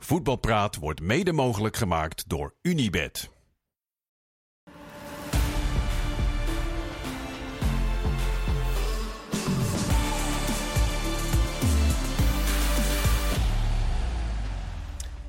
Voetbalpraat 0.00 0.76
wordt 0.76 1.00
mede 1.00 1.32
mogelijk 1.32 1.76
gemaakt 1.76 2.28
door 2.28 2.54
Unibed. 2.62 3.30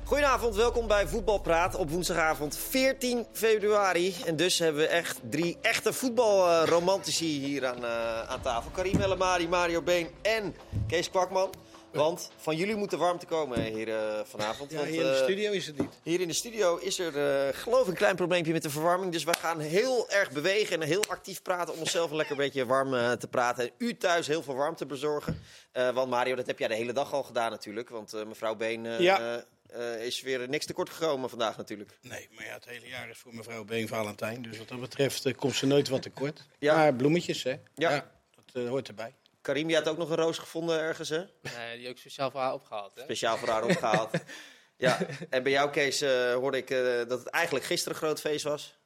Goedenavond, 0.04 0.54
welkom 0.54 0.86
bij 0.86 1.08
Voetbalpraat 1.08 1.74
op 1.74 1.90
woensdagavond 1.90 2.56
14 2.56 3.26
februari. 3.32 4.14
En 4.24 4.36
dus 4.36 4.58
hebben 4.58 4.82
we 4.82 4.88
echt 4.88 5.20
drie 5.30 5.58
echte 5.60 5.92
voetbalromantici 5.92 7.26
hier 7.26 7.66
aan, 7.66 7.84
eh, 7.84 8.22
aan 8.22 8.40
tafel. 8.40 8.70
Karim 8.70 9.00
Elamari, 9.00 9.48
Mario 9.48 9.82
Been 9.82 10.08
en 10.22 10.56
Kees 10.86 11.10
Kwakman. 11.10 11.50
Want 11.92 12.30
van 12.36 12.56
jullie 12.56 12.74
moet 12.76 12.90
de 12.90 12.96
warmte 12.96 13.26
komen 13.26 13.62
hier 13.62 13.88
eh, 13.88 14.20
vanavond. 14.24 14.70
Ja, 14.70 14.76
want, 14.76 14.88
hier 14.88 15.00
in 15.00 15.06
de 15.06 15.12
eh, 15.16 15.22
studio 15.22 15.52
is 15.52 15.66
het 15.66 15.78
niet. 15.78 15.94
Hier 16.02 16.20
in 16.20 16.28
de 16.28 16.34
studio 16.34 16.76
is 16.76 16.98
er, 16.98 17.46
eh, 17.48 17.54
geloof 17.58 17.82
ik, 17.82 17.88
een 17.88 17.94
klein 17.94 18.16
probleempje 18.16 18.52
met 18.52 18.62
de 18.62 18.70
verwarming. 18.70 19.12
Dus 19.12 19.24
we 19.24 19.34
gaan 19.38 19.60
heel 19.60 20.10
erg 20.10 20.30
bewegen 20.30 20.80
en 20.82 20.88
heel 20.88 21.04
actief 21.08 21.42
praten 21.42 21.74
om 21.74 21.80
onszelf 21.80 22.10
een 22.10 22.16
lekker 22.16 22.36
beetje 22.36 22.66
warm 22.66 23.18
te 23.18 23.28
praten. 23.30 23.64
En 23.64 23.70
u 23.78 23.96
thuis 23.96 24.26
heel 24.26 24.42
veel 24.42 24.54
warmte 24.54 24.86
bezorgen. 24.86 25.40
Eh, 25.72 25.90
want 25.90 26.10
Mario, 26.10 26.34
dat 26.34 26.46
heb 26.46 26.58
jij 26.58 26.68
de 26.68 26.74
hele 26.74 26.92
dag 26.92 27.12
al 27.12 27.22
gedaan 27.22 27.50
natuurlijk. 27.50 27.88
Want 27.88 28.12
eh, 28.14 28.24
mevrouw 28.26 28.54
Been 28.54 28.86
eh, 28.86 29.00
Ja. 29.00 29.20
eh, 29.20 29.94
eh, 29.96 30.04
is 30.06 30.20
weer 30.22 30.48
niks 30.48 30.66
tekort 30.66 30.90
gekomen 30.90 31.28
vandaag 31.30 31.56
natuurlijk. 31.56 31.98
Nee, 32.02 32.28
maar 32.34 32.44
ja, 32.44 32.52
het 32.54 32.64
hele 32.64 32.86
jaar 32.88 33.08
is 33.10 33.18
voor 33.18 33.34
mevrouw 33.34 33.64
Been 33.64 33.88
Valentijn. 33.88 34.42
Dus 34.42 34.58
wat 34.58 34.68
dat 34.68 34.80
betreft 34.80 35.34
komt 35.36 35.54
ze 35.54 35.66
nooit 35.66 35.88
wat 35.88 36.02
tekort. 36.02 36.46
Ja. 36.58 36.74
Maar 36.76 36.94
bloemetjes, 36.94 37.42
hè? 37.42 37.54
Ja. 37.74 38.10
dat 38.52 38.66
hoort 38.66 38.88
erbij. 38.88 39.14
Karim, 39.40 39.68
je 39.68 39.74
had 39.74 39.88
ook 39.88 39.98
nog 39.98 40.10
een 40.10 40.16
roos 40.16 40.38
gevonden 40.38 40.80
ergens, 40.80 41.08
hè? 41.08 41.22
Nee, 41.56 41.78
die 41.78 41.88
ook 41.88 41.98
speciaal 41.98 42.30
voor 42.30 42.40
haar 42.40 42.52
opgehaald. 42.52 42.94
Hè? 42.94 43.02
Speciaal 43.02 43.36
voor 43.36 43.48
haar 43.48 43.64
opgehaald. 43.64 44.10
ja, 44.76 44.98
en 45.30 45.42
bij 45.42 45.52
jou, 45.52 45.70
Kees, 45.70 46.00
eh, 46.00 46.32
hoorde 46.34 46.56
ik 46.56 46.70
eh, 46.70 46.96
dat 47.08 47.18
het 47.18 47.26
eigenlijk 47.26 47.64
gisteren 47.64 47.94
een 47.94 48.02
groot 48.02 48.20
feest 48.20 48.44
was. 48.44 48.78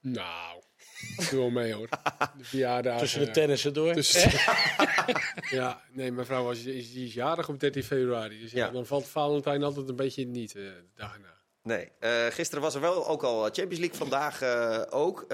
Nou, 0.00 0.62
doe 1.30 1.38
wel 1.40 1.50
mee 1.50 1.72
hoor. 1.74 1.88
De 2.38 2.44
verjaardag. 2.44 2.98
Tussen 2.98 3.20
de 3.20 3.26
eh, 3.26 3.32
tennissen 3.32 3.74
door. 3.74 3.92
tussen- 3.92 4.30
ja, 5.58 5.82
nee, 5.92 6.12
mijn 6.12 6.26
vrouw 6.26 6.44
was, 6.44 6.58
is, 6.64 6.92
die 6.92 7.06
is 7.06 7.14
jarig 7.14 7.48
op 7.48 7.60
13 7.60 7.84
februari. 7.84 8.40
Dus 8.40 8.50
ja, 8.52 8.70
dan 8.70 8.86
valt 8.86 9.08
Valentijn 9.08 9.62
altijd 9.62 9.88
een 9.88 9.96
beetje 9.96 10.24
niet 10.26 10.54
eh, 10.54 10.62
de 10.62 10.84
dag 10.94 11.14
erna. 11.14 11.36
Nee, 11.62 11.92
eh, 12.00 12.26
gisteren 12.26 12.62
was 12.62 12.74
er 12.74 12.80
wel 12.80 13.06
ook 13.08 13.22
al 13.22 13.42
Champions 13.42 13.78
League, 13.78 13.96
vandaag 13.96 14.42
eh, 14.42 14.82
ook. 14.90 15.26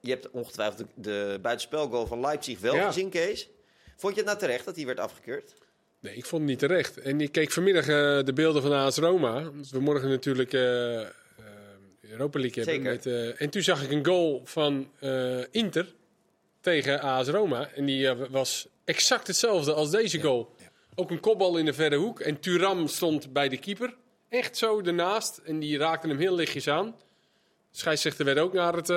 Je 0.00 0.10
hebt 0.10 0.30
ongetwijfeld 0.30 0.78
de, 0.78 0.86
de 0.94 1.38
buitenspelgoal 1.42 2.06
van 2.06 2.20
Leipzig 2.20 2.58
wel 2.60 2.74
Ja. 2.74 2.86
gezien, 2.86 3.08
Kees. 3.10 3.48
Vond 3.96 4.12
je 4.14 4.18
het 4.20 4.28
nou 4.28 4.38
terecht 4.38 4.64
dat 4.64 4.74
die 4.74 4.86
werd 4.86 4.98
afgekeurd? 5.00 5.54
Nee, 6.00 6.14
ik 6.16 6.24
vond 6.26 6.42
het 6.42 6.50
niet 6.50 6.58
terecht. 6.58 6.98
En 6.98 7.20
ik 7.20 7.32
keek 7.32 7.50
vanmiddag 7.50 7.88
eh, 7.88 8.24
de 8.24 8.32
beelden 8.34 8.62
van 8.62 8.72
AS 8.72 8.96
Roma. 8.96 9.48
Omdat 9.48 9.68
we 9.70 9.80
morgen 9.80 10.08
natuurlijk 10.08 10.52
eh, 10.52 10.60
Europa 12.00 12.38
League 12.38 12.64
hebben. 12.64 12.92
Zeker. 13.02 13.12
Met, 13.30 13.38
en 13.38 13.50
toen 13.50 13.62
zag 13.62 13.82
ik 13.82 13.90
een 13.90 14.04
goal 14.06 14.40
van 14.44 14.90
Inter 15.50 15.94
tegen 16.60 17.00
AS 17.00 17.28
Roma. 17.28 17.68
En 17.74 17.84
die 17.84 18.08
was 18.14 18.68
exact 18.84 19.26
hetzelfde 19.26 19.72
als 19.72 19.90
deze 19.90 20.20
goal. 20.20 20.54
ja. 20.58 20.68
Ook 20.94 21.10
een 21.10 21.20
kopbal 21.20 21.56
in 21.56 21.64
de 21.64 21.72
verre 21.72 21.96
hoek. 21.96 22.20
En 22.20 22.40
Turam 22.40 22.86
stond 22.86 23.32
bij 23.32 23.48
de 23.48 23.58
keeper. 23.58 23.94
Echt 24.28 24.56
zo 24.56 24.80
ernaast. 24.80 25.40
En 25.44 25.58
die 25.58 25.78
raakte 25.78 26.08
hem 26.08 26.18
heel 26.18 26.34
lichtjes 26.34 26.68
aan. 26.68 26.96
Scheidsrechter 27.70 28.24
werd 28.24 28.38
ook 28.38 28.52
naar 28.52 28.74
het 28.74 28.92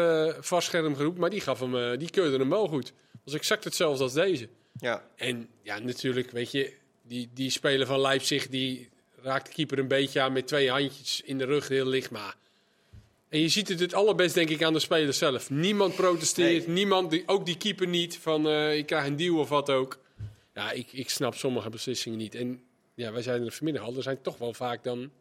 vastscherm 0.46 0.96
geroepen. 0.96 1.22
Maar 1.22 1.30
die, 1.30 1.42
gaf 1.42 1.60
hem, 1.60 1.78
eh, 1.78 1.98
die 1.98 2.10
keurde 2.10 2.38
hem 2.38 2.50
wel 2.50 2.68
goed. 2.68 2.88
Het 2.88 3.22
was 3.24 3.34
exact 3.34 3.64
hetzelfde 3.64 4.04
als 4.04 4.14
deze. 4.14 4.48
Ja. 4.80 5.04
En 5.16 5.50
ja, 5.62 5.80
natuurlijk, 5.80 6.32
weet 6.32 6.52
je, 6.52 6.74
die, 7.02 7.30
die 7.34 7.50
speler 7.50 7.86
van 7.88 8.02
Leipzig, 8.02 8.48
die 8.48 8.90
raakt 9.22 9.46
de 9.48 9.54
keeper 9.54 9.80
een 9.80 9.88
beetje 9.88 10.22
aan 10.22 10.34
met 10.34 10.48
twee 10.48 10.70
handjes 10.70 11.22
in 11.22 11.38
de 11.38 11.46
rug, 11.46 11.68
heel 11.68 11.86
licht. 11.88 12.12
Maar... 12.12 12.36
En 13.30 13.40
je 13.40 13.48
ziet 13.50 13.68
het 13.68 13.80
het 13.80 13.94
allerbest, 13.94 14.34
denk 14.34 14.50
ik, 14.50 14.64
aan 14.64 14.74
de 14.74 14.80
speler 14.80 15.14
zelf. 15.14 15.50
Niemand 15.50 15.96
protesteert, 15.96 16.66
Nee. 16.68 16.76
niemand, 16.76 17.12
die- 17.12 17.24
ook 17.26 17.46
die 17.46 17.58
keeper 17.58 17.88
niet, 17.88 18.18
van 18.18 18.48
eh, 18.48 18.78
ik 18.78 18.86
krijg 18.86 19.06
een 19.08 19.16
deal 19.16 19.38
of 19.38 19.50
wat 19.50 19.70
ook. 19.70 20.00
Ja, 20.54 20.72
ik, 20.72 20.88
ik 20.94 21.10
snap 21.10 21.36
sommige 21.36 21.70
beslissingen 21.70 22.18
niet. 22.18 22.36
En 22.36 22.64
ja, 22.96 23.12
wij 23.12 23.22
zeiden 23.22 23.48
er 23.48 23.54
vanmiddag 23.54 23.84
al, 23.84 23.96
er 23.96 24.04
zijn 24.04 24.22
toch 24.22 24.38
wel 24.38 24.54
vaak 24.54 24.84
dan 24.84 25.12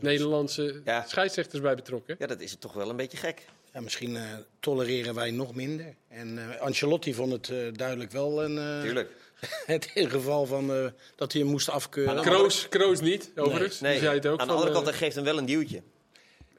Nederlandse 0.00 0.80
Ja. 0.84 1.04
scheidsrechters 1.08 1.62
bij 1.62 1.74
betrokken. 1.74 2.16
ja, 2.18 2.26
dat 2.26 2.40
is 2.40 2.56
toch 2.58 2.72
wel 2.72 2.90
een 2.90 2.96
beetje 2.96 3.16
gek. 3.16 3.44
Ja, 3.72 3.80
misschien 3.80 4.16
eh, 4.16 4.22
tolereren 4.60 5.14
wij 5.14 5.30
nog 5.30 5.54
minder. 5.54 5.94
En 6.08 6.38
eh 6.52 6.60
Ancelotti 6.60 7.14
vond 7.14 7.32
het 7.32 7.48
eh, 7.48 7.56
duidelijk 7.72 8.10
wel 8.12 8.44
een, 8.44 8.58
eh, 8.58 8.80
Tuurlijk. 8.82 9.10
het 9.66 9.90
in 9.94 10.10
geval 10.10 10.46
van 10.46 10.72
eh, 10.74 10.86
dat 11.16 11.32
hij 11.32 11.40
hem 11.42 11.50
moest 11.50 11.68
afkeuren. 11.68 12.22
Kroos, 12.22 12.68
Kroos 12.68 13.00
niet, 13.00 13.30
overigens. 13.36 13.80
Nee, 13.80 13.92
Die 13.92 14.00
zei 14.02 14.14
het 14.14 14.26
ook 14.26 14.32
aan 14.40 14.46
de 14.46 14.52
van, 14.52 14.54
andere 14.54 14.72
kant, 14.72 14.86
hij 14.86 14.96
geeft 14.96 15.14
hem 15.14 15.24
wel 15.24 15.38
een 15.38 15.46
duwtje. 15.46 15.82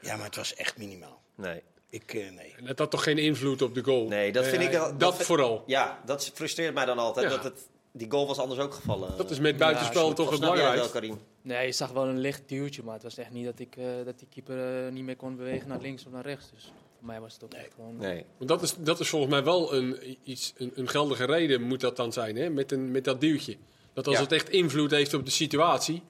Ja, 0.01 0.15
maar 0.15 0.25
het 0.25 0.35
was 0.35 0.55
echt 0.55 0.77
minimaal. 0.77 1.21
Nee. 1.35 1.61
Ik, 1.89 2.13
eh, 2.13 2.31
nee. 2.31 2.53
en 2.57 2.65
het 2.65 2.79
had 2.79 2.91
toch 2.91 3.03
geen 3.03 3.17
invloed 3.17 3.61
op 3.61 3.73
de 3.75 3.83
goal? 3.83 4.07
Nee, 4.07 4.31
dat 4.31 4.45
vind 4.47 4.61
ik... 4.63 4.71
Dat, 4.71 5.15
vind- 5.15 5.25
vooral. 5.25 5.63
Ja, 5.65 6.01
dat 6.05 6.31
frustreert 6.33 6.73
mij 6.73 6.85
dan 6.85 6.97
altijd. 6.97 7.29
Ja. 7.29 7.35
Dat 7.35 7.43
het, 7.43 7.67
die 7.91 8.11
goal 8.11 8.27
was 8.27 8.37
anders 8.39 8.59
ook 8.59 8.73
gevallen. 8.73 9.17
Dat 9.17 9.29
is 9.31 9.39
met 9.39 9.57
buitenspel 9.57 10.07
Ja, 10.07 10.13
toch 10.13 10.29
het 10.29 10.39
belangrijkste. 10.39 11.13
Nee, 11.41 11.65
je 11.65 11.71
zag 11.71 11.91
wel 11.91 12.07
een 12.07 12.19
licht 12.19 12.41
duwtje, 12.49 12.83
maar 12.83 12.93
het 12.93 13.03
was 13.03 13.17
echt 13.17 13.31
niet 13.31 13.45
dat, 13.45 13.59
ik, 13.59 13.75
eh, 13.77 13.85
dat 14.05 14.19
die 14.19 14.27
keeper 14.33 14.85
eh, 14.85 14.91
niet 14.91 15.03
meer 15.03 15.15
kon 15.15 15.35
bewegen 15.35 15.67
naar 15.67 15.81
links 15.81 16.05
of 16.05 16.11
naar 16.11 16.25
rechts. 16.25 16.49
Dus 16.53 16.63
voor 16.97 17.07
mij 17.07 17.19
was 17.19 17.33
het 17.33 17.43
ook 17.43 17.53
echt 17.53 17.73
gewoon... 17.75 17.97
Nee. 17.97 18.25
Want 18.37 18.49
dat 18.49 18.61
is, 18.61 18.75
dat 18.77 18.99
is 18.99 19.09
volgens 19.09 19.31
mij 19.31 19.43
wel 19.43 19.73
een, 19.73 20.17
iets, 20.23 20.53
een, 20.57 20.71
een 20.75 20.87
geldige 20.87 21.25
reden, 21.25 21.61
moet 21.61 21.79
dat 21.81 21.95
dan 21.95 22.13
zijn, 22.13 22.35
hè? 22.35 22.49
Met, 22.49 22.71
een, 22.71 22.91
met 22.91 23.03
dat 23.03 23.21
duwtje. 23.21 23.57
Dat 23.93 24.07
als 24.07 24.15
Ja. 24.15 24.21
het 24.21 24.31
echt 24.31 24.49
invloed 24.49 24.91
heeft 24.91 25.13
op 25.13 25.25
de 25.25 25.31
situatie, 25.31 26.01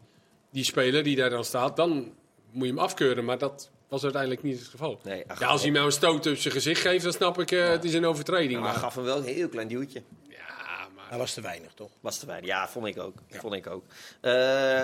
die 0.49 0.63
speler 0.63 1.03
die 1.03 1.15
daar 1.15 1.29
dan 1.29 1.45
staat, 1.45 1.75
dan 1.75 2.11
moet 2.51 2.65
je 2.67 2.73
hem 2.73 2.79
afkeuren. 2.79 3.25
Maar 3.25 3.37
dat 3.37 3.69
was 3.87 4.03
uiteindelijk 4.03 4.43
niet 4.43 4.59
het 4.59 4.67
geval. 4.67 4.99
Nee, 5.03 5.23
ja, 5.39 5.47
als 5.47 5.61
hij 5.61 5.71
nou 5.71 5.85
een 5.85 5.91
stoot 5.91 6.27
op 6.27 6.35
zijn 6.35 6.53
gezicht 6.53 6.81
geeft, 6.81 7.03
dan 7.03 7.13
snap 7.13 7.39
ik, 7.39 7.51
eh, 7.51 7.69
het 7.69 7.83
is 7.83 7.93
een 7.93 8.05
overtreding. 8.05 8.59
Maar 8.59 8.61
hij 8.61 8.71
maar, 8.71 8.81
gaf 8.81 8.95
hem 8.95 9.03
wel 9.03 9.17
een 9.17 9.23
heel 9.23 9.49
klein 9.49 9.67
duwtje. 9.67 10.01
Dat 11.11 11.19
was 11.19 11.33
te 11.33 11.41
weinig, 11.41 11.73
toch? 11.73 11.89
Was 11.99 12.17
te 12.19 12.25
weinig. 12.25 12.49
Ja, 12.49 12.67
vond 12.67 12.85
ik 12.85 12.99
ook. 12.99 13.13
Vond 13.29 13.53
ik 13.53 13.67
ook. 13.67 13.85
Eh, 14.21 14.31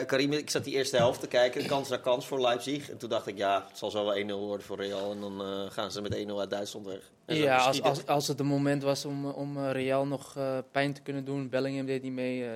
Karim, 0.06 0.34
ik 0.34 0.50
zat 0.50 0.64
die 0.64 0.74
eerste 0.74 0.96
helft 0.98 1.20
te 1.20 1.28
kijken. 1.28 1.66
Kans 1.66 1.90
naar 1.90 2.00
kans 2.00 2.28
voor 2.28 2.42
Leipzig. 2.42 2.90
En 2.90 2.98
toen 2.98 3.10
dacht 3.10 3.28
ik, 3.28 3.38
ja, 3.38 3.66
het 3.68 3.78
zal 3.78 3.92
zo 3.92 4.06
wel 4.06 4.16
1-0 4.16 4.26
worden 4.46 4.66
voor 4.66 4.78
Real. 4.78 5.12
En 5.12 5.20
dan 5.22 5.42
eh, 5.42 5.72
gaan 5.72 5.92
ze 5.92 6.02
met 6.02 6.16
1-0 6.28 6.40
uit 6.40 6.50
Duitsland 6.50 6.86
weg. 6.86 7.12
En 7.26 7.36
zo 7.36 7.44
Ja, 7.44 7.58
als, 7.58 7.82
als, 7.82 8.06
als 8.06 8.28
het 8.28 8.40
een 8.40 8.46
moment 8.46 8.84
was 8.84 9.06
om, 9.06 9.26
om 9.26 9.58
eh, 9.58 9.72
Real 9.72 10.06
nog 10.06 10.36
eh, 10.38 10.58
pijn 10.72 10.94
te 10.94 11.02
kunnen 11.02 11.26
doen. 11.26 11.50
Bellingham 11.50 11.86
deed 11.86 12.04
niet 12.04 12.12
mee. 12.12 12.50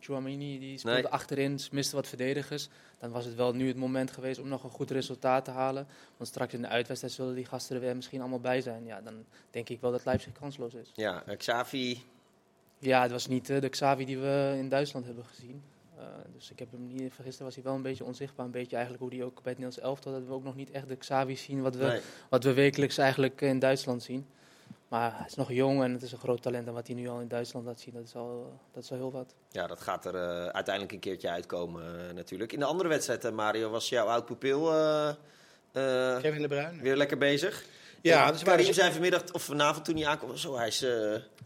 Chouamini 0.00 0.58
die 0.58 0.78
speelde 0.78 1.00
Nee. 1.02 1.10
achterin, 1.10 1.58
ze 1.58 1.68
miste 1.72 1.96
wat 1.96 2.06
verdedigers. 2.06 2.68
Dan 2.98 3.10
was 3.10 3.24
het 3.24 3.34
wel 3.34 3.52
nu 3.52 3.68
het 3.68 3.76
moment 3.76 4.10
geweest 4.10 4.40
om 4.40 4.48
nog 4.48 4.64
een 4.64 4.70
goed 4.70 4.90
resultaat 4.90 5.44
te 5.44 5.50
halen. 5.50 5.86
Want 6.16 6.28
straks 6.28 6.54
in 6.54 6.62
de 6.62 6.68
uitwedstrijd 6.68 7.14
zullen 7.14 7.34
die 7.34 7.44
gasten 7.46 7.76
er 7.76 7.82
weer 7.82 7.96
misschien 7.96 8.20
allemaal 8.20 8.40
bij 8.40 8.60
zijn. 8.60 8.84
Ja, 8.84 9.00
dan 9.00 9.24
denk 9.50 9.68
ik 9.68 9.80
wel 9.80 9.90
dat 9.90 10.04
Leipzig 10.04 10.32
kansloos 10.32 10.74
is. 10.74 10.90
Ja, 10.94 11.24
Xavi. 11.36 12.02
Ja, 12.80 13.02
het 13.02 13.10
was 13.10 13.26
niet 13.26 13.50
eh, 13.50 13.60
de 13.60 13.68
Xavi 13.68 14.04
die 14.04 14.18
we 14.18 14.54
in 14.56 14.68
Duitsland 14.68 15.06
hebben 15.06 15.24
gezien. 15.24 15.62
Eh, 15.98 16.04
dus 16.34 16.50
ik 16.50 16.58
heb 16.58 16.70
hem 16.70 16.86
niet, 16.86 17.12
gisteren 17.22 17.44
was 17.46 17.54
hij 17.54 17.64
wel 17.64 17.74
een 17.74 17.82
beetje 17.82 18.04
onzichtbaar. 18.04 18.46
Een 18.46 18.52
beetje 18.52 18.76
eigenlijk 18.76 19.04
hoe 19.04 19.14
hij 19.14 19.24
ook 19.26 19.42
bij 19.42 19.52
het 19.52 19.58
Nederlands 19.60 19.78
elftal, 19.78 20.12
dat 20.12 20.26
we 20.26 20.32
ook 20.32 20.44
nog 20.44 20.54
niet 20.56 20.70
echt 20.70 20.88
de 20.88 20.96
Xavi 20.96 21.36
zien 21.36 21.62
wat 21.62 21.76
we, 21.76 21.84
Nee. 21.86 22.00
wat 22.28 22.44
we 22.44 22.52
wekelijks 22.52 22.98
eigenlijk 22.98 23.40
in 23.40 23.58
Duitsland 23.58 24.02
zien. 24.02 24.26
Maar 24.88 25.16
hij 25.16 25.26
is 25.26 25.34
nog 25.34 25.52
jong 25.52 25.82
en 25.82 25.92
het 25.92 26.02
is 26.02 26.12
een 26.12 26.18
groot 26.18 26.42
talent. 26.42 26.66
En 26.66 26.72
wat 26.72 26.86
hij 26.86 26.96
nu 26.96 27.08
al 27.08 27.20
in 27.20 27.28
Duitsland 27.28 27.66
laat 27.66 27.80
zien, 27.80 27.94
dat 27.94 28.04
is 28.04 28.14
al, 28.14 28.58
dat 28.72 28.82
is 28.84 28.90
al 28.90 28.96
heel 28.96 29.12
wat. 29.12 29.34
Ja, 29.50 29.66
dat 29.66 29.80
gaat 29.80 30.04
er 30.04 30.14
eh, 30.14 30.46
uiteindelijk 30.46 30.92
een 30.94 31.00
keertje 31.00 31.28
uitkomen 31.30 32.08
eh, 32.08 32.14
natuurlijk. 32.14 32.52
In 32.52 32.58
de 32.58 32.64
andere 32.64 32.88
wedstrijd, 32.88 33.24
eh, 33.24 33.32
Mario, 33.32 33.70
was 33.70 33.88
jouw 33.88 34.06
oud-pupil 34.06 34.72
eh, 34.72 35.08
eh, 35.72 36.20
Kevin 36.20 36.42
de 36.42 36.48
Bruyne. 36.48 36.82
weer 36.82 36.96
lekker 36.96 37.18
bezig. 37.18 37.64
Ja, 38.02 38.28
En 38.28 38.34
is 38.34 38.42
Karim 38.42 38.72
zei 38.72 38.92
vanmiddag, 38.92 39.32
of 39.32 39.42
vanavond 39.42 39.84
toen 39.84 39.96
hij 39.96 40.06
aankwam, 40.06 40.36
zo, 40.36 40.56
hij 40.56 40.66
is, 40.66 40.82
eh, 40.82 40.90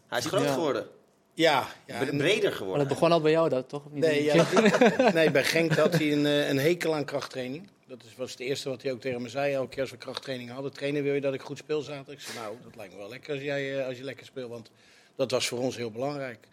hij 0.06 0.18
is 0.18 0.26
groot 0.26 0.42
Ja. 0.44 0.52
geworden. 0.52 0.86
Ja, 1.34 1.68
ja 1.86 2.04
Breder 2.04 2.42
Maar 2.42 2.52
geworden. 2.52 2.78
dat 2.78 2.88
begon 2.88 3.12
al 3.12 3.20
bij 3.20 3.30
jou, 3.30 3.48
dat 3.48 3.68
toch? 3.68 3.84
Of 3.84 3.92
niet? 3.92 4.04
Nee, 4.04 4.22
ja, 4.22 4.46
nee, 5.14 5.30
bij 5.30 5.44
Genk 5.44 5.72
had 5.72 5.94
hij 5.94 6.12
een, 6.12 6.26
eh, 6.26 6.48
een 6.48 6.58
hekel 6.58 6.94
aan 6.94 7.04
krachttraining. 7.04 7.68
Dat 7.86 8.02
is, 8.04 8.16
was 8.16 8.30
het 8.30 8.40
eerste 8.40 8.68
wat 8.68 8.82
hij 8.82 8.92
ook 8.92 9.00
tegen 9.00 9.22
me 9.22 9.28
zei. 9.28 9.54
Elke 9.54 9.68
keer 9.68 9.80
als 9.80 9.90
we 9.90 9.96
krachttraining 9.96 10.50
hadden. 10.50 10.72
Trainer, 10.72 11.02
wil 11.02 11.14
je 11.14 11.20
dat 11.20 11.34
ik 11.34 11.40
goed 11.40 11.58
speel 11.58 11.80
zaterdag? 11.80 12.14
Ik 12.14 12.20
zei, 12.20 12.38
nou, 12.38 12.56
dat 12.62 12.76
lijkt 12.76 12.92
me 12.92 12.98
wel 12.98 13.08
lekker 13.08 13.32
als, 13.32 13.42
jij, 13.42 13.78
eh, 13.78 13.86
als 13.86 13.96
je 13.96 14.04
lekker 14.04 14.26
speelt. 14.26 14.50
Want 14.50 14.70
dat 15.16 15.30
was 15.30 15.46
voor 15.46 15.58
ons 15.58 15.76
heel 15.76 15.90
belangrijk. 15.90 16.46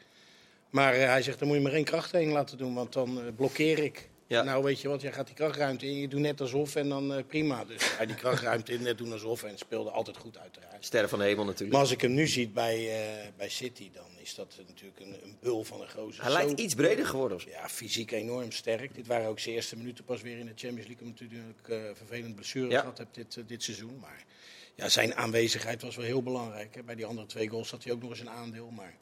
Maar 0.69 0.93
eh, 0.93 1.05
hij 1.05 1.21
zegt, 1.21 1.39
dan 1.39 1.47
moet 1.47 1.57
je 1.57 1.63
maar 1.63 1.71
geen 1.71 1.83
krachttraining 1.83 2.33
laten 2.35 2.57
doen. 2.57 2.73
Want 2.73 2.93
dan 2.93 3.21
blokkeer 3.35 3.79
ik. 3.79 4.09
Ja. 4.31 4.43
Nou, 4.43 4.63
weet 4.63 4.81
je 4.81 4.87
wat, 4.87 5.01
jij 5.01 5.11
gaat 5.11 5.25
die 5.25 5.35
krachtruimte 5.35 5.85
in. 5.85 5.97
Je 5.97 6.07
doet 6.07 6.19
net 6.19 6.41
alsof 6.41 6.75
en 6.75 6.89
dan 6.89 7.13
eh, 7.13 7.23
prima. 7.27 7.65
Dus 7.65 7.97
hij 7.97 8.05
die 8.05 8.15
krachtruimte 8.15 8.73
in, 8.73 8.81
net 8.81 8.97
doen 8.97 9.11
alsof. 9.11 9.43
En 9.43 9.57
speelde 9.57 9.89
altijd 9.89 10.17
goed 10.17 10.37
uiteraard. 10.37 10.85
Sterren 10.85 11.09
van 11.09 11.19
de 11.19 11.25
hemel 11.25 11.45
natuurlijk. 11.45 11.71
Maar 11.71 11.81
als 11.81 11.91
ik 11.91 12.01
hem 12.01 12.13
nu 12.13 12.27
zie 12.27 12.49
bij, 12.49 12.77
eh, 12.77 13.27
bij 13.37 13.49
City, 13.49 13.89
dan 13.93 14.05
is 14.17 14.35
dat 14.35 14.55
natuurlijk 14.67 14.99
een, 14.99 15.15
een 15.23 15.37
bul 15.39 15.63
van 15.63 15.81
een 15.81 15.89
gozer. 15.89 16.23
hij 16.23 16.31
lijkt 16.31 16.59
iets 16.59 16.75
breder 16.75 17.05
geworden. 17.05 17.39
ja, 17.47 17.69
fysiek 17.69 18.11
enorm 18.11 18.51
sterk. 18.51 18.95
Dit 18.95 19.07
waren 19.07 19.27
ook 19.27 19.39
zijn 19.39 19.55
eerste 19.55 19.77
minuten 19.77 20.03
pas 20.03 20.21
weer 20.21 20.37
in 20.37 20.45
de 20.45 20.53
Champions 20.55 20.87
League. 20.87 21.07
Omdat 21.07 21.19
hij 21.19 21.27
natuurlijk 21.27 21.67
eh 21.67 21.95
vervelend 21.97 22.35
blessure 22.35 22.69
Ja. 22.69 22.79
gehad 22.79 22.97
hebt 22.97 23.15
dit, 23.15 23.37
dit 23.47 23.63
seizoen. 23.63 23.97
Maar 23.99 24.23
ja, 24.75 24.89
zijn 24.89 25.15
aanwezigheid 25.15 25.81
was 25.81 25.95
wel 25.95 26.05
heel 26.05 26.23
belangrijk. 26.23 26.75
Hè. 26.75 26.83
Bij 26.83 26.95
die 26.95 27.05
andere 27.05 27.27
twee 27.27 27.47
goals 27.47 27.71
had 27.71 27.83
hij 27.83 27.93
ook 27.93 28.01
nog 28.01 28.09
eens 28.09 28.19
een 28.19 28.29
aandeel. 28.29 28.69
Maar 28.69 28.93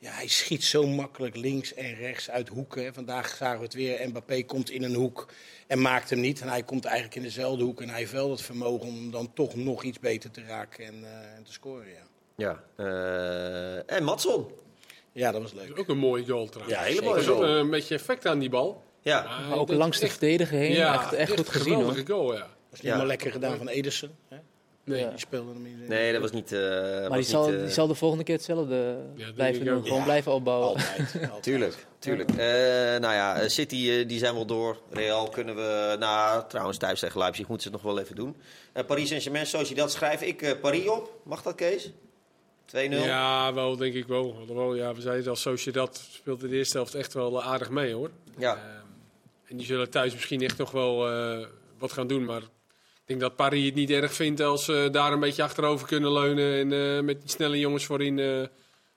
Ja, 0.00 0.10
hij 0.10 0.26
schiet 0.28 0.64
zo 0.64 0.86
makkelijk 0.86 1.36
links 1.36 1.74
en 1.74 1.94
rechts 1.94 2.30
uit 2.30 2.48
hoeken. 2.48 2.94
Vandaag 2.94 3.28
zagen 3.36 3.58
we 3.58 3.64
het 3.64 3.74
weer. 3.74 4.08
Mbappé 4.08 4.42
komt 4.42 4.70
in 4.70 4.82
een 4.82 4.94
hoek 4.94 5.28
en 5.66 5.80
maakt 5.80 6.10
hem 6.10 6.20
niet. 6.20 6.40
En 6.40 6.48
hij 6.48 6.62
komt 6.62 6.84
eigenlijk 6.84 7.16
in 7.16 7.22
dezelfde 7.22 7.64
hoek. 7.64 7.80
En 7.82 7.88
hij 7.88 7.98
heeft 7.98 8.12
wel 8.12 8.30
het 8.30 8.42
vermogen 8.42 8.86
om 8.88 8.94
hem 8.94 9.10
dan 9.10 9.32
toch 9.32 9.54
nog 9.54 9.82
iets 9.82 9.98
beter 9.98 10.30
te 10.30 10.42
raken 10.46 10.84
en, 10.84 11.04
eh, 11.04 11.36
en 11.36 11.44
te 11.44 11.52
scoren. 11.52 11.86
Ja. 11.88 12.06
Ja. 12.36 12.62
eh, 12.76 13.96
en 13.96 14.04
Matson. 14.04 14.46
ja, 15.12 15.32
dat 15.32 15.42
was 15.42 15.52
leuk. 15.52 15.78
Ook 15.78 15.88
een 15.88 15.98
mooie 15.98 16.26
goal 16.26 16.46
trouwens. 16.48 16.78
Ja, 16.78 16.84
hele 16.84 17.02
mooie 17.02 17.14
was 17.14 17.28
ook 17.28 17.36
goal. 17.36 17.48
een 17.48 17.70
beetje 17.70 17.94
effect 17.94 18.26
aan 18.26 18.38
die 18.38 18.48
bal. 18.50 18.84
Ja. 19.00 19.22
Maar 19.48 19.58
ook 19.58 19.68
langs 19.70 19.98
de 19.98 20.08
verdediger 20.08 20.58
heen. 20.58 20.72
Ja, 20.72 20.94
echt, 20.94 21.12
echt 21.12 21.32
goed 21.36 21.48
gezien 21.48 21.74
hoor. 21.74 22.02
goal, 22.06 22.32
ja. 22.34 22.38
Dat 22.38 22.48
is 22.72 22.80
niet 22.80 22.90
Ja. 22.92 22.96
maar 22.96 23.06
lekker 23.06 23.32
gedaan 23.32 23.56
van 23.56 23.68
Ederson. 23.68 24.10
Hè? 24.28 24.36
Nee. 24.88 25.00
Ja. 25.00 25.08
Die 25.10 25.18
speelde 25.18 25.52
hem 25.52 25.66
in. 25.66 25.84
Nee, 25.88 26.12
dat 26.12 26.20
was 26.20 26.30
niet... 26.30 26.52
eh, 26.52 26.60
Maar 26.60 27.08
was 27.08 27.16
die 27.18 27.24
zal, 27.26 27.46
niet, 27.46 27.54
eh, 27.56 27.60
die 27.62 27.70
zal 27.72 27.86
de 27.86 27.94
volgende 27.94 28.24
keer 28.24 28.34
hetzelfde 28.34 28.96
blijven 29.34 29.64
doen. 29.64 29.82
Gewoon 29.82 29.98
Ja. 29.98 30.04
blijven 30.04 30.32
opbouwen. 30.32 30.68
Altijd. 30.68 31.14
altijd. 31.22 31.42
Tuurlijk, 31.42 31.86
tuurlijk. 31.98 32.30
Eh, 32.30 32.36
nou 33.00 33.14
ja, 33.14 33.48
City 33.48 34.06
die 34.06 34.18
zijn 34.18 34.34
wel 34.34 34.46
door. 34.46 34.78
Real 34.90 35.28
kunnen 35.28 35.54
we... 35.56 35.96
Nou, 35.98 36.44
trouwens, 36.48 36.78
thuis 36.78 37.00
tegen 37.00 37.18
Leipzig 37.18 37.48
moeten 37.48 37.66
ze 37.70 37.74
het 37.76 37.82
nog 37.84 37.92
wel 37.94 38.02
even 38.02 38.16
doen. 38.16 38.36
Eh, 38.72 38.84
Paris 38.84 39.08
Saint-Germain, 39.08 39.46
zoals 39.46 39.68
je 39.68 39.74
dat 39.74 39.92
schrijf 39.92 40.22
ik 40.22 40.42
eh, 40.42 40.60
Paris 40.60 40.88
op. 40.88 41.20
Mag 41.24 41.42
dat, 41.42 41.54
Kees? 41.54 41.90
2-0? 42.66 42.70
Ja, 42.90 43.54
wel 43.54 43.76
denk 43.76 43.94
ik 43.94 44.06
wel. 44.06 44.36
Alhoewel, 44.40 44.74
ja, 44.74 44.94
we 44.94 45.00
zeiden 45.00 45.28
al, 45.28 45.36
Sociedad 45.36 46.00
speelt 46.12 46.42
in 46.42 46.50
de 46.50 46.56
eerste 46.56 46.76
helft 46.76 46.94
echt 46.94 47.12
wel 47.14 47.42
aardig 47.42 47.70
mee 47.70 47.92
hoor. 47.94 48.10
Ja. 48.38 48.54
Ehm, 48.54 48.62
en 49.48 49.56
die 49.56 49.66
zullen 49.66 49.90
thuis 49.90 50.12
misschien 50.12 50.42
echt 50.42 50.58
nog 50.58 50.70
wel 50.70 51.10
eh, 51.10 51.46
wat 51.78 51.92
gaan 51.92 52.06
doen. 52.06 52.24
Maar 52.24 52.42
denk 53.08 53.20
dat 53.20 53.36
Paris 53.36 53.64
het 53.66 53.74
niet 53.74 53.90
erg 53.90 54.12
vindt 54.12 54.40
als 54.40 54.64
ze 54.64 54.88
daar 54.92 55.12
een 55.12 55.20
beetje 55.20 55.42
achterover 55.42 55.86
kunnen 55.86 56.12
leunen. 56.12 56.58
En 56.72 56.96
eh, 56.96 57.02
met 57.04 57.20
die 57.20 57.30
snelle 57.30 57.58
jongens 57.58 57.84
voorin 57.84 58.18
eh, 58.18 58.26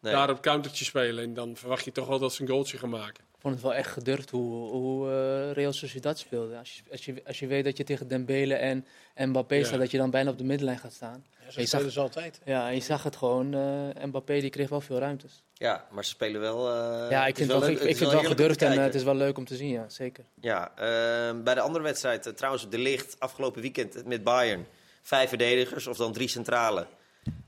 Nee. 0.01 0.13
daar 0.13 0.29
op 0.29 0.41
countertje 0.41 0.85
spelen. 0.85 1.23
En 1.23 1.33
dan 1.33 1.55
verwacht 1.55 1.85
je 1.85 1.91
toch 1.91 2.07
wel 2.07 2.19
dat 2.19 2.33
ze 2.33 2.41
een 2.41 2.47
goaltje 2.47 2.77
gaan 2.77 2.89
maken. 2.89 3.23
Ik 3.33 3.39
vond 3.47 3.53
het 3.53 3.63
wel 3.63 3.73
echt 3.73 3.91
gedurfd 3.91 4.29
hoe, 4.29 4.69
hoe 4.69 5.09
eh, 5.09 5.51
Real 5.51 5.73
Sociedad 5.73 6.19
speelde. 6.19 6.57
Als 6.57 6.75
je, 6.75 6.91
als, 6.91 7.05
je, 7.05 7.21
als 7.25 7.39
je 7.39 7.47
weet 7.47 7.63
dat 7.63 7.77
je 7.77 7.83
tegen 7.83 8.07
Dembele 8.07 8.53
en, 8.53 8.85
en 9.13 9.29
Mbappé 9.29 9.55
Ja. 9.55 9.63
staat, 9.65 9.79
dat 9.79 9.91
je 9.91 9.97
dan 9.97 10.09
bijna 10.09 10.29
op 10.29 10.37
de 10.37 10.43
middenlijn 10.43 10.79
gaat 10.79 10.93
staan. 10.93 11.25
Ja, 11.45 11.51
zo 11.51 11.59
Je 11.61 11.65
zag- 11.67 11.91
ze 11.91 11.99
altijd. 11.99 12.39
Ja, 12.45 12.67
en 12.67 12.73
je 12.75 12.81
zag 12.81 13.03
het 13.03 13.15
gewoon. 13.15 13.53
eh 13.53 14.03
Mbappé 14.05 14.39
die 14.39 14.49
kreeg 14.49 14.69
wel 14.69 14.81
veel 14.81 14.97
ruimtes. 14.97 15.43
Ja, 15.61 15.87
maar 15.91 16.03
ze 16.03 16.09
spelen 16.09 16.41
wel... 16.41 16.69
eh, 16.73 17.09
ja, 17.09 17.19
het 17.19 17.27
ik 17.29 17.35
vind, 17.35 17.47
wel, 17.51 17.59
leuk- 17.59 17.69
ik, 17.69 17.77
vind 17.97 17.99
het 17.99 18.11
wel 18.11 18.23
gedurfd 18.23 18.61
en 18.61 18.71
eh, 18.71 18.83
het 18.83 18.95
is 18.95 19.03
wel 19.03 19.15
leuk 19.15 19.37
om 19.37 19.45
te 19.45 19.55
zien, 19.55 19.69
ja, 19.69 19.89
zeker. 19.89 20.23
Ja, 20.39 20.71
ehm, 20.75 21.43
bij 21.43 21.53
de 21.53 21.61
andere 21.61 21.83
wedstrijd, 21.83 22.25
eh, 22.25 22.33
trouwens 22.33 22.69
de 22.69 22.77
licht 22.77 23.15
afgelopen 23.19 23.61
weekend 23.61 24.05
met 24.05 24.23
Bayern. 24.23 24.67
Vijf 25.01 25.29
verdedigers 25.29 25.87
of 25.87 25.97
dan 25.97 26.13
drie 26.13 26.27
centrale. 26.27 26.85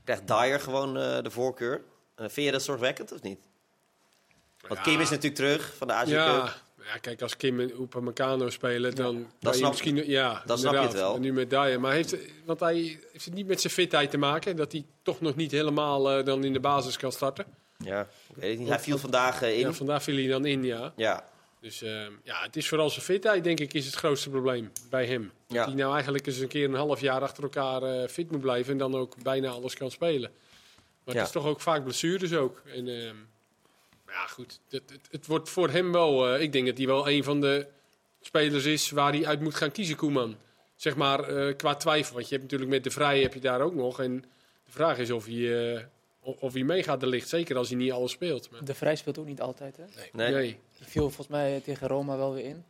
Krijgt 0.04 0.26
Dyer 0.26 0.60
gewoon 0.60 0.96
eh, 0.98 1.22
de 1.22 1.30
voorkeur. 1.30 1.80
Vind 2.16 2.34
je 2.46 2.50
dat 2.52 2.62
zorgwekkend 2.62 3.12
of 3.12 3.22
niet? 3.22 3.38
Want 4.68 4.74
Ja. 4.80 4.82
Kim 4.92 5.00
is 5.00 5.08
natuurlijk 5.10 5.34
terug 5.34 5.74
van 5.76 5.86
de 5.86 5.92
Azië 5.92 6.12
Ja, 6.12 6.54
ja, 6.92 6.98
kijk, 7.00 7.22
als 7.22 7.36
Kim 7.36 7.60
en 7.60 7.80
Upamecano 7.80 8.50
spelen, 8.50 8.94
dan 8.94 9.26
kan 9.40 9.52
je 9.52 9.58
snap- 9.58 9.70
misschien... 9.70 10.08
Ja, 10.10 10.42
dan 10.46 10.58
snap 10.58 10.72
je 10.72 10.78
het 10.80 10.92
wel. 10.92 11.14
En 11.14 11.20
nu 11.20 11.32
met 11.32 11.50
Dyer. 11.50 11.80
Maar 11.80 11.92
heeft, 11.92 12.16
want 12.44 12.60
hij 12.60 12.98
heeft 13.12 13.24
het 13.24 13.34
niet 13.34 13.46
met 13.46 13.60
zijn 13.60 13.72
fitheid 13.72 14.10
te 14.10 14.18
maken. 14.18 14.56
Dat 14.56 14.72
hij 14.72 14.84
toch 15.02 15.20
nog 15.20 15.36
niet 15.36 15.50
helemaal 15.50 16.10
eh, 16.10 16.24
dan 16.24 16.44
in 16.44 16.52
de 16.52 16.60
basis 16.60 16.96
kan 16.96 17.12
starten. 17.12 17.44
Ja, 17.78 18.00
ik 18.00 18.36
weet 18.36 18.50
het 18.50 18.58
niet. 18.58 18.68
Hij 18.68 18.78
viel 18.80 18.98
vandaag 18.98 19.42
eh, 19.42 19.52
in. 19.54 19.58
Ja, 19.58 19.72
vandaar 19.72 20.02
viel 20.02 20.14
hij 20.16 20.26
dan 20.26 20.44
in, 20.46 20.64
ja. 20.64 20.92
Ja, 20.96 21.24
Dus 21.60 21.82
eh, 21.82 22.06
ja, 22.22 22.42
het 22.42 22.56
is 22.56 22.68
vooral 22.68 22.90
zijn 22.90 23.04
fitheid, 23.04 23.44
denk 23.44 23.60
ik, 23.60 23.74
is 23.74 23.86
het 23.86 23.94
grootste 23.94 24.30
probleem 24.30 24.72
bij 24.90 25.06
hem. 25.06 25.32
Ja. 25.48 25.56
Dat 25.56 25.66
hij 25.66 25.74
nou 25.74 25.92
eigenlijk 25.94 26.26
eens 26.26 26.38
een 26.38 26.48
keer 26.48 26.64
een 26.68 26.74
half 26.74 27.00
jaar 27.00 27.20
achter 27.20 27.42
elkaar 27.42 27.82
eh, 27.82 28.08
fit 28.08 28.30
moet 28.30 28.40
blijven 28.40 28.72
en 28.72 28.78
dan 28.78 28.94
ook 28.94 29.22
bijna 29.22 29.48
alles 29.48 29.74
kan 29.74 29.90
spelen. 29.90 30.30
Maar 31.04 31.14
Ja. 31.14 31.20
het 31.20 31.28
is 31.28 31.34
toch 31.34 31.46
ook 31.46 31.60
vaak 31.60 31.84
blessures 31.84 32.32
ook. 32.34 32.62
En 32.66 32.88
ehm, 32.88 33.16
ja, 34.06 34.26
goed, 34.26 34.60
het, 34.70 34.90
het, 34.90 35.08
het 35.10 35.26
wordt 35.26 35.48
voor 35.48 35.70
hem 35.70 35.92
wel, 35.92 36.28
eh, 36.34 36.40
ik 36.42 36.52
denk 36.52 36.66
dat 36.66 36.76
hij 36.76 36.86
wel 36.86 37.08
een 37.08 37.24
van 37.24 37.40
de 37.40 37.66
spelers 38.20 38.64
is 38.64 38.90
waar 38.90 39.12
hij 39.12 39.26
uit 39.26 39.40
moet 39.40 39.54
gaan 39.54 39.72
kiezen, 39.72 39.96
Koeman. 39.96 40.36
Zeg 40.76 40.96
maar 40.96 41.54
qua 41.54 41.74
twijfel, 41.74 42.14
want 42.14 42.28
je 42.28 42.32
hebt 42.34 42.42
natuurlijk 42.42 42.70
met 42.70 42.84
de 42.84 42.90
Vrij 42.90 43.20
heb 43.20 43.34
je 43.34 43.40
daar 43.40 43.60
ook 43.60 43.74
nog. 43.74 44.00
En 44.00 44.20
de 44.64 44.70
vraag 44.70 44.98
is 44.98 45.10
of 45.10 45.26
hij, 45.26 45.88
of, 46.24 46.36
of 46.40 46.52
hij 46.52 46.62
meegaat 46.62 47.00
de 47.00 47.06
licht, 47.06 47.28
zeker 47.28 47.56
als 47.56 47.68
hij 47.68 47.76
niet 47.78 47.92
alles 47.92 48.10
speelt. 48.12 48.50
Maar, 48.50 48.64
De 48.64 48.74
Vrij 48.74 48.96
speelt 48.96 49.18
ook 49.18 49.26
niet 49.26 49.40
altijd, 49.40 49.76
hè? 49.76 49.84
nee. 50.12 50.32
nee. 50.32 50.58
Die 50.78 50.86
viel 50.86 51.02
volgens 51.02 51.28
mij 51.28 51.60
tegen 51.64 51.88
Roma 51.88 52.16
wel 52.16 52.34
weer 52.34 52.44
in. 52.44 52.64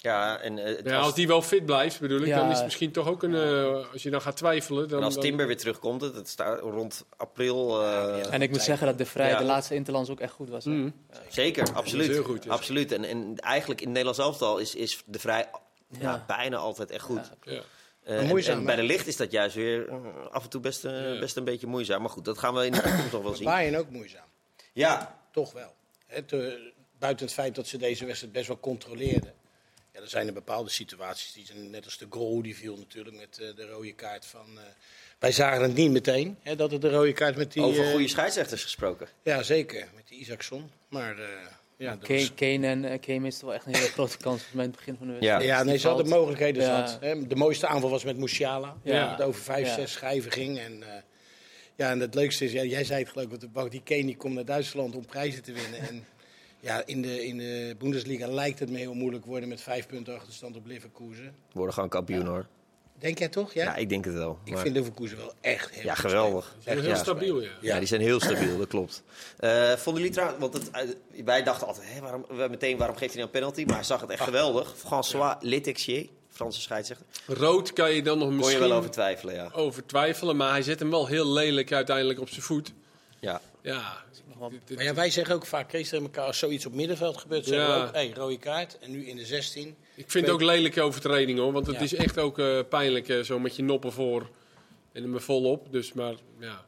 Ja, 0.00 0.38
en 0.40 0.58
eh, 0.58 0.84
Ja, 0.84 0.98
als 0.98 1.14
die 1.14 1.26
wel 1.26 1.42
fit 1.42 1.64
blijft, 1.66 2.00
bedoel 2.00 2.20
ik, 2.20 2.26
Ja. 2.26 2.36
dan 2.38 2.50
is 2.50 2.56
het 2.56 2.64
misschien 2.64 2.92
toch 2.92 3.06
ook 3.08 3.22
een. 3.22 3.34
eh, 3.34 3.92
als 3.92 4.02
je 4.02 4.10
dan 4.10 4.20
gaat 4.20 4.36
twijfelen. 4.36 4.88
Dan, 4.88 4.98
en 4.98 5.04
als 5.04 5.14
dan- 5.14 5.22
Timber 5.22 5.46
weer 5.46 5.56
terugkomt, 5.56 6.00
het, 6.00 6.14
het 6.14 6.28
staat 6.28 6.60
rond 6.60 7.04
april. 7.16 7.82
eh, 7.82 7.88
Ja, 8.22 8.30
En 8.30 8.42
ik 8.42 8.50
moet 8.50 8.62
zeggen 8.62 8.86
dat 8.86 8.98
De 8.98 9.06
Vrij 9.06 9.28
Ja. 9.28 9.38
de 9.38 9.44
laatste 9.44 9.74
Interlands 9.74 10.10
ook 10.10 10.20
echt 10.20 10.32
goed 10.32 10.48
was. 10.48 10.64
hè? 10.64 10.70
Mm. 10.70 10.92
Zeker, 11.28 11.72
absoluut. 11.74 12.06
heel 12.08 12.22
goed, 12.22 12.48
absoluut. 12.48 12.92
En, 12.92 13.04
en 13.04 13.36
eigenlijk 13.38 13.80
in 13.80 13.86
het 13.86 13.96
Nederlands 13.96 14.18
elftal 14.18 14.58
is, 14.58 14.74
is 14.74 15.02
de 15.06 15.18
vrij 15.18 15.46
ja. 15.90 15.98
Ja. 16.00 16.24
bijna 16.26 16.56
altijd 16.56 16.90
echt 16.90 17.04
goed. 17.04 17.30
Eh, 18.08 18.48
en- 18.48 18.64
bij 18.64 18.76
de 18.76 18.82
licht 18.82 19.06
is 19.06 19.16
dat 19.16 19.30
juist 19.30 19.54
weer 19.54 19.88
eh, 19.88 19.96
af 20.30 20.44
en 20.44 20.50
toe 20.50 20.60
best, 20.60 20.84
eh, 20.84 21.12
Ja. 21.12 21.18
best 21.18 21.36
een 21.36 21.44
beetje 21.44 21.66
moeizaam. 21.66 22.00
Maar 22.00 22.10
goed, 22.10 22.24
dat 22.24 22.38
gaan 22.38 22.54
we 22.54 22.66
in 22.66 22.72
de 22.72 22.80
toekomst 22.80 23.12
nog 23.12 23.22
wel 23.22 23.34
zien. 23.34 23.44
Bayern 23.44 23.76
ook 23.76 23.90
moeizaam. 23.90 24.26
Ja, 24.72 25.20
Toch 25.32 25.52
wel. 25.52 25.74
Het, 26.06 26.34
buiten 26.98 27.26
het 27.26 27.34
feit 27.34 27.54
dat 27.54 27.66
ze 27.66 27.78
deze 27.78 28.04
wedstrijd 28.06 28.32
best 28.32 28.46
wel 28.46 28.60
controleerden. 28.60 29.34
Ja, 29.92 30.00
er 30.00 30.08
zijn 30.08 30.26
er 30.26 30.32
bepaalde 30.32 30.70
situaties, 30.70 31.32
die 31.32 31.46
zijn, 31.46 31.70
net 31.70 31.84
als 31.84 31.98
de 31.98 32.06
goal 32.10 32.42
die 32.42 32.56
viel 32.56 32.76
natuurlijk 32.76 33.16
met 33.16 33.34
de 33.56 33.66
rode 33.70 33.92
kaart 33.92 34.26
van... 34.26 34.58
wij 35.18 35.32
zagen 35.32 35.62
het 35.62 35.74
niet 35.74 35.90
meteen, 35.90 36.38
hè, 36.42 36.56
dat 36.56 36.70
het 36.70 36.80
de 36.80 36.90
rode 36.90 37.12
kaart 37.12 37.36
met 37.36 37.52
die... 37.52 37.62
over 37.62 37.84
goede 37.90 38.08
scheidsrechters 38.08 38.62
gesproken. 38.62 39.08
Ja, 39.22 39.42
zeker, 39.42 39.88
met 39.94 40.08
die 40.08 40.18
Isaacson. 40.18 40.70
Maar 40.88 41.16
ja, 41.78 41.96
Kane, 41.96 42.18
was- 42.18 42.34
Kane 42.34 42.66
en 42.66 42.84
uh, 42.84 42.98
Kane 43.00 43.18
miste 43.20 43.44
wel 43.44 43.54
echt 43.54 43.66
een 43.66 43.74
hele 43.74 43.86
grote 43.88 44.16
kans 44.16 44.42
volgens 44.42 44.52
mij 44.52 44.64
in 44.64 44.70
het 44.70 44.78
begin 44.78 44.96
van 44.96 45.06
de 45.06 45.12
wedstrijd. 45.12 45.42
Ja. 45.42 45.56
Ja, 45.56 45.62
nee, 45.62 45.76
ze 45.78 45.86
hadden 45.88 46.06
Valt. 46.06 46.18
mogelijkheden 46.20 46.62
Ja. 46.62 46.86
zat. 46.86 47.00
Hè. 47.00 47.26
De 47.26 47.36
mooiste 47.36 47.66
aanval 47.66 47.90
was 47.90 48.04
met 48.04 48.16
Musiala. 48.18 48.76
Ja. 48.82 49.16
Dat 49.16 49.26
over 49.26 49.40
vijf, 49.42 49.66
Ja. 49.66 49.74
zes 49.74 49.92
schijven 49.92 50.30
ging. 50.32 50.58
En, 50.58 50.82
eh, 50.82 51.02
ja, 51.76 51.90
en 51.90 52.00
het 52.00 52.14
leukste 52.14 52.44
is, 52.44 52.52
ja, 52.52 52.62
jij 52.62 52.84
zei 52.84 53.00
het 53.02 53.08
geloof 53.12 53.26
ik 53.26 53.32
op 53.32 53.40
de 53.40 53.48
bank, 53.48 53.70
die 53.70 53.82
Kane 53.84 54.04
die 54.04 54.16
komt 54.16 54.34
naar 54.34 54.44
Duitsland 54.44 54.94
om 54.96 55.06
prijzen 55.06 55.42
te 55.42 55.52
winnen. 55.52 55.80
En 55.88 56.04
ja, 56.68 56.82
in 56.86 57.02
de, 57.02 57.26
in 57.26 57.38
de 57.38 57.74
Bundesliga 57.78 58.26
lijkt 58.26 58.58
het 58.58 58.70
me 58.70 58.78
heel 58.78 58.94
moeilijk 58.94 59.24
worden 59.24 59.48
met 59.48 59.60
vijf 59.60 59.86
punten 59.86 60.14
achterstand 60.14 60.56
op 60.56 60.66
Leverkusen. 60.66 61.24
We 61.24 61.32
worden 61.52 61.74
gewoon 61.74 61.88
kampioen 61.88 62.26
hoor. 62.26 62.46
Denk 62.98 63.18
jij 63.18 63.28
toch? 63.28 63.52
Ja? 63.54 63.64
Ja, 63.64 63.76
ik 63.76 63.88
denk 63.88 64.04
het 64.04 64.14
wel. 64.14 64.38
ik 64.44 64.52
Maar- 64.52 64.62
vind 64.62 64.74
Leverkusen 64.74 65.16
wel 65.16 65.32
echt 65.40 65.70
heel 65.70 65.84
ja, 65.84 65.94
geweldig. 65.94 66.44
Ze 66.44 66.62
zijn 66.62 66.76
Echt, 66.76 66.86
heel 66.86 66.94
ja. 66.94 67.00
stabiel, 67.02 67.40
ja. 67.40 67.50
Ja, 67.60 67.78
die 67.78 67.86
zijn 67.88 68.00
heel 68.00 68.20
stabiel, 68.20 68.58
dat 68.58 68.68
klopt. 68.68 69.02
Eh 69.38 69.72
vonden 69.72 70.02
jullie 70.02 70.16
trouwens, 70.16 70.40
want 70.40 70.52
het, 70.54 70.70
eh, 70.70 71.24
wij 71.24 71.42
dachten 71.42 71.66
altijd, 71.66 71.86
hè, 71.92 72.00
waarom, 72.00 72.24
meteen 72.50 72.76
waarom 72.76 72.96
geeft 72.96 73.12
hij 73.14 73.22
nou 73.22 73.34
een 73.34 73.40
penalty? 73.40 73.64
Maar 73.64 73.74
hij 73.74 73.84
zag 73.84 74.00
het 74.00 74.10
echt 74.10 74.22
geweldig. 74.22 74.74
François 74.76 75.36
Letexier, 75.40 76.06
Franse 76.28 76.60
scheidsrechter. 76.60 77.06
Rood 77.26 77.72
kan 77.72 77.92
je 77.92 78.02
dan 78.02 78.18
nog 78.18 78.26
Kon 78.26 78.36
je 78.36 78.42
misschien 78.42 78.60
wel 78.68 78.72
over 78.72 78.90
twijfelen, 78.90 79.34
ja. 79.34 79.50
over 79.52 79.86
twijfelen, 79.86 80.36
maar 80.36 80.50
hij 80.50 80.62
zet 80.62 80.78
hem 80.78 80.90
wel 80.90 81.06
heel 81.06 81.32
lelijk 81.32 81.72
uiteindelijk 81.72 82.20
op 82.20 82.28
zijn 82.28 82.42
voet. 82.42 82.72
ja. 83.20 83.40
Ja, 83.62 83.96
Dit- 84.50 84.60
dit- 84.64 84.76
Maar 84.76 84.86
ja, 84.86 84.94
wij 84.94 85.10
zeggen 85.10 85.34
ook 85.34 85.46
vaak, 85.46 85.68
Kees 85.68 85.88
tegen 85.88 86.04
elkaar, 86.04 86.24
als 86.24 86.38
zoiets 86.38 86.66
op 86.66 86.72
middenveld 86.74 87.16
gebeurt, 87.16 87.44
zeggen 87.46 87.68
Ja. 87.68 87.80
we 87.80 87.86
ook, 87.88 87.94
hey, 87.94 88.12
rode 88.14 88.38
kaart. 88.38 88.78
En 88.78 88.90
nu 88.90 89.06
in 89.06 89.16
de 89.16 89.26
16. 89.26 89.76
ik 89.96 90.10
vind 90.10 90.24
het 90.26 90.34
ook 90.34 90.42
lelijke 90.42 90.80
overtreding 90.82 91.38
hoor, 91.38 91.52
want 91.52 91.66
het 91.66 91.76
Ja. 91.76 91.82
is 91.82 91.94
echt 91.94 92.18
ook 92.18 92.38
eh, 92.38 92.58
pijnlijk 92.68 93.08
eh, 93.08 93.20
zo 93.20 93.38
met 93.38 93.56
je 93.56 93.62
noppen 93.62 93.92
voor 93.92 94.30
en 94.92 95.02
hem 95.02 95.14
er 95.14 95.20
volop. 95.20 95.72
Dus 95.72 95.92
maar 95.92 96.14
ja, 96.38 96.64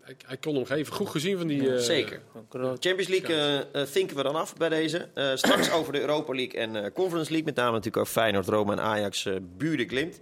hij, 0.00 0.16
hij 0.26 0.36
kon 0.36 0.54
hem 0.54 0.64
geven. 0.64 0.92
Goed 0.94 1.08
gezien 1.08 1.38
van 1.38 1.46
die. 1.46 1.74
eh, 1.74 1.78
Zeker. 1.80 2.20
ook. 2.34 2.52
Champions 2.80 3.08
League 3.08 3.36
eh, 3.36 3.80
eh, 3.82 3.86
vinken 3.88 4.16
we 4.16 4.22
dan 4.22 4.34
af 4.36 4.56
bij 4.56 4.68
deze. 4.68 5.08
Eh, 5.14 5.30
straks 5.34 5.70
over 5.78 5.92
de 5.92 6.00
Europa 6.00 6.34
League 6.34 6.60
en 6.60 6.76
eh, 6.76 6.92
Conference 6.92 7.30
League. 7.30 7.44
Met 7.44 7.54
name 7.56 7.70
natuurlijk 7.70 7.96
over 7.96 8.12
Feyenoord, 8.12 8.46
Roma 8.48 8.72
en 8.72 8.80
Ajax, 8.80 9.26
eh 9.26 9.34
Buurde 9.56 9.84
Glimt. 9.84 10.20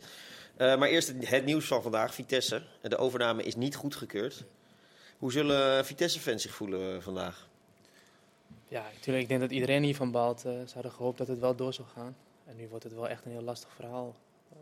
Eh, 0.56 0.76
maar 0.76 0.88
eerst 0.88 1.08
het, 1.08 1.28
het 1.28 1.44
nieuws 1.44 1.64
van 1.66 1.82
vandaag, 1.82 2.14
Vitesse. 2.14 2.62
De 2.82 2.96
overname 2.96 3.42
is 3.42 3.54
niet 3.56 3.74
goedgekeurd. 3.76 4.44
Hoe 5.20 5.32
zullen 5.32 5.84
Vitesse-fans 5.84 6.42
zich 6.42 6.54
voelen 6.54 6.94
eh, 6.96 7.02
vandaag? 7.02 7.48
Ja, 8.68 8.82
natuurlijk. 8.94 9.22
Ik 9.22 9.28
denk 9.28 9.40
dat 9.40 9.50
iedereen 9.50 9.82
hiervan 9.82 10.10
baalt. 10.10 10.44
Eh, 10.44 10.52
ze 10.52 10.74
hadden 10.74 10.92
gehoopt 10.92 11.18
dat 11.18 11.28
het 11.28 11.38
wel 11.38 11.54
door 11.56 11.72
zou 11.72 11.88
gaan. 11.94 12.16
En 12.46 12.56
nu 12.56 12.68
wordt 12.68 12.84
het 12.84 12.94
wel 12.94 13.08
echt 13.08 13.24
een 13.24 13.30
heel 13.32 13.42
lastig 13.42 13.70
verhaal. 13.74 14.16
Eh, 14.52 14.56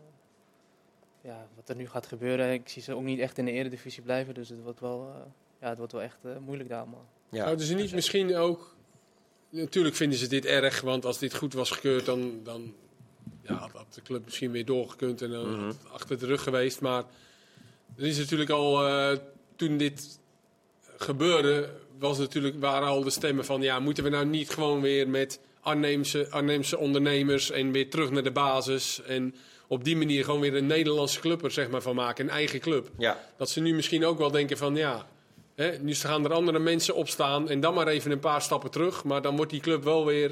ja, 1.21 1.47
wat 1.55 1.69
er 1.69 1.75
nu 1.75 1.87
gaat 1.89 2.05
gebeuren, 2.07 2.53
ik 2.53 2.69
zie 2.69 2.81
ze 2.81 2.93
ook 2.95 3.03
niet 3.03 3.19
echt 3.19 3.37
in 3.37 3.45
de 3.45 3.51
eredivisie 3.51 4.03
blijven. 4.03 4.33
Dus 4.33 4.49
het 4.49 4.63
wordt 4.63 4.79
wel, 4.79 5.11
eh, 5.15 5.21
ja, 5.61 5.69
het 5.69 5.77
wordt 5.77 5.93
wel 5.93 6.01
echt 6.01 6.17
eh, 6.23 6.37
moeilijk 6.37 6.69
daar 6.69 6.79
allemaal. 6.79 7.05
Ja, 7.29 7.43
Zouden 7.43 7.65
ze 7.65 7.73
niet 7.73 7.93
misschien 7.93 8.35
ook. 8.35 8.75
Natuurlijk 9.49 9.95
vinden 9.95 10.17
ze 10.19 10.27
dit 10.27 10.45
erg, 10.45 10.81
want 10.81 11.05
als 11.05 11.17
dit 11.19 11.35
goed 11.35 11.53
was 11.53 11.71
gekeurd, 11.71 12.05
dan, 12.05 12.39
dan 12.43 12.73
ja, 13.41 13.69
had, 13.73 13.93
de 13.93 14.01
club 14.01 14.25
misschien 14.25 14.51
weer 14.51 14.65
doorgekund 14.65 15.21
en 15.21 15.29
dan 15.31 15.51
Mhm. 15.65 15.71
achter 15.91 16.19
de 16.19 16.25
rug 16.25 16.43
geweest. 16.43 16.81
Maar 16.81 17.03
er 17.95 18.05
is 18.05 18.17
natuurlijk 18.17 18.49
al, 18.49 18.87
eh, 18.87 19.17
toen 19.55 19.77
dit 19.77 20.19
gebeurde, 20.99 21.69
was 21.99 22.17
natuurlijk, 22.17 22.55
waren 22.59 22.87
al 22.87 23.03
de 23.03 23.09
stemmen 23.09 23.45
van, 23.45 23.61
ja, 23.61 23.79
moeten 23.79 24.03
we 24.03 24.09
nou 24.09 24.25
niet 24.25 24.49
gewoon 24.49 24.81
weer 24.81 25.09
met 25.09 25.39
Arnhemse, 25.61 26.27
Arnhemse 26.29 26.77
ondernemers 26.77 27.51
en 27.51 27.71
weer 27.71 27.89
terug 27.89 28.11
naar 28.11 28.23
de 28.23 28.31
basis 28.31 29.01
en 29.07 29.35
op 29.67 29.83
die 29.83 29.97
manier 29.97 30.23
gewoon 30.23 30.39
weer 30.39 30.55
een 30.55 30.67
Nederlandse 30.67 31.19
club 31.19 31.43
er 31.43 31.51
zeg 31.51 31.69
maar 31.69 31.81
van 31.81 31.95
maken, 31.95 32.25
een 32.25 32.31
eigen 32.31 32.59
club. 32.59 32.89
ja. 32.97 33.23
Dat 33.37 33.49
ze 33.49 33.61
nu 33.61 33.73
misschien 33.73 34.05
ook 34.05 34.17
wel 34.17 34.31
denken 34.31 34.57
van 34.57 34.75
ja, 34.75 35.07
Hè, 35.55 35.77
nu 35.81 35.95
gaan 35.95 36.25
er 36.25 36.33
andere 36.33 36.59
mensen 36.59 36.95
opstaan 36.95 37.49
en 37.49 37.59
dan 37.59 37.73
maar 37.73 37.87
even 37.87 38.11
een 38.11 38.19
paar 38.19 38.41
stappen 38.41 38.71
terug. 38.71 39.03
Maar 39.03 39.21
dan 39.21 39.35
wordt 39.35 39.51
die 39.51 39.59
club 39.61 39.83
wel 39.83 40.05
weer 40.05 40.31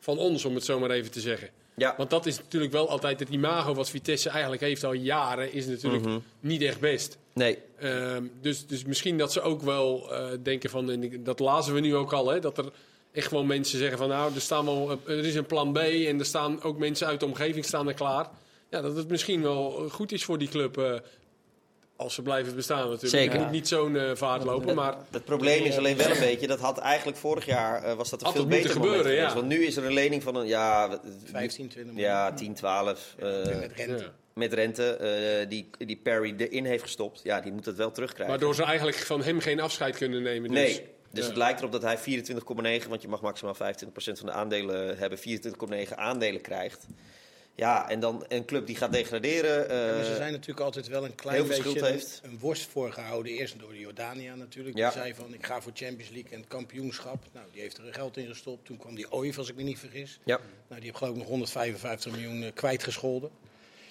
van 0.00 0.18
ons, 0.18 0.44
om 0.44 0.54
het 0.54 0.64
zo 0.64 0.78
maar 0.78 0.90
even 0.90 1.10
te 1.10 1.20
zeggen. 1.20 1.48
Ja. 1.76 1.94
Want 1.96 2.10
dat 2.10 2.26
is 2.26 2.38
natuurlijk 2.38 2.72
wel 2.72 2.88
altijd 2.88 3.20
het 3.20 3.28
imago 3.28 3.74
wat 3.74 3.90
Vitesse 3.90 4.28
eigenlijk 4.28 4.62
heeft 4.62 4.84
al 4.84 4.92
jaren, 4.92 5.52
is 5.52 5.66
natuurlijk 5.66 6.04
Mhm. 6.04 6.18
niet 6.40 6.62
echt 6.62 6.80
best. 6.80 7.18
Nee, 7.38 7.58
Ehm, 7.78 8.24
dus, 8.40 8.66
dus 8.66 8.84
misschien 8.84 9.18
dat 9.18 9.32
ze 9.32 9.40
ook 9.40 9.62
wel 9.62 10.12
eh, 10.12 10.26
denken 10.42 10.70
van, 10.70 10.90
en 10.90 11.22
dat 11.24 11.38
lazen 11.38 11.74
we 11.74 11.80
nu 11.80 11.96
ook 11.96 12.12
al, 12.12 12.28
hè, 12.28 12.40
dat 12.40 12.58
er 12.58 12.64
echt 13.12 13.30
wel 13.30 13.44
mensen 13.44 13.78
zeggen 13.78 13.98
van 13.98 14.08
nou, 14.08 14.34
er, 14.34 14.40
staan 14.40 14.64
wel, 14.64 14.98
er 15.06 15.24
is 15.24 15.34
een 15.34 15.46
plan 15.46 15.72
B 15.72 15.76
en 15.78 16.18
er 16.18 16.24
staan 16.24 16.62
ook 16.62 16.78
mensen 16.78 17.06
uit 17.06 17.20
de 17.20 17.26
omgeving 17.26 17.64
staan 17.64 17.88
er 17.88 17.94
klaar. 17.94 18.28
Ja, 18.70 18.80
dat 18.80 18.96
het 18.96 19.08
misschien 19.08 19.42
wel 19.42 19.88
goed 19.90 20.12
is 20.12 20.24
voor 20.24 20.38
die 20.38 20.48
club, 20.48 20.78
eh, 20.78 20.92
als 21.96 22.14
ze 22.14 22.22
blijven 22.22 22.54
bestaan 22.54 22.78
natuurlijk. 22.78 23.08
Zeker. 23.10 23.32
Het 23.32 23.42
moet 23.42 23.50
niet 23.50 23.68
zo'n 23.68 23.96
eh, 23.96 24.10
vaart 24.14 24.44
lopen, 24.44 24.74
maar 24.74 24.96
het 25.10 25.24
probleem 25.24 25.64
is 25.64 25.76
alleen 25.76 25.96
wel 25.96 26.10
een 26.10 26.18
beetje, 26.20 26.46
dat 26.46 26.60
had 26.60 26.78
eigenlijk 26.78 27.18
vorig 27.18 27.46
jaar, 27.46 27.82
eh, 27.82 27.94
was 27.94 28.10
dat 28.10 28.20
een 28.20 28.26
Had 28.26 28.34
veel 28.36 28.46
beter 28.46 28.70
gebeuren, 28.70 29.12
ja. 29.12 29.34
Want 29.34 29.46
nu 29.46 29.64
is 29.64 29.76
er 29.76 29.84
een 29.84 29.92
lening 29.92 30.22
van 30.22 30.34
een, 30.36 30.46
ja... 30.46 30.88
wat- 30.88 31.00
15, 31.24 31.68
20 31.68 31.94
miljoen. 31.94 32.12
Ja, 32.12 32.32
10, 32.32 32.54
12. 32.54 33.14
eh, 33.18 33.28
met 33.58 33.72
rente. 33.76 34.04
ja. 34.04 34.12
Met 34.38 34.52
rente, 34.52 34.96
eh, 34.96 35.48
die, 35.48 35.70
die 35.78 35.96
Perry 35.96 36.34
erin 36.38 36.64
heeft 36.64 36.82
gestopt. 36.82 37.20
Ja, 37.22 37.40
die 37.40 37.52
moet 37.52 37.66
het 37.66 37.76
wel 37.76 37.90
terugkrijgen. 37.90 38.28
waardoor 38.36 38.54
ze 38.54 38.62
eigenlijk 38.62 38.96
van 38.98 39.22
hem 39.22 39.40
geen 39.40 39.60
afscheid 39.60 39.96
kunnen 39.96 40.22
nemen. 40.22 40.50
Dus. 40.50 40.58
Nee, 40.58 40.86
dus 41.10 41.22
Ja. 41.22 41.28
het 41.28 41.36
lijkt 41.38 41.58
erop 41.58 41.72
dat 41.72 41.82
hij 41.82 41.98
24,9, 41.98 42.88
want 42.88 43.02
je 43.02 43.08
mag 43.08 43.20
maximaal 43.20 43.54
25% 43.54 44.18
van 44.18 44.26
de 44.26 44.32
aandelen 44.32 44.98
hebben, 44.98 45.18
24,9 45.18 45.96
aandelen 45.96 46.40
krijgt. 46.40 46.86
Ja, 47.54 47.88
en 47.90 48.00
dan 48.00 48.24
een 48.28 48.44
club 48.44 48.66
die 48.66 48.76
gaat 48.76 48.92
degraderen. 48.92 49.68
eh, 49.68 49.86
Ja, 49.88 49.94
maar 49.94 50.04
ze 50.04 50.14
zijn 50.14 50.32
natuurlijk 50.32 50.60
altijd 50.60 50.88
wel 50.88 51.04
een 51.04 51.14
klein 51.14 51.36
heel 51.44 51.46
veel 51.54 51.62
beetje 51.72 51.86
heeft. 51.86 52.20
een 52.24 52.38
worst 52.38 52.66
voorgehouden. 52.66 53.32
Eerst 53.32 53.58
door 53.58 53.72
de 53.72 53.78
Jordania 53.78 54.34
natuurlijk. 54.34 54.76
Ja. 54.76 54.90
Die 54.90 54.98
zei 55.00 55.14
van 55.14 55.34
ik 55.34 55.46
ga 55.46 55.60
voor 55.60 55.72
Champions 55.74 56.10
League 56.10 56.30
en 56.32 56.38
het 56.38 56.48
kampioenschap. 56.48 57.24
Nou, 57.32 57.46
die 57.52 57.60
heeft 57.60 57.78
er 57.78 57.84
geld 57.94 58.16
in 58.16 58.26
gestopt. 58.26 58.64
Toen 58.66 58.76
kwam 58.76 58.94
die 58.94 59.12
OIF, 59.12 59.38
als 59.38 59.48
ik 59.48 59.56
me 59.56 59.62
niet 59.62 59.78
vergis. 59.78 60.18
Ja, 60.24 60.36
Nou, 60.36 60.80
die 60.80 60.82
heeft 60.84 60.96
geloof 60.96 61.12
ik 61.12 61.18
nog 61.18 61.28
155 61.28 62.12
miljoen 62.12 62.42
eh, 62.42 62.50
kwijtgescholden. 62.54 63.30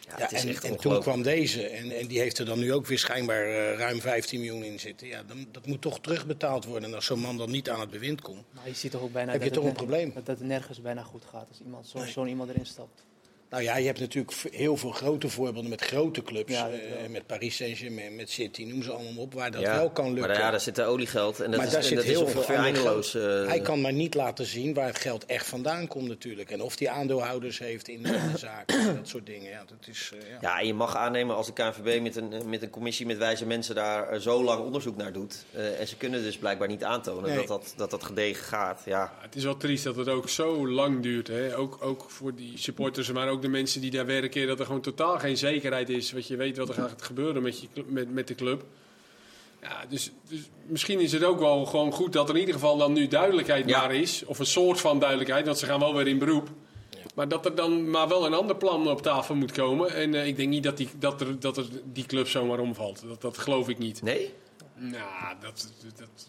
Ja, 0.08 0.14
Ja, 0.18 0.24
het 0.24 0.32
is 0.32 0.42
en, 0.44 0.50
echt 0.50 0.64
en 0.64 0.78
toen 0.78 1.00
kwam 1.00 1.22
deze. 1.22 1.68
En, 1.68 1.92
en 1.92 2.08
die 2.08 2.20
heeft 2.20 2.38
er 2.38 2.46
dan 2.46 2.60
nu 2.60 2.74
ook 2.74 2.86
weer 2.86 3.00
schijnbaar 3.00 3.44
eh, 3.46 3.78
ruim 3.78 4.02
15 4.02 4.40
miljoen 4.40 4.64
in 4.64 4.80
zitten. 4.80 5.08
Ja, 5.08 5.24
dan, 5.24 5.48
dat 5.52 5.66
moet 5.66 5.82
toch 5.82 6.00
terugbetaald 6.00 6.66
worden. 6.66 6.90
En 6.90 6.96
als 6.96 7.06
zo'n 7.06 7.20
man 7.20 7.38
dan 7.38 7.52
niet 7.52 7.70
aan 7.70 7.80
het 7.80 7.90
bewind 7.90 8.22
komt. 8.22 8.44
Maar 8.52 8.68
je 8.68 8.74
ziet 8.74 8.92
toch 8.92 9.02
ook 9.02 9.12
bijna 9.12 9.32
Heb 9.32 9.40
dat 9.42 9.50
je 9.50 9.56
het 9.56 9.64
toch 9.64 9.72
een 9.72 9.78
probleem? 9.86 10.12
Dat, 10.14 10.26
dat 10.26 10.38
het 10.38 10.48
nergens 10.48 10.82
bijna 10.82 11.04
goed 11.04 11.24
gaat 11.26 11.46
als 11.50 11.60
iemand, 11.66 11.88
zo- 11.88 12.00
Nee. 12.00 12.12
zo'n 12.12 12.28
iemand 12.28 12.50
erin 12.50 12.66
stapt. 12.66 13.06
Nou 13.50 13.64
ja, 13.64 13.78
je 13.78 13.86
hebt 13.86 14.00
natuurlijk 14.00 14.34
heel 14.52 14.78
veel 14.78 14.92
grote 14.92 15.30
voorbeelden 15.30 15.70
met 15.70 15.82
grote 15.82 16.22
clubs. 16.24 16.52
Ja, 16.54 16.70
eh, 16.70 17.10
met 17.10 17.26
Paris 17.28 17.56
Saint-Germain, 17.56 18.16
met 18.16 18.30
City, 18.30 18.64
noem 18.64 18.84
ze 18.84 18.92
allemaal 18.92 19.24
op. 19.24 19.34
Waar 19.34 19.52
dat 19.52 19.62
Ja, 19.62 19.76
wel 19.76 19.90
kan 19.90 20.06
lukken. 20.14 20.28
Maar 20.32 20.40
ja, 20.40 20.52
daar 20.52 20.60
zit 20.60 20.76
de 20.76 20.84
oliegeld 20.84 21.40
en 21.40 21.52
dat 21.52 21.58
maar 21.60 21.66
is, 21.66 21.72
daar 21.74 21.82
en 21.82 21.88
zit 21.88 21.96
dat 21.98 22.06
is 22.06 22.12
heel 22.12 22.22
ongeveer 22.22 22.44
veel 22.44 22.56
eindeloos. 22.56 23.16
eh, 23.16 23.48
Hij 23.48 23.60
kan 23.62 23.82
maar 23.82 23.94
niet 23.94 24.14
laten 24.14 24.46
zien 24.46 24.74
waar 24.74 24.88
het 24.88 25.00
geld 25.00 25.26
echt 25.26 25.46
vandaan 25.48 25.88
komt 25.88 26.08
natuurlijk. 26.08 26.52
En 26.52 26.62
of 26.62 26.80
hij 26.80 26.90
aandeelhouders 26.90 27.60
heeft 27.60 27.88
in 27.88 28.04
de 28.04 28.20
zaak, 28.38 28.68
dat 28.96 29.08
soort 29.08 29.26
dingen. 29.26 29.50
Ja, 29.50 29.64
dat 29.68 29.88
is, 29.88 30.12
eh, 30.14 30.30
ja. 30.30 30.38
Ja, 30.42 30.60
en 30.60 30.68
je 30.68 30.74
mag 30.74 30.96
aannemen 30.96 31.36
als 31.36 31.46
de 31.46 31.54
KNVB 31.54 32.02
met 32.02 32.16
een, 32.16 32.34
met 32.50 32.62
een 32.62 32.70
commissie 32.70 33.06
met 33.06 33.18
wijze 33.18 33.46
mensen 33.46 33.76
daar 33.76 34.20
zo 34.20 34.44
lang 34.44 34.64
onderzoek 34.64 34.96
naar 34.98 35.14
doet. 35.14 35.46
eh, 35.54 35.80
en 35.80 35.88
ze 35.88 35.98
kunnen 35.98 36.24
dus 36.24 36.38
blijkbaar 36.38 36.68
niet 36.68 36.84
aantonen 36.84 37.24
Nee. 37.30 37.36
dat, 37.38 37.48
dat, 37.48 37.74
dat 37.78 37.90
dat 37.92 38.04
gedegen 38.04 38.44
gaat. 38.44 38.82
Ja, 38.86 38.96
Ja, 38.98 39.14
het 39.22 39.36
is 39.36 39.44
wel 39.44 39.58
triest 39.58 39.84
dat 39.84 39.96
het 39.96 40.08
ook 40.10 40.30
zo 40.30 40.68
lang 40.68 41.02
duurt. 41.04 41.28
Hè? 41.28 41.58
Ook, 41.58 41.78
ook 41.82 42.06
voor 42.10 42.36
die 42.36 42.58
supporters, 42.58 43.12
maar 43.12 43.30
ook 43.30 43.37
de 43.42 43.48
mensen 43.48 43.82
die 43.82 43.92
daar 43.92 44.06
werken. 44.06 44.48
Dat 44.48 44.60
er 44.60 44.66
gewoon 44.66 44.82
totaal 44.82 45.20
geen 45.20 45.38
zekerheid 45.38 45.90
is. 45.90 46.12
Wat 46.12 46.28
je 46.28 46.36
weet 46.36 46.58
wat 46.58 46.70
er 46.70 46.74
gaat 46.76 47.02
gebeuren 47.02 47.42
met, 47.44 47.60
je, 47.62 47.68
met, 47.88 48.14
met 48.14 48.28
de 48.28 48.36
club. 48.36 48.64
Ja, 49.62 49.86
dus, 49.90 50.12
dus 50.30 50.40
misschien 50.66 51.00
is 51.00 51.12
het 51.12 51.24
ook 51.24 51.40
wel 51.40 51.66
gewoon 51.66 51.92
goed 51.92 52.14
dat 52.14 52.28
er 52.30 52.34
in 52.34 52.40
ieder 52.40 52.56
geval 52.56 52.78
dan 52.78 52.94
nu 52.94 53.08
duidelijkheid 53.08 53.70
Ja. 53.70 53.80
maar 53.80 53.96
is. 53.96 54.24
Of 54.26 54.40
een 54.40 54.46
soort 54.46 54.80
van 54.82 55.00
duidelijkheid, 55.00 55.46
want 55.46 55.58
ze 55.58 55.66
gaan 55.66 55.80
wel 55.80 55.96
weer 55.96 56.08
in 56.08 56.18
beroep. 56.18 56.50
Maar 57.16 57.28
dat 57.28 57.46
er 57.46 57.56
dan 57.56 57.90
maar 57.90 58.08
wel 58.08 58.26
een 58.26 58.34
ander 58.34 58.56
plan 58.56 58.88
op 58.90 59.02
tafel 59.02 59.36
moet 59.36 59.52
komen. 59.52 59.94
En 59.94 60.14
eh, 60.14 60.28
ik 60.28 60.36
denk 60.36 60.50
niet 60.50 60.64
dat, 60.64 60.78
die, 60.78 60.90
dat, 61.00 61.22
er, 61.22 61.40
dat 61.40 61.58
er 61.58 61.66
die 61.94 62.06
club 62.06 62.28
zomaar 62.28 62.60
omvalt. 62.60 63.04
Dat, 63.08 63.22
dat 63.22 63.38
geloof 63.38 63.70
ik 63.70 63.78
niet. 63.78 64.02
nee? 64.02 64.34
Nou, 64.76 65.36
dat, 65.42 65.74
dat, 65.98 66.28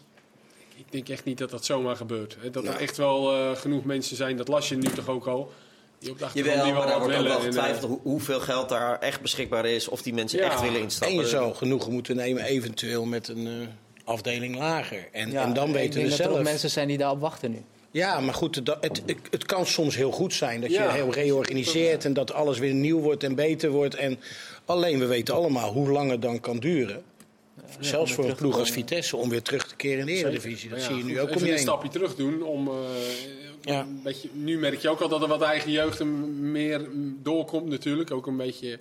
ik- 0.75 0.91
denk 0.91 1.09
echt 1.09 1.23
niet 1.25 1.37
dat 1.37 1.49
dat 1.49 1.65
zomaar 1.65 1.95
gebeurt. 1.95 2.37
Dat 2.51 2.63
er 2.63 2.69
Nou. 2.69 2.81
echt 2.81 2.97
wel 2.97 3.33
eh, 3.35 3.55
genoeg 3.55 3.83
mensen 3.83 4.15
zijn, 4.15 4.37
dat 4.37 4.47
las 4.47 4.69
je 4.69 4.75
nu 4.75 4.87
toch 4.87 5.07
ook 5.09 5.27
al. 5.27 5.51
Die 5.99 6.11
achtergrond 6.23 6.55
Jawel, 6.57 6.73
maar 6.73 6.87
daar 6.87 6.99
wordt 6.99 7.15
ook 7.15 7.23
wel 7.23 7.31
En, 7.31 7.37
eh, 7.39 7.43
getwijfeld 7.43 7.85
hoe- 7.89 7.99
hoeveel 8.03 8.39
geld 8.39 8.69
daar 8.69 8.99
echt 8.99 9.21
beschikbaar 9.21 9.65
is. 9.65 9.87
Of 9.87 10.01
die 10.01 10.13
mensen 10.13 10.39
Ja. 10.39 10.45
echt 10.45 10.61
willen 10.61 10.75
En 10.75 10.81
instappen. 10.81 11.17
je 11.17 11.27
zou 11.27 11.55
genoegen 11.55 11.91
moeten 11.91 12.15
nemen, 12.15 12.43
eventueel 12.43 13.05
met 13.05 13.27
een 13.27 13.47
eh, 13.47 13.53
afdeling 14.03 14.55
lager. 14.57 15.07
En, 15.11 15.35
en 15.35 15.53
dan 15.53 15.67
ik 15.67 15.73
weten 15.73 15.93
denk 15.93 16.03
we 16.05 16.09
dat 16.11 16.19
er 16.19 16.25
ook 16.27 16.33
zelf. 16.33 16.43
mensen 16.47 16.69
zijn 16.69 16.87
die 16.87 16.97
daarop 16.97 17.21
wachten 17.21 17.51
nu. 17.51 17.61
Ja, 17.91 18.19
maar 18.19 18.33
goed, 18.33 18.55
het, 18.55 19.01
het, 19.31 19.45
kan 19.45 19.65
soms 19.65 19.95
heel 19.95 20.11
goed 20.11 20.33
zijn 20.33 20.61
dat 20.61 20.69
je 20.69 20.75
Ja. 20.75 20.91
heel 20.91 21.13
reorganiseert 21.13 22.05
en 22.05 22.13
dat 22.13 22.33
alles 22.33 22.57
weer 22.59 22.73
nieuw 22.73 22.99
wordt 22.99 23.23
en 23.23 23.35
beter 23.35 23.69
wordt. 23.69 23.95
En 23.95 24.19
alleen 24.65 24.99
we 24.99 25.05
weten 25.05 25.33
allemaal 25.35 25.71
hoe 25.73 25.89
lang 25.89 26.11
het 26.11 26.21
dan 26.21 26.39
kan 26.39 26.59
duren. 26.59 27.01
Zelfs 27.79 28.11
voor 28.13 28.29
een 28.29 28.35
ploeg 28.35 28.59
als. 28.59 28.71
Vitesse 28.71 29.17
om 29.17 29.29
weer 29.29 29.41
terug 29.41 29.67
te 29.67 29.75
keren 29.75 29.99
in 29.99 30.05
de 30.05 30.11
Eredivisie. 30.11 30.69
Dat 30.69 30.79
ja, 30.79 30.85
zie 30.85 30.95
je 30.95 31.01
goed, 31.01 31.11
nu 31.11 31.19
ook 31.19 31.29
om 31.29 31.35
je 31.35 31.41
een 31.41 31.47
heen. 31.49 31.57
stapje 31.59 31.89
terug 31.89 32.15
doen. 32.15 32.43
Om, 32.43 32.67
eh, 32.67 32.73
Ja. 33.61 33.79
een 33.81 34.01
beetje, 34.03 34.29
nu 34.33 34.59
merk 34.59 34.79
je 34.79 34.89
ook 34.89 34.99
al 34.99 35.09
dat 35.09 35.21
er 35.21 35.27
wat 35.27 35.41
eigen 35.41 35.71
jeugd 35.71 35.99
er 35.99 36.05
meer 36.07 36.87
doorkomt 37.23 37.69
natuurlijk. 37.69 38.11
Ook 38.11 38.27
een 38.27 38.37
beetje 38.37 38.79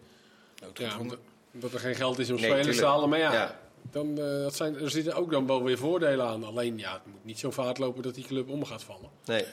ja, 0.75 0.99
omdat, 0.99 1.18
omdat 1.54 1.73
er 1.73 1.80
geen 1.80 1.94
geld 1.94 2.18
is 2.18 2.30
om 2.30 2.40
Nee, 2.40 2.50
spelers 2.50 2.76
te 2.76 2.85
halen. 2.87 3.08
Maar 3.08 3.18
ja, 3.18 3.32
Ja. 3.32 3.58
Dan, 3.90 4.08
eh, 4.18 4.25
dat 4.42 4.54
zijn, 4.56 4.78
er 4.80 4.90
zitten 4.90 5.14
ook 5.14 5.30
dan 5.30 5.47
wel 5.47 5.62
weer 5.62 5.78
voordelen 5.78 6.26
aan. 6.26 6.44
Alleen 6.44 6.78
ja, 6.78 6.92
het 6.92 7.06
moet 7.06 7.25
niet 7.25 7.38
zo 7.38 7.50
vaart 7.50 7.78
lopen 7.78 8.02
dat 8.02 8.14
die 8.14 8.25
club 8.25 8.49
om 8.49 8.64
gaat 8.64 8.82
vallen. 8.82 9.11
Nee. 9.25 9.44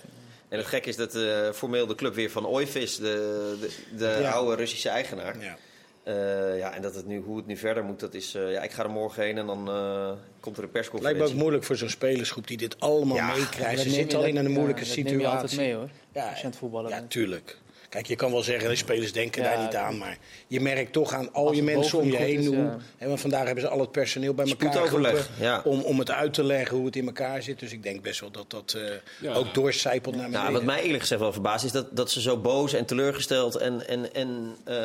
En 0.50 0.58
het 0.58 0.68
gek 0.68 0.86
is 0.86 0.96
dat 0.96 1.16
eh, 1.16 1.52
formeel 1.52 1.88
de 1.88 1.96
club 1.96 2.14
weer 2.16 2.32
van 2.32 2.46
OIF 2.46 2.76
is, 2.76 2.96
de, 2.98 3.58
de, 3.62 3.96
de 3.98 4.18
Ja. 4.22 4.32
oude 4.32 4.56
Russische 4.56 4.90
eigenaar. 4.90 5.42
Ja. 5.42 5.58
Eh, 6.06 6.58
ja, 6.58 6.74
en 6.74 6.82
dat 6.82 6.96
het 6.96 7.06
nu, 7.06 7.20
hoe 7.22 7.38
het 7.38 7.46
nu 7.46 7.58
verder 7.58 7.84
moet, 7.84 8.00
dat 8.00 8.14
is... 8.14 8.36
eh, 8.36 8.52
ja, 8.52 8.62
ik 8.62 8.72
ga 8.72 8.84
er 8.84 8.90
morgen 8.90 9.24
heen 9.24 9.38
en 9.38 9.46
dan 9.46 9.68
eh, 9.70 10.12
komt 10.40 10.58
er 10.58 10.64
een 10.64 10.70
Het 10.72 10.74
lijkt 10.74 10.74
me 10.74 10.74
ook 10.74 10.74
persconferentie. 10.74 11.36
moeilijk 11.36 11.64
voor 11.64 11.76
zo'n 11.76 11.90
spelersgroep 11.90 12.48
die 12.48 12.58
dit 12.58 12.80
allemaal 12.80 13.16
Ja, 13.18 13.34
meekrijgt. 13.36 13.82
Ze 13.82 13.90
zitten 13.90 14.18
alleen 14.20 14.38
in 14.38 14.46
een 14.46 14.52
moeilijke 14.52 14.82
ja, 14.86 14.96
dat 14.96 15.04
neem 15.04 15.20
je 15.20 15.28
altijd 15.28 15.50
situatie. 15.50 15.74
mee 15.74 15.76
hoor. 15.82 15.90
Ja, 16.14 16.30
als 16.30 16.38
je 16.38 16.44
aan 16.44 16.50
het 16.50 16.60
voetballen 16.60 16.90
Ja, 16.90 16.98
bent. 16.98 17.12
tuurlijk. 17.12 17.58
Kijk, 17.96 18.08
je 18.08 18.16
kan 18.16 18.32
wel 18.32 18.44
zeggen, 18.44 18.70
de 18.70 18.76
spelers 18.76 19.12
denken 19.14 19.44
Ja, 19.44 19.50
daar 19.50 19.64
niet 19.64 19.76
aan. 19.76 19.98
Maar 19.98 20.18
je 20.48 20.62
merkt 20.62 20.94
toch 20.94 21.14
aan 21.14 21.34
al 21.34 21.54
je 21.54 21.64
mensen 21.64 22.00
om 22.00 22.08
je 22.12 22.16
heen. 22.18 22.40
is, 22.40 22.46
hoe, 22.46 22.56
ja. 22.56 22.78
hè, 22.98 23.08
want 23.08 23.20
vandaag 23.22 23.46
hebben 23.46 23.64
ze 23.64 23.70
al 23.70 23.80
het 23.80 23.92
personeel 23.92 24.34
bij 24.34 24.46
elkaar 24.46 24.88
geroepen 24.88 25.26
ja. 25.40 25.62
om, 25.64 25.82
om 25.82 26.00
het 26.00 26.12
uit 26.12 26.34
te 26.34 26.44
leggen 26.44 26.78
hoe 26.78 26.86
het 26.86 26.96
in 26.96 27.06
elkaar 27.06 27.42
zit. 27.44 27.60
Dus 27.60 27.72
ik 27.72 27.84
denk 27.84 28.02
best 28.02 28.20
wel 28.20 28.32
dat 28.32 28.50
dat 28.52 28.74
eh, 28.78 28.82
Ja. 29.22 29.34
ook 29.34 29.54
doorcijpelt 29.54 30.16
naar 30.16 30.24
beneden. 30.24 30.44
Nou, 30.52 30.54
wat 30.54 30.64
mij 30.76 30.82
eerlijk 30.82 31.02
gezegd 31.02 31.22
wel 31.22 31.32
verbaast 31.34 31.66
is 31.66 31.72
dat, 31.72 31.88
dat 31.92 32.12
ze 32.12 32.22
zo 32.22 32.38
boos 32.38 32.74
en 32.74 32.86
teleurgesteld 32.86 33.56
en, 33.56 33.88
en, 33.88 34.14
en 34.14 34.56
eh, 34.64 34.76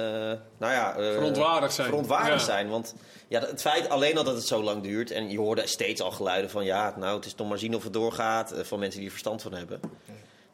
nou 0.59 0.73
ja, 0.73 0.97
eh, 0.97 1.13
Verontwaardigd 1.13 1.75
zijn. 1.75 1.89
verontwaardigd 1.89 2.41
Ja. 2.41 2.47
zijn. 2.47 2.69
Want 2.69 2.95
ja, 3.29 3.41
het 3.41 3.61
feit 3.61 3.89
alleen 3.89 4.19
al 4.19 4.25
dat 4.25 4.35
het 4.35 4.47
zo 4.47 4.63
lang 4.63 4.83
duurt 4.83 5.11
en 5.11 5.31
je 5.31 5.39
hoorde 5.39 5.67
steeds 5.67 6.01
al 6.01 6.11
geluiden 6.11 6.51
van 6.51 6.65
ja, 6.65 6.95
nou 6.99 7.17
het 7.17 7.27
is 7.27 7.35
nog 7.35 7.49
maar 7.49 7.59
zien 7.59 7.75
of 7.77 7.83
het 7.85 7.93
doorgaat 7.93 8.55
van 8.63 8.79
mensen 8.79 8.97
die 8.99 9.07
er 9.07 9.15
verstand 9.15 9.43
van 9.43 9.55
hebben. 9.55 9.81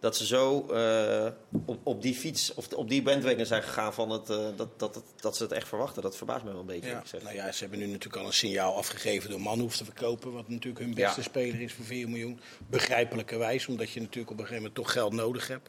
Dat 0.01 0.17
ze 0.17 0.27
zo 0.27 0.67
eh, 0.69 1.27
op, 1.65 1.79
op 1.83 2.03
die 2.03 2.15
fiets 2.15 2.55
of 2.55 2.73
op 2.73 2.89
die 2.89 3.03
bandwagon 3.03 3.47
zijn 3.47 3.63
gegaan 3.63 3.95
van 3.95 4.11
het, 4.11 4.31
eh, 4.31 4.37
dat, 4.37 4.79
dat, 4.79 4.95
dat, 4.95 5.05
dat 5.21 5.37
ze 5.37 5.43
het 5.43 5.53
echt 5.53 5.69
verwachten. 5.69 6.03
Dat 6.03 6.17
verbaast 6.17 6.45
me 6.45 6.51
wel 6.51 6.61
een 6.61 6.67
beetje. 6.67 6.89
Ja, 6.89 7.03
nou 7.23 7.35
ja, 7.35 7.53
ze 7.53 7.61
hebben 7.61 7.79
nu 7.79 7.87
natuurlijk 7.87 8.17
al 8.17 8.27
een 8.27 8.33
signaal 8.33 8.77
afgegeven 8.77 9.31
door 9.31 9.41
Manhoef 9.41 9.77
te 9.77 9.85
verkopen. 9.85 10.33
Wat 10.33 10.49
natuurlijk 10.49 10.85
hun 10.85 10.95
beste 10.95 11.21
Ja. 11.21 11.27
speler 11.27 11.61
is 11.61 11.73
voor 11.73 11.85
4 11.85 12.09
miljoen. 12.09 12.41
Begrijpelijkerwijs, 12.67 13.67
omdat 13.67 13.91
je 13.91 14.01
natuurlijk 14.01 14.31
op 14.31 14.39
een 14.39 14.47
gegeven 14.47 14.63
moment 14.63 14.75
toch 14.75 14.93
geld 14.93 15.13
nodig 15.13 15.49
hebt. 15.49 15.69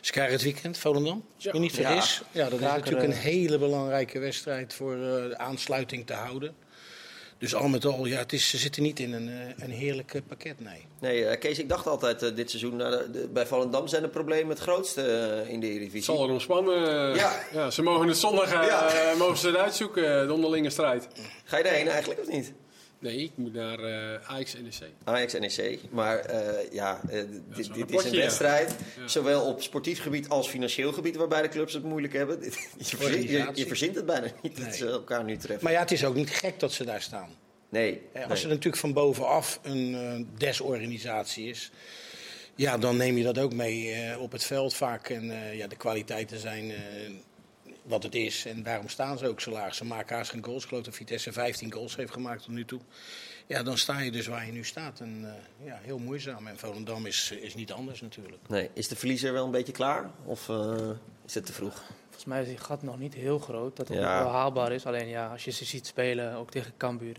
Ze 0.00 0.12
krijgen 0.12 0.32
het 0.34 0.42
weekend, 0.42 0.78
Volendam, 0.78 1.24
als 1.36 1.46
ik 1.46 1.52
me 1.52 1.58
niet 1.58 1.76
Ja. 1.76 1.90
vergis. 1.90 2.22
Ja, 2.32 2.48
dat 2.48 2.60
is 2.60 2.66
natuurlijk 2.66 3.06
een 3.06 3.12
eh. 3.12 3.18
hele 3.18 3.58
belangrijke 3.58 4.18
wedstrijd 4.18 4.74
voor 4.74 4.92
eh, 4.94 5.00
de 5.00 5.38
aansluiting 5.38 6.06
te 6.06 6.12
houden. 6.12 6.54
Dus 7.40 7.54
al 7.54 7.68
met 7.68 7.84
al, 7.84 8.06
ja, 8.06 8.18
het 8.18 8.32
is, 8.32 8.48
ze 8.48 8.56
zitten 8.58 8.82
niet 8.82 9.00
in 9.00 9.12
een, 9.12 9.28
eh, 9.28 9.64
een 9.64 9.70
heerlijk 9.70 10.14
eh, 10.14 10.20
pakket, 10.28 10.60
nee. 10.60 10.86
Nee, 11.00 11.24
eh, 11.24 11.38
Kees, 11.38 11.58
ik 11.58 11.68
dacht 11.68 11.86
altijd 11.86 12.36
dit 12.36 12.50
seizoen, 12.50 12.76
nou, 12.76 13.04
bij 13.28 13.46
Volendam 13.46 13.86
zijn 13.88 14.02
de 14.02 14.08
problemen 14.08 14.48
het 14.48 14.58
grootste 14.58 15.02
in 15.48 15.60
de 15.60 15.66
Eredivisie. 15.68 16.02
zal 16.02 16.24
er 16.24 16.30
ontspannen. 16.30 17.14
Ja. 17.14 17.42
Ja. 17.52 17.70
ze 17.70 17.82
mogen 17.82 18.08
het 18.08 18.16
zondag 18.16 18.52
eh, 18.52 18.66
Ja. 18.66 19.14
mogen 19.18 19.36
ze 19.38 19.46
het 19.46 19.56
uitzoeken, 19.56 20.26
de 20.26 20.32
onderlinge 20.32 20.70
strijd. 20.70 21.08
Ga 21.44 21.56
je 21.56 21.62
daarheen 21.64 21.88
eigenlijk 21.88 22.20
of 22.20 22.28
niet? 22.28 22.52
Nee, 23.00 23.18
ik 23.18 23.30
moet 23.34 23.52
naar 23.52 23.78
eh 23.78 24.30
Ajax 24.30 24.54
NEC. 24.54 24.90
Ajax 25.04 25.32
NEC. 25.32 25.78
Maar 25.90 26.18
eh, 26.18 26.72
ja, 26.72 27.00
eh, 27.08 27.18
is 27.18 27.26
dit, 27.56 27.68
wel 27.76 27.86
dit 27.86 27.98
is 27.98 28.04
een 28.04 28.12
ja. 28.12 28.18
wedstrijd, 28.18 28.74
Ja. 28.98 29.08
zowel 29.08 29.46
op 29.46 29.62
sportief 29.62 30.02
gebied 30.02 30.28
als 30.28 30.48
financieel 30.48 30.92
gebied, 30.92 31.16
waarbij 31.16 31.42
de 31.42 31.48
clubs 31.48 31.72
het 31.72 31.82
moeilijk 31.82 32.12
hebben. 32.12 32.38
je, 32.42 32.50
verzint, 32.96 33.28
je, 33.28 33.50
je 33.54 33.66
verzint 33.66 33.94
het 33.94 34.06
bijna 34.06 34.26
niet 34.42 34.64
dat 34.64 34.74
ze 34.74 34.86
elkaar 34.86 35.24
nu 35.24 35.36
treffen. 35.36 35.64
Maar 35.64 35.72
ja, 35.72 35.80
het 35.80 35.90
is 35.90 36.04
ook 36.04 36.14
niet 36.14 36.30
gek 36.30 36.60
dat 36.60 36.72
ze 36.72 36.84
daar 36.84 37.02
staan. 37.02 37.28
nee, 37.68 38.02
Als 38.14 38.24
nee. 38.26 38.36
het 38.38 38.48
natuurlijk 38.48 38.76
van 38.76 38.92
bovenaf 38.92 39.60
een 39.62 39.94
eh, 39.94 40.38
desorganisatie 40.38 41.48
is, 41.48 41.70
ja, 42.60 42.78
dan 42.78 42.96
neem 42.96 43.16
je 43.16 43.24
dat 43.24 43.38
ook 43.38 43.54
mee 43.54 43.92
eh, 43.92 44.20
op 44.22 44.32
het 44.32 44.44
veld 44.44 44.74
vaak. 44.74 45.08
En 45.08 45.30
eh, 45.30 45.56
ja, 45.56 45.66
de 45.66 45.76
kwaliteiten 45.76 46.38
zijn 46.38 46.70
eh, 46.70 46.76
wat 47.90 48.02
het 48.02 48.14
is. 48.14 48.44
En 48.46 48.62
daarom 48.62 48.88
staan 48.88 49.18
ze 49.18 49.28
ook 49.28 49.40
zo 49.40 49.50
laag. 49.50 49.74
Ze 49.74 49.84
maken 49.84 50.16
haast 50.16 50.30
geen 50.30 50.44
goals. 50.44 50.62
Ik 50.62 50.68
geloof 50.68 50.84
dat 50.84 50.94
Vitesse 50.94 51.32
15 51.32 51.72
goals 51.72 51.96
heeft 51.96 52.12
gemaakt 52.12 52.42
tot 52.42 52.52
nu 52.52 52.64
toe. 52.64 52.80
Ja, 53.46 53.62
dan 53.62 53.78
sta 53.78 53.98
je 54.00 54.10
dus 54.10 54.26
waar 54.26 54.46
je 54.46 54.52
nu 54.52 54.64
staat. 54.64 55.00
En 55.00 55.20
eh, 55.24 55.66
ja, 55.66 55.78
heel 55.82 55.98
moeizaam. 55.98 56.46
En 56.46 56.58
Volendam 56.58 57.06
is, 57.06 57.30
is 57.40 57.54
niet 57.54 57.72
anders 57.72 58.00
natuurlijk. 58.00 58.42
Nee, 58.48 58.70
is 58.72 58.88
de 58.88 58.96
verliezer 58.96 59.32
wel 59.32 59.44
een 59.44 59.50
beetje 59.50 59.72
klaar? 59.72 60.10
Of 60.24 60.48
eh, 60.48 60.90
is 61.26 61.34
het 61.34 61.46
te 61.46 61.52
vroeg? 61.52 61.82
Volgens 62.04 62.24
mij 62.24 62.40
is 62.42 62.48
die 62.48 62.56
gat 62.58 62.82
nog 62.82 62.98
niet 62.98 63.14
heel 63.14 63.38
groot. 63.38 63.76
Dat 63.76 63.88
het 63.88 63.98
Ja. 63.98 64.22
wel 64.22 64.32
haalbaar 64.32 64.72
is. 64.72 64.86
Alleen 64.86 65.08
ja, 65.08 65.28
als 65.32 65.44
je 65.44 65.50
ze 65.50 65.64
ziet 65.64 65.86
spelen, 65.86 66.34
ook 66.34 66.50
tegen 66.50 66.72
Cambuur. 66.76 67.16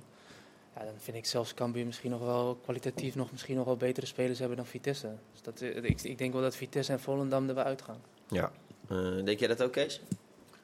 Ja, 0.75 0.83
dan 0.83 0.93
vind 0.97 1.17
ik 1.17 1.25
zelfs 1.25 1.53
Cambuur 1.53 1.85
misschien 1.85 2.11
nog 2.11 2.19
wel 2.21 2.55
kwalitatief 2.63 3.15
nog, 3.15 3.31
misschien 3.31 3.55
nog 3.55 3.65
wel 3.65 3.77
betere 3.77 4.05
spelers 4.05 4.39
hebben 4.39 4.57
dan 4.57 4.65
Vitesse. 4.65 5.09
Dus 5.31 5.41
dat, 5.41 5.61
eh, 5.61 5.83
ik, 5.83 6.01
ik 6.01 6.17
denk 6.17 6.33
wel 6.33 6.41
dat 6.41 6.55
Vitesse 6.55 6.91
en 6.91 6.99
Volendam 6.99 7.49
er 7.49 7.55
wel 7.55 7.63
uitgaan. 7.63 8.01
Ja. 8.27 8.51
Eh, 8.89 8.97
denk 9.23 9.39
jij 9.39 9.47
dat 9.47 9.63
ook, 9.63 9.71
Kees? 9.71 10.01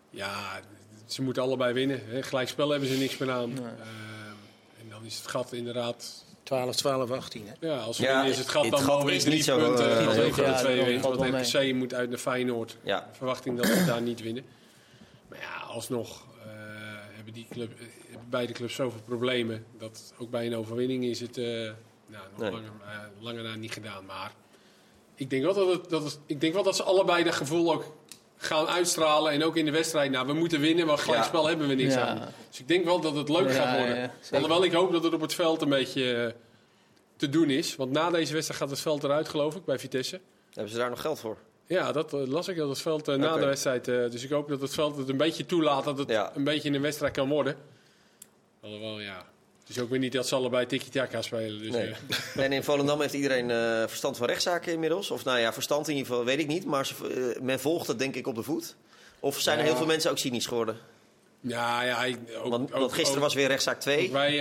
Ja, 0.10 0.60
ze 1.06 1.22
moeten 1.22 1.44
allebei 1.44 1.74
winnen. 1.74 2.02
Hè. 2.06 2.24
Gelijkspel 2.24 2.70
hebben 2.70 2.90
ze 2.90 2.98
niks 2.98 3.18
meer 3.18 3.32
aan. 3.32 3.50
Nee. 3.54 3.64
Eh, 3.64 4.82
en 4.82 4.90
dan 4.90 5.06
is 5.06 5.18
het 5.18 5.28
gat 5.28 5.54
inderdaad... 5.54 6.26
12, 6.44 6.76
12, 6.76 7.12
18. 7.12 7.48
Hè? 7.48 7.68
Ja, 7.68 7.78
als 7.78 7.96
ze 7.98 8.02
Ja, 8.04 8.08
winnen 8.14 8.32
is 8.32 8.38
het 8.38 8.50
gat 8.50 8.70
dan 8.70 8.86
wel 8.86 9.06
weer 9.06 9.20
drie 9.20 9.34
niet 9.34 9.44
zo, 9.44 9.58
punten. 9.58 10.00
eh, 10.00 10.08
als 10.08 10.16
heel 10.16 10.26
een 10.26 10.34
van 10.34 10.44
de 10.44 10.48
groot. 10.48 10.58
twee 10.58 10.78
Ja, 10.78 10.86
wint. 10.86 11.04
dat 11.04 11.18
Want 11.18 11.48
RKC 11.54 11.74
moet 11.74 11.94
uit 11.94 12.10
naar 12.10 12.18
Feyenoord. 12.20 12.78
Ja. 12.84 13.10
Verwachting 13.12 13.58
dat 13.58 13.66
ze 13.66 13.86
daar 13.86 14.02
niet 14.02 14.22
winnen. 14.22 14.46
Maar 15.30 15.40
ja, 15.40 15.56
alsnog 15.68 16.26
eh, 16.46 16.50
hebben, 17.16 17.34
die 17.34 17.48
club, 17.50 17.80
eh, 17.80 17.86
beide 18.30 18.54
clubs 18.54 18.76
zoveel 18.76 19.02
problemen. 19.06 19.66
Dat 19.78 20.14
ook 20.18 20.30
bij 20.30 20.46
een 20.46 20.56
overwinning 20.56 21.04
is 21.06 21.20
het 21.20 21.38
eh, 21.38 21.46
nou, 21.46 21.74
nog 22.32 22.40
Nee. 22.40 22.52
langer, 22.52 22.72
eh, 22.86 23.00
langer 23.20 23.44
na 23.44 23.56
niet 23.56 23.72
gedaan. 23.74 24.06
Maar 24.06 24.32
ik 25.16 25.30
denk, 25.30 25.44
wel 25.44 25.54
dat 25.54 25.68
het, 25.68 25.90
dat 25.90 26.04
het, 26.04 26.20
ik 26.26 26.42
denk 26.42 26.54
wel 26.54 26.64
dat 26.64 26.76
ze 26.76 26.84
allebei 26.84 27.24
dat 27.24 27.36
gevoel 27.36 27.74
ook 27.74 27.97
gaan 28.38 28.68
uitstralen. 28.68 29.32
En 29.32 29.44
ook 29.44 29.56
in 29.56 29.66
de 29.66 29.72
wedstrijd. 29.72 30.12
Nou, 30.12 30.28
we 30.28 30.34
moeten 30.34 30.60
winnen, 30.60 30.86
want 30.86 31.00
gelijkspel 31.00 31.48
hebben 31.48 31.68
we 31.68 31.74
niks 31.74 31.94
Ja. 31.94 32.06
aan. 32.08 32.22
Dus 32.50 32.60
ik 32.60 32.68
denk 32.68 32.86
wel 32.86 33.00
dat 33.02 33.16
het 33.16 33.30
leuk 33.30 33.48
Ja, 33.50 33.54
gaat 33.54 33.78
worden. 33.78 33.96
ja, 33.96 34.02
ja. 34.02 34.12
Alhoewel 34.32 34.64
ik 34.64 34.72
hoop 34.74 34.92
dat 34.92 35.04
het 35.04 35.14
op 35.14 35.22
het 35.22 35.34
veld 35.34 35.62
een 35.62 35.70
beetje 35.70 36.14
eh, 36.16 36.32
te 37.16 37.30
doen 37.30 37.50
is. 37.50 37.76
Want 37.76 37.92
na 37.92 38.10
deze 38.10 38.34
wedstrijd 38.34 38.60
gaat 38.62 38.70
het 38.70 38.80
veld 38.80 39.04
eruit, 39.04 39.30
geloof 39.30 39.56
ik, 39.56 39.66
bij 39.66 39.80
Vitesse. 39.80 40.20
Hebben 40.54 40.72
ze 40.72 40.78
daar 40.78 40.90
nog 40.90 41.02
geld 41.02 41.20
voor? 41.20 41.38
Ja, 41.66 41.92
dat 41.92 42.14
eh, 42.14 42.28
las 42.28 42.48
ik 42.48 42.58
dat 42.58 42.70
het 42.70 42.80
veld 42.82 43.08
eh, 43.08 43.16
na 43.16 43.38
de 43.38 43.46
wedstrijd. 43.46 43.88
eh, 43.88 43.96
dus 44.10 44.24
ik 44.24 44.30
hoop 44.30 44.50
dat 44.50 44.62
het 44.62 44.74
veld 44.74 44.98
het 44.98 45.10
een 45.10 45.18
beetje 45.18 45.46
toelaat 45.46 45.84
dat 45.84 45.98
het 45.98 46.10
Ja. 46.10 46.32
een 46.36 46.44
beetje 46.44 46.70
een 46.70 46.82
wedstrijd 46.82 47.14
kan 47.14 47.30
worden. 47.30 47.56
Alhoewel, 48.62 49.00
ja. 49.00 49.26
Is 49.68 49.80
ook 49.80 49.90
weer 49.90 50.00
niet 50.00 50.12
dat 50.12 50.28
ze 50.28 50.36
allebei 50.36 50.66
tiki-taka 50.66 51.22
spelen. 51.22 51.60
Dus, 51.62 51.72
Nee. 51.72 51.94
eh, 52.36 52.44
En 52.46 52.52
in 52.52 52.64
Volendam 52.64 53.02
heeft 53.02 53.14
iedereen 53.14 53.52
eh, 53.52 53.84
verstand 53.88 54.18
van 54.18 54.28
rechtszaken 54.28 54.74
inmiddels. 54.74 55.12
Of 55.12 55.24
nou 55.24 55.40
ja, 55.40 55.54
verstand 55.54 55.88
in 55.88 55.96
ieder 55.96 56.08
geval 56.10 56.26
weet 56.26 56.40
ik 56.40 56.48
niet. 56.48 56.66
Maar 56.66 56.86
ze, 56.86 56.94
eh, 57.36 57.42
men 57.42 57.60
volgt 57.60 57.88
het 57.88 58.00
denk 58.00 58.16
ik 58.16 58.28
op 58.28 58.36
de 58.36 58.44
voet. 58.44 58.76
Of 59.20 59.40
zijn 59.40 59.60
er 59.60 59.64
heel 59.66 59.76
veel 59.76 59.86
mensen 59.86 60.12
ook 60.12 60.18
cynisch 60.18 60.46
geworden? 60.46 60.78
ja, 61.42 61.82
ja. 61.84 62.04
ik- 62.04 62.18
Ook, 62.44 62.50
Want, 62.52 62.74
ook- 62.74 62.80
want 62.80 62.92
gisteren 62.94 63.16
ook- 63.18 63.24
was 63.24 63.34
weer 63.34 63.48
rechtszaak 63.48 63.80
2. 63.80 64.06
ook 64.06 64.12
Wij, 64.12 64.34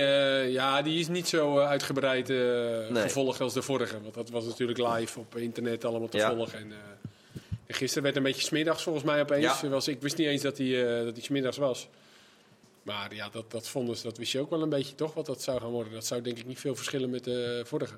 ja, 0.51 0.81
die 0.81 0.99
is 0.99 1.07
niet 1.07 1.27
zo 1.27 1.59
uitgebreid 1.59 2.27
Nee. 2.27 2.87
gevolgd 3.01 3.41
als 3.41 3.53
de 3.53 3.61
vorige. 3.61 4.01
Want 4.01 4.13
dat 4.13 4.29
was 4.29 4.45
natuurlijk 4.45 4.77
live 4.79 5.19
op 5.19 5.35
internet 5.37 5.85
allemaal 5.85 6.07
te 6.09 6.17
Ja. 6.17 6.35
volgen. 6.35 6.59
En, 6.59 6.71
en 7.67 7.75
gisteren 7.75 8.03
werd 8.03 8.15
een 8.15 8.23
beetje 8.23 8.41
smiddags 8.43 8.83
volgens 8.83 9.03
mij 9.05 9.21
opeens. 9.21 9.61
Was, 9.61 9.87
ik 9.87 10.01
wist 10.01 10.17
niet 10.17 10.27
eens 10.27 10.41
dat 10.41 10.57
hij 10.57 10.97
eh, 10.99 11.03
dat 11.05 11.13
hij 11.15 11.23
smiddags 11.23 11.57
was. 11.57 11.87
Maar 12.87 13.15
ja, 13.15 13.29
dat, 13.29 13.51
dat 13.51 13.67
vonden 13.67 13.97
ze, 13.97 14.03
dat 14.03 14.17
wist 14.17 14.31
je 14.31 14.39
ook 14.39 14.49
wel 14.49 14.61
een 14.61 14.69
beetje 14.69 14.95
toch, 14.95 15.13
wat 15.13 15.25
dat 15.25 15.41
zou 15.41 15.59
gaan 15.59 15.69
worden. 15.69 15.93
Dat 15.93 16.05
zou 16.05 16.21
denk 16.21 16.37
ik 16.37 16.45
niet 16.45 16.59
veel 16.59 16.75
verschillen 16.75 17.09
met 17.09 17.23
de 17.23 17.61
vorige. 17.65 17.97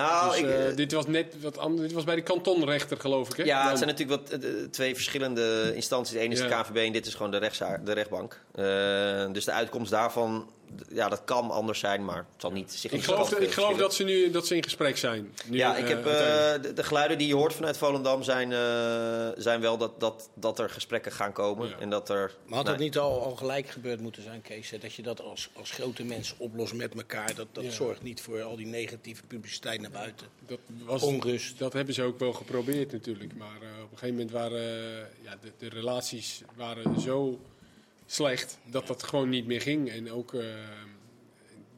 Nou, 0.00 0.30
dus, 0.30 0.38
ik, 0.40 0.44
eh, 0.46 0.68
eh, 0.68 0.76
dit 0.76 0.92
was 0.92 1.06
net 1.06 1.34
wat 1.40 1.58
anders. 1.58 1.82
Dit 1.86 1.92
was 1.92 2.04
bij 2.04 2.14
de 2.14 2.22
kantonrechter, 2.22 2.96
geloof 2.96 3.28
ik. 3.30 3.36
Hè? 3.36 3.42
ja, 3.44 3.58
Dan- 3.60 3.68
het 3.68 3.78
zijn 3.78 3.90
natuurlijk 3.90 4.20
wat, 4.30 4.40
eh, 4.40 4.50
twee 4.70 4.94
verschillende 4.94 5.72
instanties. 5.74 6.12
De 6.14 6.18
ene 6.20 6.34
is 6.34 6.40
de. 6.40 6.48
KVB 6.48 6.76
en 6.76 6.92
dit 6.92 7.06
is 7.06 7.14
gewoon 7.14 7.30
de, 7.30 7.50
de 7.84 7.92
rechtbank. 7.92 8.40
Eh, 8.54 9.32
dus 9.32 9.44
de 9.44 9.52
uitkomst 9.52 9.90
daarvan, 9.90 10.50
ja, 10.88 11.08
dat 11.08 11.22
kan 11.24 11.50
anders 11.50 11.78
zijn, 11.78 12.04
maar 12.04 12.16
het 12.16 12.40
zal 12.40 12.50
niet 12.50 12.72
zich 12.72 12.92
ik 12.92 13.02
geloof, 13.04 13.32
ik 13.38 13.52
geloof 13.52 13.76
dat 13.76 13.94
ze 13.94 14.04
nu 14.04 14.30
dat 14.30 14.46
ze 14.46 14.56
in 14.56 14.62
gesprek 14.62 14.96
zijn. 14.96 15.32
Nu, 15.46 15.56
Ja, 15.56 15.76
ik 15.76 15.88
heb, 15.88 15.98
eh, 16.06 16.12
de, 16.62 16.72
de 16.74 16.84
geluiden 16.84 17.18
die 17.18 17.26
je 17.26 17.34
hoort 17.34 17.54
vanuit 17.54 17.76
Volendam 17.78 18.22
zijn, 18.22 18.52
eh, 18.52 19.28
zijn 19.42 19.60
wel 19.60 19.76
dat, 19.76 20.00
dat, 20.00 20.28
dat 20.34 20.58
er 20.58 20.70
gesprekken 20.70 21.12
gaan 21.12 21.32
komen. 21.32 21.68
Ja. 21.68 21.74
En 21.78 21.90
dat 21.90 22.08
er, 22.08 22.16
Maar 22.44 22.54
had 22.56 22.64
nou, 22.64 22.76
het 22.76 22.84
niet 22.84 22.98
al, 22.98 23.22
al 23.22 23.34
gelijk 23.36 23.68
gebeurd 23.68 24.00
moeten 24.00 24.22
zijn, 24.22 24.42
Kees? 24.42 24.70
hè? 24.70 24.78
Dat 24.78 24.94
je 24.94 25.02
dat 25.02 25.20
als, 25.20 25.50
als 25.52 25.70
grote 25.70 26.04
mens 26.04 26.34
oplost 26.36 26.74
met 26.74 26.94
elkaar. 26.94 27.34
Dat, 27.34 27.46
dat 27.52 27.64
Ja. 27.64 27.70
zorgt 27.70 28.02
niet 28.02 28.20
voor 28.20 28.42
al 28.42 28.56
die 28.56 28.66
negatieve 28.66 29.22
publiciteit 29.26 29.80
naar 29.90 30.00
buiten. 30.00 30.26
dat 30.46 30.58
was, 30.84 31.02
onrust. 31.02 31.58
Dat 31.58 31.72
hebben 31.72 31.94
ze 31.94 32.02
ook 32.02 32.18
wel 32.18 32.32
geprobeerd 32.32 32.92
natuurlijk. 32.92 33.36
Maar 33.36 33.62
eh, 33.62 33.82
op 33.82 33.92
een 33.92 33.98
gegeven 33.98 34.14
moment 34.14 34.30
waren 34.30 34.60
eh, 34.60 35.24
ja, 35.24 35.36
de, 35.40 35.52
de 35.58 35.68
relaties 35.68 36.42
waren 36.54 37.00
zo 37.00 37.40
slecht 38.06 38.58
dat 38.64 38.86
dat 38.86 39.02
gewoon 39.02 39.28
niet 39.28 39.46
meer 39.46 39.60
ging. 39.60 39.90
En 39.90 40.12
ook 40.12 40.34
eh, 40.34 40.44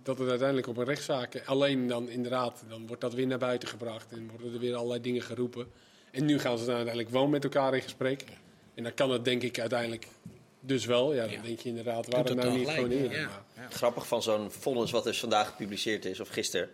dat 0.03 0.19
het 0.19 0.29
uiteindelijk 0.29 0.69
op 0.69 0.77
een 0.77 0.85
rechtszaak... 0.85 1.43
Alleen 1.45 1.87
dan 1.87 2.09
inderdaad, 2.09 2.65
dan 2.69 2.87
wordt 2.87 3.03
dat 3.03 3.15
weer 3.15 3.27
naar 3.27 3.39
buiten 3.39 3.69
gebracht. 3.69 4.13
En 4.13 4.31
worden 4.31 4.53
er 4.53 4.61
weer 4.61 4.75
allerlei 4.75 5.01
dingen 5.01 5.23
geroepen. 5.23 5.67
En 6.11 6.25
nu 6.25 6.39
gaan 6.39 6.59
ze 6.59 6.65
dan 6.65 6.75
uiteindelijk 6.75 7.15
wel 7.15 7.27
met 7.27 7.45
elkaar 7.45 7.75
in 7.75 7.83
gesprek. 7.83 8.25
En 8.75 8.83
dan 8.83 8.95
kan 8.95 9.11
het 9.11 9.25
denk 9.25 9.43
ik 9.43 9.61
uiteindelijk 9.61 10.07
dus 10.61 10.85
wel. 10.85 11.15
Ja, 11.15 11.23
dan 11.23 11.31
Ja. 11.33 11.43
denk 11.43 11.61
je 11.61 11.69
inderdaad, 11.69 12.07
waarom 12.07 12.37
het 12.37 12.45
nou 12.47 12.59
niet 12.59 12.69
gewoon 12.69 12.91
eerder? 12.91 13.19
ja. 13.19 13.45
Grappig 13.71 14.07
van 14.07 14.23
zo'n 14.23 14.51
vonnis 14.51 14.91
wat 14.91 15.05
dus 15.05 15.19
vandaag 15.19 15.47
gepubliceerd 15.49 16.05
is, 16.05 16.21
of 16.21 16.29
gisteren. 16.29 16.71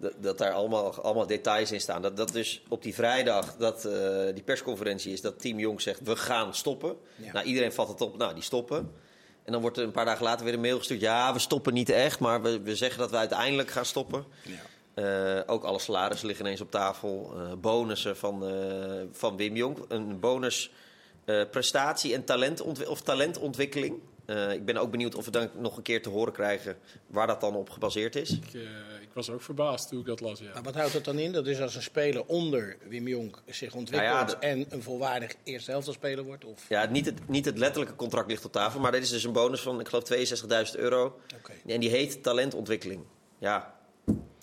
Dat, 0.00 0.12
dat 0.18 0.38
daar 0.38 0.52
allemaal, 0.52 0.94
allemaal 0.94 1.26
details 1.26 1.72
in 1.72 1.80
staan. 1.80 2.02
Dat, 2.02 2.16
dat 2.16 2.32
dus 2.32 2.62
op 2.68 2.82
die 2.82 2.94
vrijdag 2.94 3.56
dat 3.56 3.84
eh, 3.84 4.34
die 4.34 4.42
persconferentie 4.42 5.12
is, 5.12 5.20
dat 5.20 5.40
Team 5.40 5.58
Jong 5.58 5.80
zegt: 5.80 6.00
we 6.02 6.16
gaan 6.16 6.54
stoppen. 6.54 6.96
Ja. 7.16 7.32
Nou, 7.32 7.46
iedereen 7.46 7.72
vat 7.72 7.88
het 7.88 8.00
op, 8.00 8.16
nou, 8.16 8.34
die 8.34 8.42
stoppen. 8.42 8.92
En 9.44 9.52
dan 9.52 9.60
wordt 9.60 9.76
er 9.76 9.82
een 9.82 9.90
paar 9.90 10.04
dagen 10.04 10.24
later 10.24 10.44
weer 10.44 10.54
een 10.54 10.60
mail 10.60 10.78
gestuurd: 10.78 11.00
ja, 11.00 11.32
we 11.32 11.38
stoppen 11.38 11.74
niet 11.74 11.90
echt, 11.90 12.18
maar 12.18 12.42
we, 12.42 12.60
we 12.60 12.76
zeggen 12.76 12.98
dat 12.98 13.10
we 13.10 13.16
uiteindelijk 13.16 13.70
gaan 13.70 13.84
stoppen. 13.84 14.24
Ja. 14.42 14.58
Eh, 14.94 15.42
ook 15.46 15.64
alle 15.64 15.78
salarissen 15.78 16.26
liggen 16.26 16.44
ineens 16.44 16.60
op 16.60 16.70
tafel. 16.70 17.32
Eh, 17.36 17.52
bonussen 17.52 18.16
van, 18.16 18.44
van 19.12 19.36
Wim 19.36 19.56
Jong. 19.56 19.78
Een 19.88 20.20
bonus 20.20 20.70
prestatie 21.50 22.14
en 22.14 22.24
talentontwi- 22.24 22.86
of 22.86 23.00
talentontwikkeling. 23.00 24.00
Eh, 24.28 24.52
ik 24.52 24.64
ben 24.64 24.76
ook 24.76 24.90
benieuwd 24.90 25.14
of 25.14 25.24
we 25.24 25.30
dan 25.30 25.50
nog 25.54 25.76
een 25.76 25.82
keer 25.82 26.02
te 26.02 26.08
horen 26.08 26.32
krijgen 26.32 26.76
waar 27.06 27.26
dat 27.26 27.40
dan 27.40 27.54
op 27.54 27.70
gebaseerd 27.70 28.16
is. 28.16 28.30
Ik, 28.30 28.54
eh, 28.54 28.60
ik 29.00 29.08
was 29.12 29.30
ook 29.30 29.42
verbaasd 29.42 29.88
toen 29.88 30.00
ik 30.00 30.06
dat 30.06 30.20
las. 30.20 30.38
Ja. 30.38 30.50
Maar 30.52 30.62
wat 30.62 30.74
houdt 30.74 30.92
dat 30.92 31.04
dan 31.04 31.18
in? 31.18 31.32
Dat 31.32 31.46
is 31.46 31.60
als 31.60 31.74
een 31.74 31.82
speler 31.82 32.24
onder 32.24 32.76
Wim 32.88 33.08
Jong 33.08 33.36
zich 33.46 33.74
ontwikkelt 33.74 34.12
Nou 34.12 34.26
ja, 34.26 34.32
dat- 34.32 34.42
en 34.42 34.66
een 34.68 34.82
volwaardig 34.82 35.34
eerste 35.44 35.70
helftspeler 35.70 36.24
wordt? 36.24 36.44
Of... 36.44 36.68
Ja, 36.68 36.86
niet 36.86 37.06
het, 37.06 37.28
niet 37.28 37.44
het 37.44 37.58
letterlijke 37.58 37.96
contract 37.96 38.28
ligt 38.28 38.44
op 38.44 38.52
tafel, 38.52 38.80
maar 38.80 38.92
dit 38.92 39.02
is 39.02 39.10
dus 39.10 39.24
een 39.24 39.32
bonus 39.32 39.60
van, 39.60 39.80
ik 39.80 39.88
geloof, 39.88 40.04
62.000 40.04 40.76
euro. 40.78 41.20
Oké. 41.38 41.52
En 41.66 41.80
die 41.80 41.90
heet 41.90 42.22
talentontwikkeling. 42.22 43.02
Ja, 43.38 43.77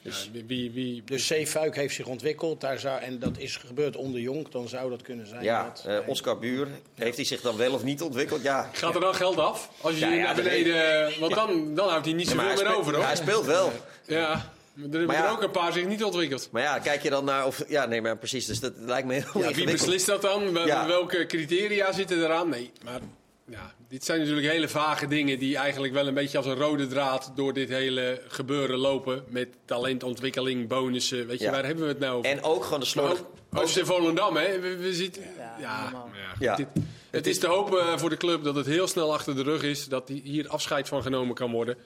Ja, 0.05 0.11
wie, 0.31 0.43
wie, 0.47 0.71
wie- 0.71 1.01
Dus 1.05 1.27
C. 1.27 1.47
Fuik 1.47 1.75
heeft 1.75 1.95
zich 1.95 2.05
ontwikkeld 2.05 2.61
daar 2.61 2.79
zou, 2.79 3.01
en 3.01 3.19
dat 3.19 3.37
is 3.37 3.55
gebeurd 3.55 3.95
onder 3.95 4.21
Jong. 4.21 4.49
Dan 4.49 4.67
zou 4.69 4.89
dat 4.89 5.01
kunnen 5.01 5.27
zijn. 5.27 5.43
ja 5.43 5.63
dat, 5.63 5.83
eh, 5.87 6.07
Oscar 6.07 6.39
Buur, 6.39 6.67
heeft 6.95 7.15
hij 7.15 7.25
zich 7.25 7.41
dan 7.41 7.57
wel 7.57 7.73
of 7.73 7.83
niet 7.83 8.01
ontwikkeld? 8.01 8.41
Ja, 8.43 8.69
Gaat 8.73 8.95
er 8.95 9.01
dan 9.01 9.15
geld 9.15 9.37
af? 9.37 9.69
Als 9.81 9.93
je 9.93 9.99
Ja, 9.99 10.11
ja, 10.13 10.23
naar 10.23 10.35
beneden... 10.35 11.19
Want 11.19 11.33
dan, 11.33 11.75
dan 11.75 11.89
houdt 11.89 12.05
hij 12.05 12.13
niet 12.13 12.27
zoveel 12.29 12.43
meer 12.43 12.57
speelt- 12.57 12.75
over, 12.75 12.93
hoor. 12.95 13.03
Hij 13.05 13.15
speelt 13.15 13.45
wel. 13.45 13.71
Ja, 14.05 14.27
maar 14.73 14.85
er 14.85 14.89
hebben 14.89 15.05
Maar 15.05 15.25
er 15.25 15.31
ook 15.31 15.43
een 15.43 15.51
paar 15.51 15.73
zich 15.73 15.85
niet 15.85 16.03
ontwikkeld. 16.03 16.47
Maar 16.51 16.61
ja, 16.61 16.79
kijk 16.79 17.03
je 17.03 17.09
dan 17.09 17.25
naar 17.25 17.45
of. 17.45 17.63
Ja, 17.67 17.85
nee, 17.85 18.01
maar 18.01 18.17
precies. 18.17 18.45
Dus 18.45 18.59
dat 18.59 18.73
lijkt 18.77 19.07
me 19.07 19.13
heel 19.13 19.41
Ja, 19.41 19.51
wie 19.53 19.71
beslist 19.71 20.05
dat 20.05 20.21
dan? 20.21 20.59
Ja. 20.65 20.87
Welke 20.87 21.25
criteria 21.25 21.91
zitten 21.91 22.23
eraan? 22.23 22.49
Nee, 22.49 22.71
maar 22.83 22.99
ja, 23.49 23.73
dit 23.87 24.03
zijn 24.05 24.19
natuurlijk 24.19 24.47
hele 24.47 24.67
vage 24.67 25.07
dingen 25.07 25.39
die 25.39 25.57
eigenlijk 25.57 25.93
wel 25.93 26.07
een 26.07 26.13
beetje 26.13 26.37
als 26.37 26.45
een 26.47 26.55
rode 26.55 26.87
draad 26.87 27.31
door 27.35 27.53
dit 27.53 27.69
hele 27.69 28.21
gebeuren 28.27 28.77
lopen. 28.77 29.23
Met 29.27 29.47
talentontwikkeling, 29.65 30.67
bonussen. 30.67 31.27
Weet 31.27 31.39
je, 31.39 31.45
Ja. 31.45 31.51
waar 31.51 31.65
hebben 31.65 31.83
we 31.83 31.89
het 31.89 31.99
nou 31.99 32.17
over? 32.17 32.31
En 32.31 32.43
ook 32.43 32.63
gewoon 32.63 32.79
de 32.79 32.85
slordig. 32.85 33.19
ook, 33.19 33.27
ook 33.61 33.69
in 33.69 33.85
Volendam, 33.85 34.35
hè? 34.35 34.59
We, 34.59 34.77
we 34.77 34.93
zitten, 34.93 35.23
Ja, 35.37 35.55
ja, 35.59 35.91
ja, 36.13 36.35
Ja. 36.39 36.55
dit- 36.55 36.67
het 37.09 37.27
is 37.27 37.39
te 37.39 37.47
hopen 37.47 37.99
voor 37.99 38.09
de 38.09 38.17
club 38.17 38.43
dat 38.43 38.55
het 38.55 38.65
heel 38.65 38.87
snel 38.87 39.13
achter 39.13 39.35
de 39.35 39.43
rug 39.43 39.63
is. 39.63 39.85
Dat 39.87 40.07
die- 40.07 40.21
hier 40.23 40.47
afscheid 40.47 40.87
van 40.87 41.01
genomen 41.01 41.35
kan 41.35 41.51
worden. 41.51 41.77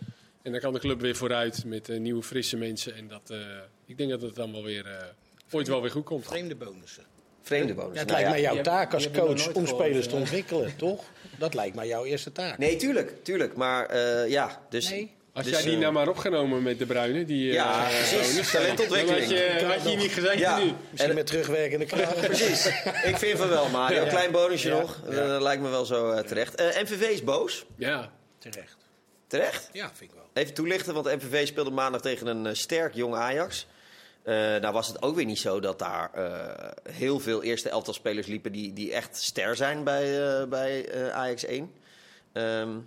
En 0.41 0.51
dan 0.51 0.61
kan 0.61 0.73
de 0.73 0.79
club 0.79 1.01
weer 1.01 1.15
vooruit 1.15 1.65
met 1.65 1.89
eh, 1.89 1.99
nieuwe, 1.99 2.23
frisse 2.23 2.57
mensen. 2.57 2.95
En 2.95 3.07
dat, 3.07 3.29
eh, 3.29 3.37
ik 3.85 3.97
denk 3.97 4.09
dat 4.09 4.21
het 4.21 4.35
dan 4.35 4.51
wel 4.51 4.63
weer, 4.63 4.85
eh, 4.85 5.03
ooit 5.51 5.67
wel 5.67 5.81
weer 5.81 5.91
goed 5.91 6.05
komt. 6.05 6.25
Vreemde 6.25 6.55
bonussen. 6.55 7.03
Vreemde 7.49 7.73
het 7.81 7.93
Nou 7.93 8.07
lijkt 8.11 8.29
mij 8.29 8.41
jouw 8.41 8.61
taak 8.61 8.93
als 8.93 9.11
coach 9.11 9.51
om 9.53 9.67
spelers 9.67 10.05
te 10.07 10.13
ja. 10.13 10.19
ontwikkelen, 10.19 10.75
toch? 10.85 11.03
Dat 11.37 11.53
lijkt 11.53 11.75
mij 11.75 11.87
jouw 11.87 12.05
eerste 12.05 12.31
taak. 12.31 12.57
Nee, 12.57 12.75
tuurlijk, 12.75 13.13
tuurlijk. 13.23 13.55
Maar 13.55 13.85
eh, 13.85 14.29
ja, 14.29 14.61
dus. 14.69 14.89
Nee? 14.89 15.17
Als 15.33 15.45
Dus, 15.45 15.53
jij 15.53 15.63
die 15.63 15.73
eh, 15.73 15.79
nou 15.79 15.93
maar 15.93 16.07
opgenomen 16.07 16.63
met 16.63 16.79
de 16.79 16.85
Bruine, 16.85 17.25
die 17.25 17.51
Ja, 17.51 17.83
eh, 17.89 17.95
precies. 18.09 18.51
Talentontwikkeling. 18.51 19.27
Dan 19.27 19.37
had 19.37 19.59
je, 19.59 19.65
had 19.65 19.83
je 19.83 19.89
hier 19.89 19.97
niet 19.97 20.11
gezegd 20.11 20.37
Ja. 20.39 20.57
nu. 20.57 20.63
Misschien 20.89 21.09
En- 21.09 21.15
met 21.15 21.25
terugwerkende 21.27 21.85
kracht. 21.85 22.21
Precies. 22.27 22.65
Ik 23.03 23.17
vind 23.17 23.37
van 23.39 23.49
wel, 23.49 23.69
Mario. 23.69 24.01
Een 24.01 24.07
klein 24.09 24.31
bonusje 24.31 24.69
Ja. 24.69 24.79
nog. 24.79 24.99
Dat 25.09 25.41
lijkt 25.41 25.61
me 25.61 25.69
wel 25.69 25.85
zo 25.85 26.11
eh, 26.11 26.23
terecht. 26.23 26.55
Eh, 26.55 26.65
MVV 26.83 27.01
is 27.01 27.23
boos. 27.23 27.65
Ja, 27.75 28.11
Terecht. 28.39 28.77
Terecht. 29.27 29.69
Ja, 29.71 29.91
vind 29.93 30.11
ik 30.11 30.15
wel. 30.15 30.25
Even 30.43 30.53
toelichten, 30.53 30.93
want 30.93 31.05
MVV 31.05 31.47
speelde 31.47 31.71
maandag 31.71 32.01
tegen 32.01 32.27
een 32.27 32.45
eh, 32.45 32.53
sterk 32.53 32.93
jong 32.93 33.15
Ajax. 33.15 33.67
Eh, 34.23 34.35
nou 34.35 34.73
was 34.73 34.87
het 34.87 35.01
ook 35.01 35.15
weer 35.15 35.25
niet 35.25 35.39
zo 35.39 35.59
dat 35.59 35.79
daar 35.79 36.13
eh, 36.13 36.93
heel 36.93 37.19
veel 37.19 37.43
eerste 37.43 37.69
elftal 37.69 37.93
spelers 37.93 38.27
liepen 38.27 38.51
die, 38.51 38.73
die 38.73 38.93
echt 38.93 39.17
ster 39.17 39.55
zijn 39.55 39.83
bij, 39.83 40.37
eh, 40.39 40.47
bij 40.47 40.93
Ajax 41.13 41.45
1. 41.45 41.71
Ehm, 42.33 42.77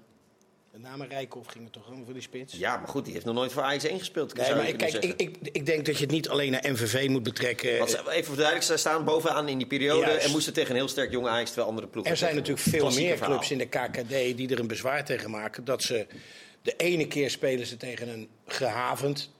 De 0.73 0.79
namen 0.79 1.09
Rijkoff 1.09 1.49
ging 1.49 1.64
het 1.64 1.73
toch 1.73 1.88
om 1.88 2.05
voor 2.05 2.12
die 2.12 2.23
spits? 2.23 2.55
ja, 2.57 2.77
maar 2.77 2.88
goed, 2.88 3.05
die 3.05 3.12
heeft 3.14 3.25
nog 3.27 3.35
nooit 3.35 3.53
voor 3.53 3.62
Ajax 3.62 3.85
1 3.85 3.99
gespeeld. 3.99 4.35
Nee, 4.35 4.55
maar 4.55 4.73
kijk, 4.73 4.92
ik, 4.95 5.21
ik, 5.21 5.37
ik 5.42 5.66
denk 5.66 5.87
dat 5.87 5.97
je 5.97 6.03
het 6.03 6.11
niet 6.11 6.29
alleen 6.29 6.51
naar 6.51 6.64
MVV 6.71 7.09
moet 7.09 7.23
betrekken. 7.23 7.79
Want 7.79 7.90
ze- 7.90 7.97
even 7.97 8.09
voor 8.09 8.14
de 8.14 8.40
duidelijkheid, 8.40 8.64
zij 8.64 8.77
staan 8.77 9.05
bovenaan 9.05 9.49
in 9.49 9.59
die 9.59 9.66
periode 9.66 10.07
Juist. 10.07 10.25
en 10.27 10.31
moesten 10.31 10.53
tegen 10.53 10.71
een 10.71 10.77
heel 10.77 10.88
sterk 10.88 11.11
jonge 11.11 11.29
Ajax, 11.29 11.47
terwijl 11.47 11.68
andere 11.68 11.87
ploegen... 11.88 12.12
Er 12.12 12.18
zijn 12.18 12.35
natuurlijk 12.35 12.62
veel 12.68 12.90
meer 12.90 13.16
verhaal. 13.16 13.35
clubs 13.37 13.51
in 13.51 13.59
de 13.59 13.66
KKD 13.66 14.37
die 14.37 14.49
er 14.49 14.59
een 14.59 14.66
bezwaar 14.66 15.05
tegen 15.05 15.31
maken. 15.31 15.64
Dat 15.64 15.83
ze 15.83 16.07
de 16.62 16.77
ene 16.77 17.07
keer 17.07 17.31
spelen 17.31 17.66
ze 17.66 17.77
tegen 17.77 18.09
een 18.09 18.29
gehavend 18.47 19.31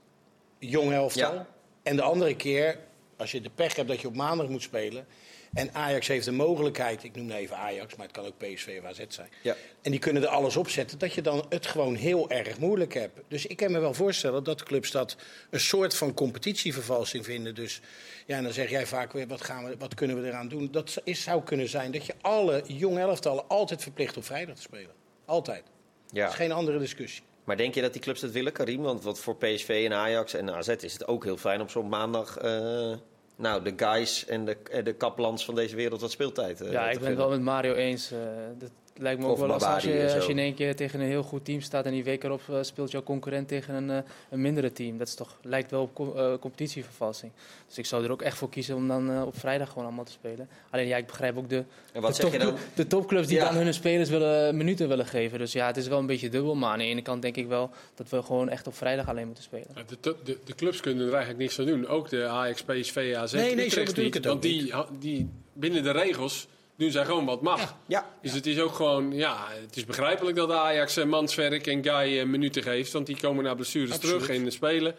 jong 0.59 0.93
elftal. 0.93 1.35
Ja. 1.35 1.47
En 1.83 1.97
de 1.97 2.03
andere 2.03 2.37
keer, 2.37 2.79
als 3.17 3.33
je 3.33 3.41
de 3.41 3.51
pech 3.55 3.77
hebt 3.77 3.89
dat 3.89 4.01
je 4.01 4.07
op 4.07 4.15
maandag 4.17 4.49
moet 4.49 4.63
spelen. 4.63 5.07
En 5.53 5.75
Ajax 5.75 6.07
heeft 6.07 6.25
de 6.25 6.33
mogelijkheid, 6.33 7.05
ik 7.05 7.17
noem 7.17 7.27
nou 7.27 7.41
even 7.41 7.57
Ajax, 7.57 7.97
maar 7.97 8.07
het 8.07 8.15
kan 8.17 8.27
ook 8.27 8.39
PSV 8.39 8.79
of 8.83 8.89
AZ 8.89 9.01
zijn. 9.09 9.29
Ja. 9.43 9.57
En 9.83 9.91
die 9.91 10.01
kunnen 10.01 10.23
er 10.23 10.29
alles 10.29 10.57
op 10.57 10.69
zetten, 10.69 10.99
dat 10.99 11.13
je 11.15 11.23
dan 11.23 11.47
het 11.49 11.67
gewoon 11.67 11.95
heel 11.95 12.31
erg 12.31 12.59
moeilijk 12.59 12.95
hebt. 12.95 13.21
Dus 13.29 13.47
ik 13.47 13.57
kan 13.57 13.73
me 13.73 13.79
wel 13.79 13.95
voorstellen 13.95 14.45
dat 14.45 14.63
clubs 14.63 14.91
dat 14.91 15.17
een 15.51 15.61
soort 15.61 15.95
van 15.95 16.15
competitievervalsing 16.15 17.25
vinden. 17.25 17.55
Dus 17.55 17.81
ja, 18.27 18.37
en 18.37 18.43
dan 18.43 18.53
zeg 18.53 18.71
jij 18.71 18.87
vaak 18.87 19.13
weer, 19.13 19.27
wat, 19.27 19.41
gaan 19.43 19.65
we, 19.65 19.77
wat 19.79 19.95
kunnen 19.95 20.23
we 20.23 20.29
eraan 20.29 20.49
doen? 20.49 20.69
Dat 20.71 21.01
is, 21.05 21.23
zou 21.23 21.43
kunnen 21.43 21.69
zijn 21.69 21.91
dat 21.93 22.07
je 22.07 22.15
alle 22.21 22.63
jong 22.67 22.99
elftallen 22.99 23.49
altijd 23.49 23.83
verplicht 23.83 24.17
op 24.17 24.25
vrijdag 24.25 24.57
te 24.57 24.63
spelen. 24.63 24.95
Altijd. 25.25 25.63
Dat 25.63 26.17
Ja. 26.17 26.29
is 26.29 26.35
geen 26.35 26.53
andere 26.53 26.79
discussie. 26.79 27.23
Maar 27.45 27.57
denk 27.57 27.75
je 27.75 27.81
dat 27.81 27.93
die 27.93 28.03
clubs 28.03 28.21
dat 28.21 28.31
willen, 28.31 28.53
Karim? 28.53 28.83
Want 28.83 29.03
wat 29.03 29.19
voor 29.19 29.37
PSV 29.37 29.83
en 29.91 29.97
Ajax 29.97 30.35
en 30.35 30.51
AZ 30.51 30.69
is 30.69 30.93
het 30.93 31.07
ook 31.07 31.25
heel 31.25 31.37
fijn 31.37 31.61
om 31.61 31.69
zo'n 31.69 31.89
maandag... 31.89 32.39
eh, 32.39 32.93
nou, 33.37 33.63
de 33.63 33.73
guys 33.77 34.27
en 34.27 34.45
de, 34.45 34.57
en 34.71 34.85
de 34.85 34.93
kaplans 34.93 35.45
van 35.45 35.55
deze 35.55 35.77
wereld 35.77 36.01
wat 36.01 36.11
speeltijd 36.11 36.61
eh, 36.61 36.73
Ja, 36.73 36.91
ik 36.91 36.99
ben 36.99 37.09
het 37.09 37.17
wel 37.17 37.29
met 37.31 37.41
Mario 37.41 37.75
eens. 37.75 38.11
eh, 38.11 38.19
dat 38.59 38.71
lijkt 38.97 39.21
me 39.21 39.27
ook 39.27 39.33
Of 39.33 39.39
wel 39.41 39.53
als, 39.53 39.63
als, 39.65 39.83
je, 39.83 40.13
als 40.15 40.25
je 40.27 40.31
in 40.31 40.39
één 40.39 40.55
keer 40.55 40.77
tegen 40.77 41.01
een 41.01 41.07
heel 41.07 41.23
goed 41.23 41.45
team 41.45 41.61
staat 41.61 41.85
en 41.87 41.93
die 41.93 42.05
week 42.05 42.25
erop 42.25 42.41
eh, 42.51 42.57
speelt 42.61 42.91
jouw 42.91 43.03
concurrent 43.03 43.49
tegen 43.49 43.75
een, 43.75 43.91
eh, 43.91 43.97
een 44.31 44.41
mindere 44.41 44.73
team. 44.73 44.99
Dat 44.99 45.07
is 45.09 45.15
toch, 45.15 45.37
lijkt 45.43 45.71
wel 45.71 45.83
op 45.83 45.95
co- 45.95 46.15
eh, 46.15 46.39
competitievervalsing. 46.39 47.33
Dus 47.67 47.79
ik 47.79 47.87
zou 47.87 48.05
er 48.05 48.11
ook 48.11 48.23
echt 48.23 48.37
voor 48.37 48.49
kiezen 48.51 48.77
om 48.77 48.89
dan 48.89 49.11
eh, 49.11 49.23
op 49.27 49.39
vrijdag 49.39 49.69
gewoon 49.69 49.85
allemaal 49.85 50.05
te 50.05 50.13
spelen. 50.13 50.49
Alleen 50.71 50.87
ja, 50.87 50.97
ik 50.97 51.07
begrijp 51.07 51.37
ook 51.37 51.49
de, 51.49 51.65
En 51.93 52.03
wat 52.03 52.15
de, 52.17 52.23
zeg 52.23 52.33
je 52.33 52.39
dan? 52.39 52.47
topclub- 52.49 52.77
de 52.77 52.87
topclubs 52.87 53.27
die 53.27 53.37
Ja. 53.37 53.45
dan 53.53 53.55
hun 53.63 53.75
spelers 53.75 54.09
willen, 54.09 54.57
minuten 54.57 54.89
willen 54.89 55.07
geven. 55.07 55.39
Dus 55.39 55.53
ja, 55.53 55.67
het 55.67 55.77
is 55.77 55.89
wel 55.89 55.99
een 55.99 56.07
beetje 56.07 56.29
dubbel. 56.29 56.55
Maar 56.55 56.71
aan 56.73 56.79
de 56.79 56.85
ene 56.85 57.03
kant 57.03 57.23
denk 57.23 57.37
ik 57.37 57.47
wel 57.47 57.71
dat 57.95 58.09
we 58.09 58.23
gewoon 58.23 58.49
echt 58.49 58.67
op 58.67 58.75
vrijdag 58.75 59.09
alleen 59.09 59.27
moeten 59.27 59.45
spelen. 59.45 59.67
De, 59.87 59.97
de, 60.01 60.17
de, 60.25 60.39
de 60.45 60.55
clubs 60.55 60.81
kunnen 60.81 61.03
er 61.07 61.11
eigenlijk 61.13 61.41
niks 61.43 61.59
aan 61.59 61.67
doen. 61.67 61.87
Ook 61.87 62.09
de 62.09 62.25
Ajax, 62.27 62.63
PSV, 62.63 63.15
AZ, 63.17 63.33
Nee, 63.33 63.55
nee, 63.55 63.67
Utrecht 63.67 63.91
ik 63.99 64.05
niet. 64.05 64.15
het 64.15 64.25
Want 64.25 64.43
die, 64.43 64.73
die, 64.99 65.29
binnen 65.53 65.83
de 65.83 65.91
regels 65.91 66.49
doen 66.77 66.91
zij 66.91 67.05
gewoon 67.05 67.25
wat 67.25 67.43
mag. 67.43 67.77
Ja, 67.87 68.11
Dus 68.23 68.33
het 68.33 68.47
is 68.47 68.59
ook 68.61 68.75
gewoon, 68.75 69.13
ja, 69.13 69.49
het 69.51 69.77
is 69.77 69.85
begrijpelijk 69.85 70.37
dat 70.37 70.51
Ajax 70.51 71.05
Manswerk 71.05 71.67
en 71.67 71.83
Guy 71.85 72.19
eh, 72.19 72.27
minuten 72.27 72.63
geeft. 72.63 72.93
Want 72.93 73.07
die 73.07 73.17
komen 73.17 73.45
naar 73.45 73.55
blessures 73.55 73.93
Absoluut. 73.93 74.23
terug 74.23 74.37
en 74.37 74.53
spelen. 74.53 74.95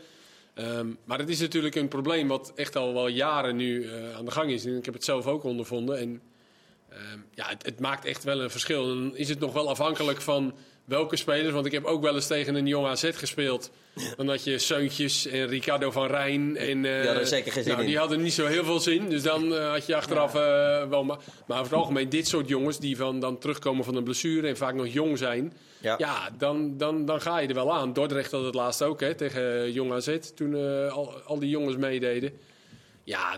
Ehm, 0.53 0.87
maar 1.05 1.19
het 1.19 1.29
is 1.29 1.39
natuurlijk 1.39 1.75
een 1.75 1.87
probleem 1.87 2.27
wat 2.27 2.51
echt 2.55 2.75
al 2.75 2.93
wel 2.93 3.07
jaren 3.07 3.55
nu 3.55 3.87
eh, 3.87 4.15
aan 4.15 4.25
de 4.25 4.31
gang 4.31 4.51
is. 4.51 4.65
En 4.65 4.77
ik 4.77 4.85
heb 4.85 4.93
het 4.93 5.03
zelf 5.03 5.27
ook 5.27 5.43
ondervonden. 5.43 5.97
En 5.97 6.21
ehm, 6.89 7.19
ja, 7.33 7.47
het, 7.47 7.65
het 7.65 7.79
maakt 7.79 8.05
echt 8.05 8.23
wel 8.23 8.41
een 8.41 8.49
verschil. 8.49 8.87
Dan 8.87 9.17
is 9.17 9.29
het 9.29 9.39
nog 9.39 9.53
wel 9.53 9.69
afhankelijk 9.69 10.21
van 10.21 10.53
welke 10.85 11.15
spelers. 11.15 11.53
Want 11.53 11.65
ik 11.65 11.71
heb 11.71 11.85
ook 11.85 12.01
wel 12.01 12.15
eens 12.15 12.27
tegen 12.27 12.55
een 12.55 12.67
jong 12.67 12.87
AZ 12.87 13.09
gespeeld. 13.13 13.71
Dan 14.15 14.27
had 14.27 14.43
je 14.43 14.57
Seuntjes 14.57 15.27
en 15.27 15.47
Ricardo 15.47 15.91
van 15.91 16.07
Rijn. 16.07 16.57
En, 16.57 16.85
eh, 16.85 16.91
Die 16.91 17.05
hadden 17.05 17.19
er 17.19 17.27
zeker 17.27 17.51
geen 17.51 17.63
zin 17.63 17.71
nou, 17.71 17.83
in. 17.83 17.89
Die 17.89 17.99
hadden 17.99 18.21
niet 18.21 18.33
zo 18.33 18.45
heel 18.45 18.63
veel 18.63 18.79
zin. 18.79 19.09
Dus 19.09 19.23
dan 19.23 19.55
eh, 19.55 19.71
had 19.71 19.85
je 19.85 19.95
achteraf 19.95 20.35
eh, 20.35 20.89
wel... 20.89 21.03
Ma 21.03 21.17
maar 21.47 21.59
over 21.59 21.71
het 21.71 21.81
algemeen, 21.81 22.09
dit 22.09 22.27
soort 22.27 22.47
jongens 22.47 22.79
die 22.79 22.97
van, 22.97 23.19
dan 23.19 23.37
terugkomen 23.37 23.85
van 23.85 23.95
een 23.95 24.03
blessure... 24.03 24.47
en 24.47 24.57
vaak 24.57 24.73
nog 24.73 24.87
jong 24.87 25.17
zijn... 25.17 25.53
ja. 25.81 25.95
Ja, 25.97 26.29
dan, 26.37 26.77
dan, 26.77 27.05
dan 27.05 27.21
ga 27.21 27.37
je 27.37 27.47
er 27.47 27.53
wel 27.53 27.73
aan. 27.73 27.93
Dordrecht 27.93 28.31
had 28.31 28.45
het 28.45 28.55
laatst 28.55 28.81
ook, 28.81 28.99
hè, 28.99 29.15
tegen 29.15 29.71
Jong 29.71 29.91
AZ. 29.91 30.17
Toen 30.35 30.55
eh, 30.55 30.91
al, 30.91 31.13
al 31.25 31.39
die 31.39 31.49
jongens 31.49 31.77
meededen. 31.77 32.31
Ja, 33.03 33.37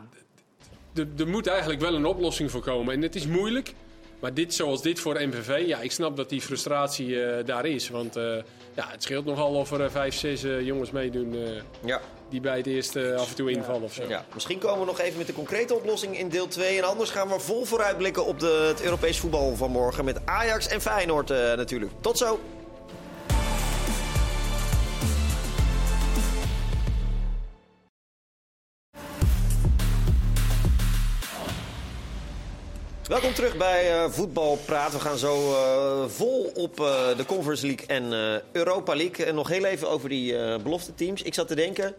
er 1.17 1.27
moet 1.27 1.47
eigenlijk 1.47 1.81
wel 1.81 1.95
een 1.95 2.05
oplossing 2.05 2.51
voor 2.51 2.61
komen. 2.61 2.93
En 2.93 3.01
het 3.01 3.15
is 3.15 3.27
moeilijk. 3.27 3.73
Maar 4.19 4.33
dit, 4.33 4.53
zoals 4.53 4.81
dit 4.81 4.99
voor 4.99 5.13
MVV, 5.27 5.63
ja, 5.67 5.79
ik 5.81 5.91
snap 5.91 6.17
dat 6.17 6.29
die 6.29 6.41
frustratie 6.41 7.23
eh, 7.23 7.45
daar 7.45 7.65
is. 7.65 7.89
Want 7.89 8.15
eh, 8.15 8.23
ja, 8.75 8.87
het 8.91 9.03
scheelt 9.03 9.25
nogal 9.25 9.53
of 9.53 9.71
er 9.71 9.83
eh, 9.83 9.89
vijf, 9.89 10.15
zes 10.15 10.41
jongens 10.41 10.91
meedoen... 10.91 11.33
eh, 11.33 11.61
ja. 11.85 12.01
die 12.29 12.41
bij 12.41 12.57
het 12.57 12.67
eerste 12.67 13.15
af 13.19 13.29
en 13.29 13.35
toe 13.35 13.51
invallen 13.51 13.81
of 13.81 13.93
zo. 13.93 14.03
Ja, 14.07 14.25
misschien 14.33 14.59
komen 14.59 14.79
we 14.79 14.85
nog 14.85 14.99
even 14.99 15.17
met 15.17 15.27
de 15.27 15.33
concrete 15.33 15.73
oplossing 15.75 16.17
in 16.19 16.29
deel 16.29 16.47
2. 16.47 16.77
En 16.77 16.83
anders 16.83 17.09
gaan 17.09 17.27
we 17.27 17.39
vol 17.39 17.65
vooruitblikken 17.65 18.25
op 18.25 18.39
de, 18.39 18.65
het 18.67 18.81
Europees 18.83 19.19
voetbal 19.19 19.55
van 19.55 19.71
morgen. 19.71 20.05
Met 20.05 20.25
Ajax 20.25 20.67
en 20.67 20.81
Feyenoord 20.81 21.29
eh, 21.31 21.37
natuurlijk. 21.37 21.91
Tot 22.01 22.17
zo. 22.17 22.39
Welkom 33.07 33.33
terug 33.33 33.57
bij 33.57 34.03
eh 34.03 34.09
Voetbal 34.09 34.57
Praat. 34.65 34.91
We 34.91 34.99
gaan 34.99 35.17
zo 35.17 35.53
eh, 35.53 36.09
vol 36.09 36.51
op 36.53 36.79
eh, 36.79 37.17
de 37.17 37.25
Conference 37.25 37.67
League 37.67 37.87
en 37.87 38.03
Europa 38.51 38.95
League. 38.95 39.25
En 39.25 39.35
nog 39.35 39.47
heel 39.47 39.65
even 39.65 39.89
over 39.89 40.09
die 40.09 40.59
belofte 40.59 40.95
teams. 40.95 41.21
Ik 41.21 41.33
zat 41.33 41.47
te 41.47 41.55
denken, 41.55 41.95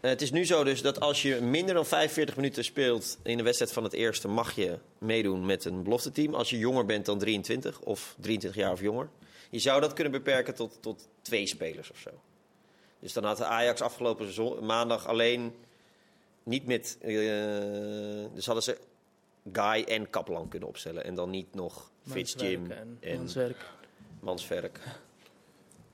het 0.00 0.22
is 0.22 0.30
nu 0.30 0.46
zo 0.46 0.64
dus 0.64 0.82
dat 0.82 1.00
als 1.00 1.22
je 1.22 1.40
minder 1.40 1.74
dan 1.74 1.86
45 1.86 2.36
minuten 2.36 2.64
speelt 2.64 3.18
in 3.22 3.36
de 3.36 3.42
wedstrijd 3.42 3.72
van 3.72 3.84
het 3.84 3.92
eerste, 3.92 4.28
mag 4.28 4.54
je 4.54 4.78
meedoen 4.98 5.46
met 5.46 5.64
een 5.64 5.82
belofte 5.82 6.12
team. 6.12 6.34
Als 6.34 6.50
je 6.50 6.58
jonger 6.58 6.86
bent 6.86 7.06
dan 7.06 7.18
23 7.18 7.80
of 7.80 8.14
23 8.20 8.62
jaar 8.62 8.72
of 8.72 8.80
jonger. 8.80 9.08
Je 9.50 9.58
zou 9.58 9.80
dat 9.80 9.92
kunnen 9.92 10.12
beperken 10.12 10.54
tot, 10.54 10.78
tot 10.80 11.08
twee 11.22 11.46
spelers 11.46 11.90
of 11.90 11.98
zo. 11.98 12.10
Dus 12.98 13.12
dan 13.12 13.24
had 13.24 13.36
de 13.36 13.44
Ajax 13.44 13.80
afgelopen 13.80 14.28
maandag 14.62 15.06
alleen 15.06 15.54
niet 16.42 16.66
met. 16.66 16.98
dus 18.34 18.46
hadden 18.46 18.64
ze 18.64 18.78
Guy 19.52 19.82
en 19.84 20.10
Kaplan 20.10 20.48
kunnen 20.48 20.68
opstellen. 20.68 21.04
En 21.04 21.14
dan 21.14 21.30
niet 21.30 21.54
nog 21.54 21.90
Fitz 22.06 22.34
Jim 22.38 22.60
Manswerk 22.60 22.80
en 22.80 22.98
en 23.00 23.16
Manswerk. 23.18 23.56
Mansverk. 24.20 24.80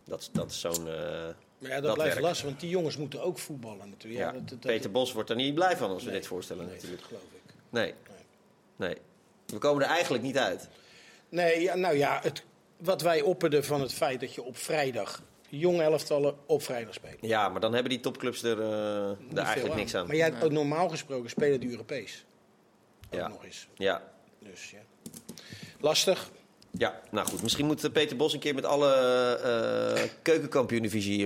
Dat, 0.04 0.20
is- 0.20 0.30
dat 0.32 0.50
is 0.50 0.60
zo'n. 0.60 0.88
eh, 0.88 1.28
Maar 1.58 1.70
ja, 1.70 1.74
dat, 1.74 1.82
Dat 1.84 1.94
blijft 1.94 1.98
werkt. 2.14 2.20
lastig, 2.28 2.46
want 2.46 2.60
die 2.60 2.70
jongens 2.70 2.96
moeten 2.96 3.22
ook 3.22 3.38
voetballen 3.38 3.88
natuurlijk. 3.88 4.24
ja, 4.24 4.32
dat, 4.32 4.48
dat- 4.48 4.60
Peter 4.60 4.90
Bos 4.90 5.12
wordt 5.12 5.30
er 5.30 5.36
niet 5.36 5.54
blij 5.54 5.76
van 5.76 5.90
als 5.90 6.04
we 6.04 6.10
dit 6.10 6.26
voorstellen 6.26 6.64
nee, 6.66 6.74
natuurlijk. 6.74 7.00
dat 7.02 7.08
geloof 7.10 7.22
ik. 7.44 7.54
Nee. 7.70 7.94
nee. 8.76 8.96
We 9.46 9.58
komen 9.58 9.82
er 9.82 9.88
eigenlijk 9.88 10.22
niet 10.24 10.38
uit. 10.38 10.68
Nee, 11.28 11.60
ja, 11.60 11.74
nou 11.74 11.96
ja, 11.96 12.20
het, 12.22 12.44
wat 12.76 13.02
wij 13.02 13.20
opperden 13.22 13.64
van 13.64 13.80
het 13.80 13.92
feit 13.92 14.20
dat 14.20 14.34
je 14.34 14.42
op 14.42 14.56
vrijdag 14.56 15.22
jong 15.48 15.80
elftallen 15.80 16.36
op 16.46 16.62
vrijdag 16.62 16.94
spelen. 16.94 17.18
Ja, 17.20 17.48
maar 17.48 17.60
dan 17.60 17.72
hebben 17.72 17.90
die 17.90 18.00
topclubs 18.00 18.42
er, 18.42 18.60
eh, 18.60 19.08
er 19.08 19.38
eigenlijk 19.38 19.74
niks 19.74 19.94
aan. 19.94 20.06
Maar 20.06 20.16
jij, 20.16 20.42
ook 20.42 20.50
normaal 20.50 20.88
gesproken 20.88 21.30
spelen 21.30 21.60
die 21.60 21.70
Europees. 21.70 22.24
Ook 23.10 23.18
Ja. 23.20 23.28
nog 23.28 23.44
eens. 23.44 23.68
Ja. 23.74 24.02
Dus 24.38 24.70
ja. 24.70 24.78
Lastig. 25.80 26.30
ja, 26.70 27.00
nou 27.10 27.26
goed. 27.28 27.42
Misschien 27.42 27.66
moet 27.66 27.92
Peter 27.92 28.16
Bos 28.16 28.32
een 28.32 28.38
keer 28.40 28.54
met 28.54 28.64
alle 28.64 28.92
eh 28.92 30.02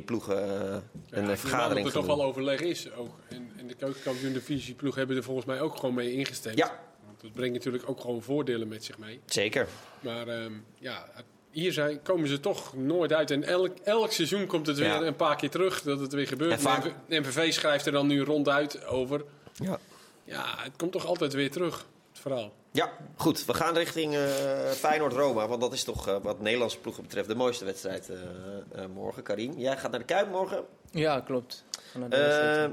ploegen 0.05 0.37
eh, 0.37 0.49
Ja, 0.49 0.77
een 0.77 0.83
ik 1.07 1.11
eh, 1.11 1.21
neem 1.21 1.29
aan 1.31 1.37
vergadering 1.39 1.87
dat 1.87 1.95
er 1.95 2.01
toch 2.01 2.09
doen. 2.09 2.17
wel 2.19 2.27
overleg 2.27 2.61
is. 2.61 2.93
Ook. 2.93 3.15
En, 3.29 3.51
en 3.57 3.67
de 3.67 3.75
keukenkampioen 3.75 4.33
divisieploeg 4.33 4.95
hebben 4.95 5.17
er 5.17 5.23
volgens 5.23 5.47
mij 5.47 5.61
ook 5.61 5.77
gewoon 5.77 5.95
mee 5.95 6.13
ingestemd. 6.13 6.59
Ja. 6.59 6.79
Want 7.07 7.21
dat 7.21 7.33
brengt 7.33 7.55
natuurlijk 7.55 7.89
ook 7.89 8.01
gewoon 8.01 8.23
voordelen 8.23 8.69
met 8.69 8.85
zich 8.85 8.99
mee. 8.99 9.21
Zeker. 9.27 9.67
Maar 10.01 10.29
ehm, 10.29 10.53
ja, 10.79 11.09
hier 11.51 11.73
zijn, 11.73 12.03
komen 12.03 12.29
ze 12.29 12.41
toch 12.41 12.77
nooit 12.77 13.13
uit. 13.13 13.31
En 13.31 13.45
elk, 13.45 13.79
elk 13.79 14.13
seizoen 14.13 14.47
komt 14.47 14.67
het 14.67 14.79
weer 14.79 14.89
Ja. 14.89 15.03
een 15.03 15.17
paar 15.17 15.37
keer 15.37 15.51
terug 15.51 15.83
dat 15.83 16.01
het 16.01 16.13
weer 16.13 16.27
gebeurt. 16.27 16.53
En 16.53 16.61
vaak- 16.61 16.95
MVV 17.09 17.53
schrijft 17.53 17.87
er 17.87 17.93
dan 17.93 18.07
nu 18.07 18.21
ronduit 18.23 18.85
over. 18.87 19.25
Ja. 19.55 19.79
Ja, 20.31 20.55
het 20.59 20.77
komt 20.77 20.93
toch 20.93 21.07
altijd 21.07 21.33
weer 21.33 21.51
terug, 21.51 21.87
het 22.11 22.21
verhaal. 22.21 22.53
Ja, 22.73 22.93
goed. 23.17 23.45
We 23.45 23.55
gaan 23.55 23.75
richting 23.75 24.15
eh 24.15 24.71
Feyenoord-Roma. 24.71 25.49
Want 25.49 25.61
dat 25.61 25.73
is 25.73 25.85
toch 25.85 26.09
eh, 26.09 26.17
wat 26.23 26.41
Nederlandse 26.41 26.79
ploegen 26.79 27.03
betreft 27.03 27.29
de 27.29 27.35
mooiste 27.35 27.65
wedstrijd 27.65 28.09
eh, 28.09 28.19
eh, 28.83 28.91
morgen. 28.95 29.23
Karim, 29.23 29.59
jij 29.59 29.77
gaat 29.77 29.91
naar 29.91 30.01
de 30.01 30.07
Kuip 30.07 30.31
morgen. 30.31 30.65
Ja, 30.91 31.21
klopt. 31.21 31.65
Eh, 32.11 32.67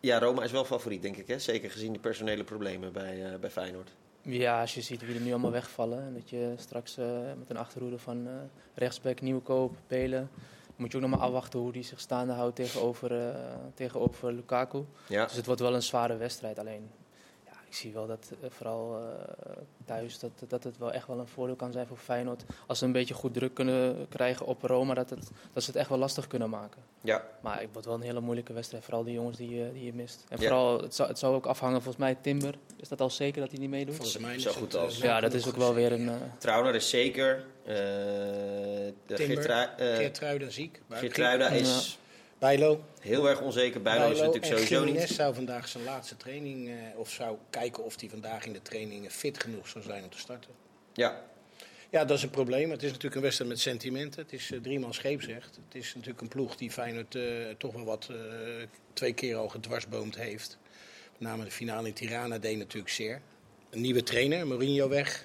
ja, 0.00 0.18
Roma 0.18 0.42
is 0.42 0.50
wel 0.52 0.64
favoriet, 0.64 1.02
denk 1.02 1.16
ik. 1.16 1.28
Hè? 1.28 1.38
Zeker 1.38 1.70
gezien 1.70 1.92
de 1.92 1.98
personele 1.98 2.44
problemen 2.44 2.92
bij, 2.92 3.32
eh, 3.32 3.38
bij 3.38 3.50
Feyenoord. 3.50 3.90
Ja, 4.22 4.60
als 4.60 4.74
je 4.74 4.80
ziet 4.80 5.06
wie 5.06 5.14
er 5.14 5.20
nu 5.20 5.30
allemaal 5.30 5.50
wegvallen. 5.50 5.98
En 6.02 6.14
dat 6.14 6.30
je 6.30 6.52
straks 6.56 6.96
eh, 6.96 7.06
met 7.38 7.50
een 7.50 7.56
achterhoede 7.56 7.98
van 7.98 8.26
eh 8.26 8.32
rechtsback, 8.74 9.20
Nieuwkoop, 9.20 9.76
Pelen. 9.86 10.30
Moet 10.76 10.90
je 10.92 10.96
ook 10.96 11.02
nog 11.02 11.12
maar 11.18 11.26
afwachten 11.28 11.58
hoe 11.60 11.72
die 11.72 11.82
zich 11.82 12.00
staande 12.00 12.32
houdt 12.32 12.56
tegenover, 12.56 13.28
eh, 13.28 13.34
tegenover 13.74 14.32
Lukaku. 14.32 14.84
Ja. 15.08 15.24
Dus 15.24 15.36
het 15.36 15.46
wordt 15.46 15.60
wel 15.60 15.74
een 15.74 15.82
zware 15.82 16.16
wedstrijd. 16.16 16.58
Alleen, 16.58 16.90
ja, 17.44 17.52
ik 17.68 17.74
zie 17.74 17.92
wel 17.92 18.06
dat 18.06 18.32
eh, 18.42 18.50
vooral 18.50 18.96
eh, 18.98 19.52
thuis 19.84 20.18
dat, 20.18 20.30
dat 20.48 20.64
het 20.64 20.78
wel 20.78 20.92
echt 20.92 21.06
wel 21.06 21.18
een 21.18 21.26
voordeel 21.28 21.56
kan 21.56 21.72
zijn 21.72 21.86
voor 21.86 21.96
Feyenoord. 21.96 22.44
Als 22.66 22.78
ze 22.78 22.84
een 22.84 22.92
beetje 22.92 23.14
goed 23.14 23.34
druk 23.34 23.54
kunnen 23.54 24.06
krijgen 24.08 24.46
op 24.46 24.62
Roma, 24.62 24.94
dat, 24.94 25.10
het, 25.10 25.30
dat 25.52 25.62
ze 25.62 25.70
het 25.70 25.78
echt 25.78 25.88
wel 25.88 25.98
lastig 25.98 26.26
kunnen 26.26 26.50
maken. 26.50 26.82
Ja, 27.00 27.24
Maar 27.40 27.60
het 27.60 27.68
wordt 27.72 27.86
wel 27.86 27.96
een 27.96 28.02
hele 28.02 28.20
moeilijke 28.20 28.52
wedstrijd, 28.52 28.84
vooral 28.84 29.04
die 29.04 29.14
jongens 29.14 29.36
die, 29.36 29.50
je- 29.54 29.72
die 29.72 29.84
je 29.84 29.94
mist. 29.94 30.24
En 30.28 30.40
Ja. 30.40 30.48
vooral, 30.48 30.80
het 30.80 30.94
zou, 30.94 31.08
het 31.08 31.18
zou 31.18 31.34
ook 31.34 31.46
afhangen, 31.46 31.76
volgens 31.82 32.04
mij 32.04 32.14
Timber. 32.20 32.54
Is 32.76 32.88
dat 32.88 33.00
al 33.00 33.10
zeker 33.10 33.40
dat 33.40 33.50
hij 33.50 33.60
niet 33.60 33.70
meedoet? 33.70 33.94
Volgens 33.94 34.18
mij 34.18 34.38
Zo 34.38 34.48
is 34.48 34.54
goed 34.56 34.72
het, 34.72 34.82
als. 34.82 34.98
Ja, 34.98 35.20
dat 35.20 35.32
is 35.34 35.48
ook 35.48 35.56
wel 35.56 35.74
weer 35.74 35.92
een... 35.92 36.10
Trauner 36.38 36.74
is 36.74 36.88
zeker. 36.88 37.44
Eh 37.66 37.74
de 39.06 39.14
Timber, 39.14 39.26
Geertrui- 39.36 39.68
eh, 39.76 39.96
Geertruida 39.96 40.50
ziek. 40.50 40.80
Geertruida 40.90 41.48
is 41.48 41.98
Bijlo. 42.38 42.84
heel 43.00 43.28
erg 43.28 43.40
onzeker. 43.40 43.82
Bijlo 43.82 44.10
is 44.10 44.18
natuurlijk 44.18 44.44
en 44.44 44.50
sowieso 44.50 44.78
Gimenez 44.84 45.08
niet. 45.08 45.16
zou 45.16 45.34
vandaag 45.34 45.68
zijn 45.68 45.84
laatste 45.84 46.16
training, 46.16 46.68
eh, 46.68 46.74
of 46.98 47.10
zou 47.10 47.36
kijken 47.50 47.84
of 47.84 48.00
hij 48.00 48.08
vandaag 48.08 48.44
in 48.46 48.52
de 48.52 48.62
trainingen 48.62 49.10
fit 49.10 49.42
genoeg 49.42 49.68
zou 49.68 49.84
zijn 49.84 50.02
om 50.04 50.10
te 50.10 50.18
starten. 50.18 50.50
Ja, 50.92 51.24
Ja, 51.90 52.04
dat 52.04 52.16
is 52.16 52.22
een 52.22 52.30
probleem. 52.30 52.70
Het 52.70 52.82
is 52.82 52.88
natuurlijk 52.88 53.14
een 53.14 53.22
wedstrijd 53.22 53.50
met 53.50 53.60
sentimenten. 53.60 54.22
Het 54.22 54.32
is 54.32 54.50
eh, 54.52 54.60
driemaal 54.60 54.92
scheepsrecht. 54.92 55.58
Het 55.68 55.74
is 55.82 55.94
natuurlijk 55.94 56.20
een 56.20 56.28
ploeg 56.28 56.56
die 56.56 56.70
Feyenoord 56.70 57.14
eh, 57.14 57.22
toch 57.58 57.72
wel 57.74 57.84
wat 57.84 58.08
eh, 58.10 58.16
twee 58.92 59.12
keer 59.12 59.36
al 59.36 59.48
gedwarsboomd 59.48 60.16
heeft. 60.16 60.58
Met 61.18 61.28
name 61.28 61.44
de 61.44 61.50
finale 61.50 61.88
in 61.88 61.94
Tirana 61.94 62.38
deed 62.38 62.58
natuurlijk 62.58 62.92
zeer. 62.92 63.20
Een 63.70 63.80
nieuwe 63.80 64.02
trainer, 64.02 64.46
Mourinho 64.46 64.88
weg. 64.88 65.24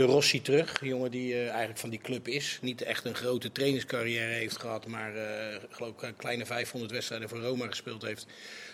De 0.00 0.06
Rossi 0.06 0.42
terug, 0.42 0.80
een 0.80 0.88
jongen 0.88 1.10
die 1.10 1.34
eh, 1.34 1.48
eigenlijk 1.48 1.78
van 1.78 1.90
die 1.90 2.00
club 2.00 2.28
is. 2.28 2.58
Niet 2.62 2.82
echt 2.82 3.04
een 3.04 3.14
grote 3.14 3.52
trainingscarrière 3.52 4.32
heeft 4.32 4.60
gehad, 4.60 4.86
maar 4.86 5.16
eh, 5.16 5.56
geloof 5.70 5.92
ik 5.92 6.02
een 6.02 6.16
kleine 6.16 6.46
500 6.46 6.92
wedstrijden 6.92 7.28
voor 7.28 7.38
Roma 7.38 7.66
gespeeld 7.66 8.02
heeft. 8.02 8.26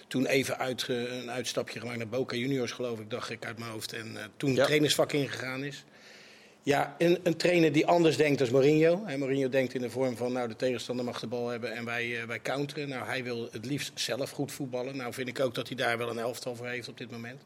Toen 0.08 0.26
even 0.26 0.58
uit, 0.58 0.88
een 0.88 1.30
uitstapje 1.30 1.80
gemaakt 1.80 1.98
naar 1.98 2.08
Boca 2.08 2.36
Juniors, 2.36 2.72
geloof 2.72 3.00
ik, 3.00 3.10
dacht 3.10 3.30
ik 3.30 3.44
uit 3.44 3.58
mijn 3.58 3.70
hoofd. 3.70 3.92
En 3.92 4.16
eh, 4.16 4.24
toen 4.36 4.54
Ja. 4.54 4.64
trainersvak 4.64 5.12
ingegaan 5.12 5.64
is. 5.64 5.84
Ja, 6.62 6.94
een, 6.98 7.18
een 7.22 7.36
trainer 7.36 7.72
die 7.72 7.86
anders 7.86 8.16
denkt 8.16 8.40
als 8.40 8.50
Mourinho. 8.50 8.96
Mourinho 9.16 9.48
denkt 9.48 9.74
in 9.74 9.80
de 9.80 9.90
vorm 9.90 10.16
van, 10.16 10.32
nou, 10.32 10.48
de 10.48 10.56
tegenstander 10.56 11.04
mag 11.04 11.20
de 11.20 11.26
bal 11.26 11.48
hebben 11.48 11.74
en 11.74 11.84
wij, 11.84 12.20
eh, 12.20 12.26
wij 12.26 12.40
counteren. 12.40 12.88
Nou, 12.88 13.06
hij 13.06 13.24
wil 13.24 13.48
het 13.52 13.64
liefst 13.64 13.92
zelf 13.94 14.30
goed 14.30 14.52
voetballen. 14.52 14.96
Nou, 14.96 15.12
vind 15.12 15.28
ik 15.28 15.40
ook 15.40 15.54
dat 15.54 15.68
hij 15.68 15.76
daar 15.76 15.98
wel 15.98 16.10
een 16.10 16.18
elftal 16.18 16.56
voor 16.56 16.66
heeft 16.66 16.88
op 16.88 16.98
dit 16.98 17.10
moment. 17.10 17.42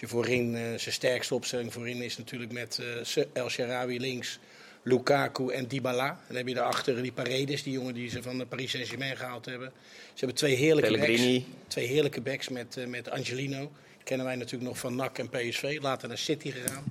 Je 0.00 0.08
voorin, 0.08 0.56
eh, 0.56 0.62
zijn 0.62 0.94
sterkste 0.94 1.34
opstelling 1.34 1.72
voorin 1.72 2.02
is 2.02 2.18
natuurlijk 2.18 2.52
met 2.52 2.80
eh, 3.14 3.24
El 3.32 3.48
Sharawi 3.48 4.00
links, 4.00 4.38
Lukaku 4.82 5.52
en 5.52 5.66
Dybala. 5.66 6.08
En 6.08 6.16
dan 6.26 6.36
heb 6.36 6.48
je 6.48 6.54
daarachter 6.54 7.02
die 7.02 7.12
Paredes, 7.12 7.62
die 7.62 7.72
jongen 7.72 7.94
die 7.94 8.10
ze 8.10 8.22
van 8.22 8.38
de 8.38 8.46
Paris 8.46 8.70
Saint-Germain 8.70 9.16
gehaald 9.16 9.44
hebben. 9.44 9.72
Ze 10.06 10.18
hebben 10.18 10.36
twee 10.36 10.54
heerlijke 10.54 10.90
backs. 10.90 11.04
Pellegrini. 11.04 11.46
Twee 11.66 11.86
heerlijke 11.86 12.20
backs 12.20 12.48
met, 12.48 12.76
eh, 12.76 12.86
met 12.86 13.10
Angelino. 13.10 13.72
Kennen 14.04 14.26
wij 14.26 14.36
natuurlijk 14.36 14.70
nog 14.70 14.78
van 14.78 14.94
NAC 14.94 15.18
en 15.18 15.28
PSV. 15.28 15.78
Later 15.80 16.08
naar 16.08 16.18
City 16.18 16.50
gegaan. 16.50 16.84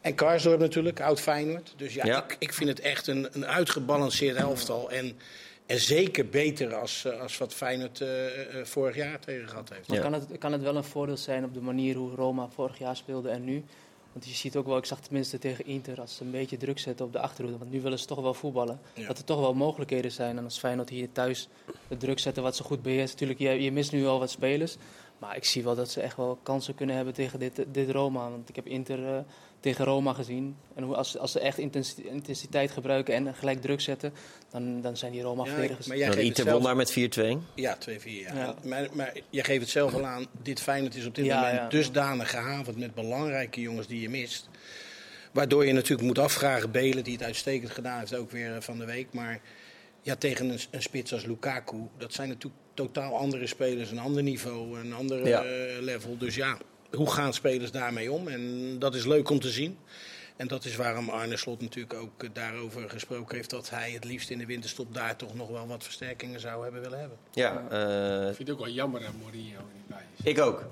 En 0.00 0.14
Karsdorp 0.14 0.60
natuurlijk, 0.60 1.00
oud 1.00 1.20
Feyenoord. 1.20 1.74
Dus 1.76 1.94
ja, 1.94 2.06
Ja. 2.06 2.24
Ik, 2.24 2.36
ik 2.38 2.52
vind 2.52 2.68
het 2.68 2.80
echt 2.80 3.06
een, 3.06 3.28
een 3.32 3.46
uitgebalanceerd 3.46 4.36
elftal. 4.36 4.90
En, 4.90 5.18
en 5.66 5.80
zeker 5.80 6.28
beter 6.28 6.74
als, 6.74 7.04
eh, 7.04 7.20
als 7.20 7.38
wat 7.38 7.54
Feyenoord 7.54 8.00
eh, 8.00 8.58
eh, 8.60 8.66
vorig 8.66 8.96
jaar 8.96 9.18
tegen 9.18 9.48
gehad 9.48 9.68
heeft. 9.68 9.92
Ja. 9.92 10.00
kan, 10.00 10.12
het, 10.12 10.38
kan 10.38 10.52
het 10.52 10.62
wel 10.62 10.76
een 10.76 10.84
voordeel 10.84 11.16
zijn 11.16 11.44
op 11.44 11.54
de 11.54 11.60
manier 11.60 11.96
hoe 11.96 12.14
Roma 12.14 12.48
vorig 12.48 12.78
jaar 12.78 12.96
speelde 12.96 13.28
en 13.28 13.44
nu? 13.44 13.64
Want 14.12 14.26
je 14.26 14.34
ziet 14.34 14.56
ook 14.56 14.66
wel, 14.66 14.76
ik 14.76 14.84
zag 14.84 15.00
tenminste 15.00 15.38
tegen 15.38 15.66
Inter, 15.66 16.00
als 16.00 16.16
ze 16.16 16.24
een 16.24 16.30
beetje 16.30 16.56
druk 16.56 16.78
zetten 16.78 17.06
op 17.06 17.12
de 17.12 17.18
achterhoede. 17.18 17.58
Want 17.58 17.70
nu 17.70 17.80
willen 17.80 17.98
ze 17.98 18.06
toch 18.06 18.20
wel 18.20 18.34
voetballen. 18.34 18.80
Ja. 18.94 19.06
Dat 19.06 19.18
er 19.18 19.24
toch 19.24 19.40
wel 19.40 19.54
mogelijkheden 19.54 20.12
zijn. 20.12 20.38
En 20.38 20.44
als 20.44 20.58
Feyenoord 20.58 20.88
hier 20.88 21.12
thuis 21.12 21.48
de 21.88 21.96
druk 21.96 22.18
zetten 22.18 22.42
wat 22.42 22.56
ze 22.56 22.62
goed 22.62 22.82
beheerst. 22.82 23.12
Natuurlijk, 23.12 23.38
je, 23.38 23.62
je 23.62 23.72
mist 23.72 23.92
nu 23.92 24.06
al 24.06 24.18
wat 24.18 24.30
spelers. 24.30 24.76
Maar 25.18 25.36
ik 25.36 25.44
zie 25.44 25.62
wel 25.62 25.74
dat 25.74 25.90
ze 25.90 26.00
echt 26.00 26.16
wel 26.16 26.38
kansen 26.42 26.74
kunnen 26.74 26.96
hebben 26.96 27.14
tegen 27.14 27.38
dit, 27.38 27.64
dit 27.68 27.90
Roma. 27.90 28.30
Want 28.30 28.48
ik 28.48 28.56
heb 28.56 28.66
Inter 28.66 29.16
eh, 29.16 29.22
tegen 29.62 29.84
Roma 29.84 30.12
gezien. 30.12 30.56
En 30.74 30.82
hoe, 30.82 30.96
als, 30.96 31.18
als 31.18 31.32
ze 31.32 31.40
echt 31.40 31.58
intensi- 31.58 32.02
intensiteit 32.02 32.70
gebruiken 32.70 33.14
en 33.14 33.34
gelijk 33.34 33.60
druk 33.60 33.80
zetten, 33.80 34.12
dan, 34.50 34.80
dan 34.80 34.96
zijn 34.96 35.12
die 35.12 35.20
Ja, 35.20 35.34
maar 35.34 35.46
jij 35.46 35.66
Want 35.66 35.88
geeft 35.88 36.14
het 36.14 36.18
Inter 36.38 36.52
won 36.52 36.62
daar 36.62 36.76
met 36.76 36.92
4-2. 36.92 37.22
ja, 37.54 37.78
2-4. 37.88 38.02
Ja. 38.04 38.34
Ja. 38.34 38.54
Maar, 38.64 38.88
maar 38.92 39.12
jij 39.30 39.44
geeft 39.44 39.60
het 39.60 39.70
zelf 39.70 39.94
al 39.94 40.06
aan. 40.06 40.26
Dit 40.42 40.60
Feyenoord 40.60 40.94
is 40.94 41.06
op 41.06 41.14
dit 41.14 41.24
Ja, 41.24 41.40
moment 41.40 41.56
ja. 41.58 41.68
dusdanig 41.68 42.30
gehavend 42.30 42.78
met 42.78 42.94
belangrijke 42.94 43.60
jongens 43.60 43.86
die 43.86 44.00
je 44.00 44.08
mist. 44.08 44.48
Waardoor 45.32 45.66
je 45.66 45.72
natuurlijk 45.72 46.02
moet 46.08 46.18
afvragen, 46.18 46.70
Belen, 46.70 47.04
die 47.04 47.12
het 47.12 47.22
uitstekend 47.22 47.70
gedaan 47.70 47.98
heeft, 47.98 48.14
ook 48.14 48.30
weer 48.30 48.54
eh, 48.54 48.60
van 48.60 48.78
de 48.78 48.84
week. 48.84 49.06
Maar 49.12 49.40
ja, 50.02 50.16
tegen 50.16 50.48
een, 50.48 50.58
een 50.70 50.82
spits 50.82 51.12
als 51.12 51.24
Lukaku, 51.24 51.76
dat 51.98 52.12
zijn 52.12 52.28
natuurlijk 52.28 52.62
totaal 52.74 53.16
andere 53.16 53.46
spelers, 53.46 53.90
een 53.90 53.98
ander 53.98 54.22
niveau, 54.22 54.78
een 54.80 54.92
ander 54.94 55.28
Ja. 55.28 55.42
eh, 55.44 55.80
level. 55.80 56.18
Dus 56.18 56.34
ja, 56.34 56.58
hoe 56.92 57.10
gaan 57.10 57.32
spelers 57.34 57.70
daarmee 57.70 58.12
om? 58.12 58.28
En 58.28 58.76
dat 58.78 58.94
is 58.94 59.04
leuk 59.04 59.30
om 59.30 59.40
te 59.40 59.50
zien. 59.50 59.78
En 60.36 60.48
dat 60.48 60.64
is 60.64 60.76
waarom 60.76 61.08
Arne 61.08 61.36
Slot 61.36 61.60
natuurlijk 61.60 61.94
ook 61.94 62.34
daarover 62.34 62.90
gesproken 62.90 63.36
heeft 63.36 63.50
dat 63.50 63.70
hij 63.70 63.90
het 63.90 64.04
liefst 64.04 64.30
in 64.30 64.38
de 64.38 64.46
winterstop 64.46 64.94
daar 64.94 65.16
toch 65.16 65.34
nog 65.34 65.48
wel 65.50 65.66
wat 65.66 65.84
versterkingen 65.84 66.40
zou 66.40 66.62
hebben 66.62 66.82
willen 66.82 66.98
hebben. 66.98 67.18
Ja, 67.32 67.64
eh, 67.70 68.28
Ik 68.28 68.36
vind 68.36 68.48
het 68.48 68.50
ook 68.50 68.64
wel 68.64 68.74
jammer 68.74 69.00
dat 69.00 69.10
Mourinho 69.22 69.56
er 69.58 69.64
niet 69.74 69.86
bij 69.86 70.04
is. 70.16 70.24
ik 70.24 70.40
ook. 70.40 70.64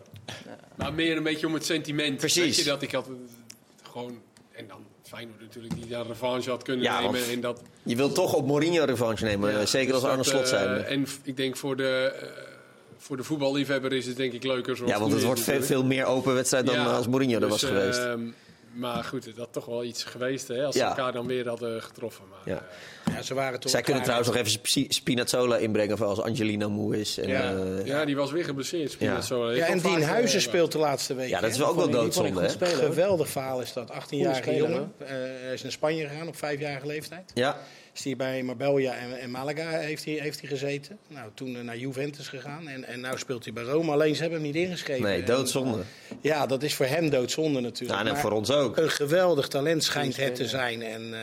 Maar 0.76 0.94
meer 0.94 1.16
een 1.16 1.22
beetje 1.22 1.46
om 1.46 1.54
het 1.54 1.64
sentiment. 1.64 2.16
Precies. 2.16 2.44
Weet 2.44 2.56
je, 2.56 2.64
dat 2.64 2.82
ik 2.82 2.92
had 2.92 3.06
eh, 3.06 3.12
gewoon... 3.90 4.20
En 4.52 4.66
dan 4.66 4.84
Feyenoord 5.02 5.40
natuurlijk, 5.40 5.74
die 5.74 5.86
daar 5.86 6.06
revanche 6.06 6.50
had 6.50 6.62
kunnen 6.62 6.84
Ja, 6.84 7.00
nemen. 7.00 7.24
En 7.30 7.40
dat, 7.40 7.62
Je 7.82 7.96
wilt 7.96 8.14
toch 8.14 8.34
op 8.34 8.46
Mourinho 8.46 8.84
revanche 8.84 9.24
nemen, 9.24 9.52
Ja, 9.52 9.66
zeker 9.66 9.92
dus 9.92 10.02
als 10.02 10.10
Arne 10.10 10.24
Slot 10.24 10.42
eh, 10.42 10.48
zijn. 10.48 10.84
En 10.84 11.06
ik 11.22 11.36
denk 11.36 11.56
voor 11.56 11.76
de, 11.76 12.12
voor 13.02 13.16
de 13.16 13.22
voetballiefhebber 13.24 13.92
is 13.92 14.06
het 14.06 14.16
denk 14.16 14.32
ik 14.32 14.44
leuker 14.44 14.76
zoals 14.76 14.92
Ja, 14.92 14.98
want 14.98 15.10
het 15.10 15.20
is 15.20 15.26
wordt 15.26 15.64
veel, 15.66 15.84
meer 15.84 16.04
open 16.04 16.34
wedstrijd 16.34 16.66
dan 16.66 16.74
Ja, 16.74 16.84
als 16.84 17.08
Mourinho 17.08 17.34
er 17.34 17.40
dus, 17.40 17.50
was 17.50 17.62
geweest. 17.64 17.98
ehm, 17.98 18.20
maar 18.72 19.04
goed, 19.04 19.24
het 19.24 19.36
had 19.36 19.52
toch 19.52 19.64
wel 19.64 19.84
iets 19.84 20.04
geweest 20.04 20.48
hè, 20.48 20.64
als 20.64 20.74
ze 20.74 20.80
Ja. 20.80 20.88
elkaar 20.88 21.12
dan 21.12 21.26
weer 21.26 21.48
hadden 21.48 21.82
getroffen. 21.82 22.24
Maar, 22.30 22.54
Ja. 22.54 22.60
eh, 23.04 23.14
Ja, 23.14 23.22
ze 23.22 23.34
waren 23.34 23.60
toch 23.60 23.70
Zij 23.70 23.80
kunnen 23.82 24.02
trouwens 24.02 24.28
nog 24.30 24.38
even 24.38 24.50
Spi- 24.50 24.86
Spinazzola 24.88 25.56
inbrengen 25.56 25.96
voor 25.98 26.06
als 26.06 26.20
Angelino 26.20 26.70
moe 26.70 27.00
is. 27.00 27.18
En, 27.18 27.28
Ja. 27.28 27.54
eh, 27.54 27.86
ja, 27.86 28.04
die 28.04 28.16
was 28.16 28.30
weer 28.30 28.44
geblesseerd. 28.44 28.90
Spinazzola. 28.90 29.52
Ja, 29.52 29.66
en 29.66 29.78
Dien 29.78 30.00
eh, 30.02 30.08
Huizen 30.08 30.40
speelt 30.40 30.72
de 30.72 30.78
laatste 30.78 31.14
week. 31.14 31.28
ja, 31.28 31.40
dat 31.40 31.50
is 31.50 31.58
wel 31.58 31.68
ook 31.68 31.76
wel 31.76 31.90
doodzonde. 31.90 32.40
hè? 32.40 32.66
Geweldig 32.66 33.28
verhaal 33.28 33.60
is 33.60 33.72
dat. 33.72 33.90
18-jarige 33.90 34.42
Goeie 34.42 34.58
speler, 34.58 34.70
jongen. 34.70 34.92
Eh, 34.98 35.06
hij 35.44 35.52
is 35.52 35.62
naar 35.62 35.72
Spanje 35.72 36.08
gegaan 36.08 36.28
op 36.28 36.36
vijfjarige 36.36 36.86
leeftijd. 36.86 37.30
Ja, 37.34 37.56
Is 37.94 38.04
hij 38.04 38.16
bij 38.16 38.42
Marbella 38.42 38.94
en, 38.94 39.20
en 39.20 39.30
Malaga 39.30 39.68
heeft 39.70 40.04
hij, 40.04 40.14
heeft 40.14 40.40
hij 40.40 40.48
gezeten. 40.48 40.98
Nou, 41.08 41.30
toen 41.34 41.56
eh, 41.56 41.62
naar 41.62 41.76
Juventus 41.76 42.28
gegaan. 42.28 42.68
En, 42.68 42.84
en 42.84 43.00
nu 43.00 43.08
speelt 43.14 43.44
hij 43.44 43.52
bij 43.52 43.62
Rome. 43.62 43.92
Alleen 43.92 44.14
ze 44.14 44.20
hebben 44.22 44.42
hem 44.42 44.52
niet 44.52 44.62
ingeschreven. 44.64 45.02
nee, 45.02 45.20
En- 45.20 45.26
doodzonde. 45.26 45.78
ja, 46.20 46.46
dat 46.46 46.62
is 46.62 46.74
voor 46.74 46.86
hem 46.86 47.10
doodzonde 47.10 47.60
natuurlijk. 47.60 48.00
Ja, 48.00 48.06
en 48.06 48.12
Maar 48.12 48.20
voor 48.20 48.32
ons 48.32 48.50
ook. 48.50 48.76
Een 48.76 48.90
geweldig 48.90 49.48
talent 49.48 49.84
schijnt 49.84 50.16
het 50.16 50.34
te 50.34 50.46
zijn. 50.48 50.82
En 50.82 51.14
eh, 51.14 51.20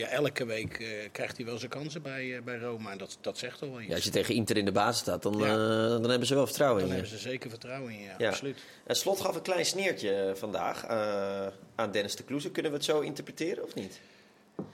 ja, 0.00 0.06
elke 0.08 0.44
week 0.46 0.78
eh, 0.78 0.86
krijgt 1.12 1.36
hij 1.36 1.46
wel 1.46 1.58
zijn 1.58 1.70
kansen 1.70 2.02
bij, 2.02 2.36
eh, 2.36 2.42
bij 2.42 2.58
Roma. 2.58 2.90
En 2.90 2.98
dat, 2.98 3.18
dat 3.20 3.38
zegt 3.38 3.58
toch 3.58 3.68
wel 3.70 3.78
iets. 3.80 3.88
Ja, 3.88 3.94
als 3.94 4.04
je 4.04 4.10
tegen 4.10 4.34
Inter 4.34 4.56
in 4.56 4.64
de 4.64 4.72
basis 4.72 5.00
staat, 5.00 5.22
dan, 5.22 5.36
Ja. 5.38 5.44
eh, 5.46 5.88
dan 6.00 6.10
hebben 6.10 6.26
ze 6.28 6.34
wel 6.34 6.46
vertrouwen 6.46 6.80
Dan 6.80 6.88
in 6.90 6.94
hebben 6.96 7.12
je. 7.12 7.18
ze 7.22 7.28
zeker 7.28 7.50
vertrouwen 7.50 7.92
in 7.92 7.98
je. 7.98 8.04
Ja, 8.04 8.14
Ja. 8.18 8.28
absoluut. 8.28 8.58
En 8.86 8.96
Slot 8.96 9.20
gaf 9.20 9.34
een 9.34 9.42
klein 9.42 9.64
sneertje 9.66 10.10
eh, 10.14 10.34
vandaag 10.34 10.84
eh, 10.84 11.46
aan 11.74 11.90
Dennis 11.90 12.16
de 12.16 12.22
Kloeze. 12.22 12.50
Kunnen 12.50 12.70
we 12.70 12.76
het 12.76 12.86
zo 12.86 13.00
interpreteren 13.00 13.64
of 13.64 13.74
niet? 13.74 14.00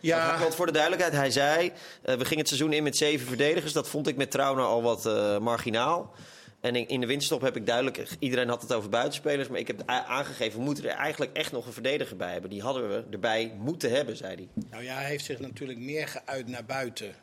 Ja, 0.01 0.39
Want 0.39 0.55
voor 0.55 0.67
de 0.67 0.73
duidelijkheid, 0.73 1.15
hij 1.15 1.31
zei... 1.31 1.73
eh, 2.03 2.15
we 2.15 2.25
gingen 2.25 2.39
het 2.39 2.49
seizoen 2.49 2.73
in 2.73 2.83
met 2.83 2.97
zeven 2.97 3.27
verdedigers. 3.27 3.73
Dat 3.73 3.89
vond 3.89 4.07
ik 4.09 4.17
met 4.17 4.31
Trauner 4.31 4.65
al 4.65 4.83
wat 4.83 5.07
eh, 5.07 5.39
marginaal. 5.39 6.15
En 6.61 6.77
in, 6.77 6.89
in 6.89 7.01
de 7.01 7.07
winterstop 7.07 7.41
heb 7.41 7.57
ik 7.57 7.67
duidelijk... 7.67 8.07
Iedereen 8.19 8.49
had 8.49 8.63
het 8.63 8.73
over 8.73 8.91
buitenspelers. 8.91 9.49
Maar 9.49 9.59
ik 9.59 9.67
heb 9.67 9.83
aangegeven, 9.87 10.59
we 10.59 10.65
moeten 10.65 10.85
er 10.85 10.91
eigenlijk 10.97 11.33
echt 11.37 11.53
nog 11.53 11.67
een 11.67 11.73
verdediger 11.73 12.17
bij 12.17 12.33
hebben. 12.33 12.51
Die 12.51 12.63
hadden 12.63 12.89
we 12.89 13.05
erbij 13.11 13.55
moeten 13.59 13.91
hebben, 13.91 14.17
zei 14.17 14.35
hij. 14.35 14.49
Nou 14.71 14.85
ja, 14.85 14.95
hij 14.95 15.05
heeft 15.05 15.25
zich 15.25 15.39
natuurlijk 15.39 15.79
meer 15.79 16.09
geuit 16.09 16.49
naar 16.49 16.65
buiten. 16.65 17.15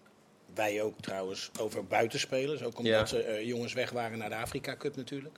Wij 0.56 0.82
ook 0.82 1.02
trouwens 1.02 1.50
over 1.60 1.86
buitenspelers. 1.86 2.63
Ook 2.63 2.78
omdat 2.78 2.93
Ja. 2.93 3.06
ze 3.06 3.22
eh, 3.24 3.46
jongens 3.48 3.74
weg 3.74 3.89
waren 3.89 4.17
naar 4.17 4.30
de 4.30 4.36
Afrika 4.36 4.76
Cup 4.78 4.96
natuurlijk. 4.96 5.36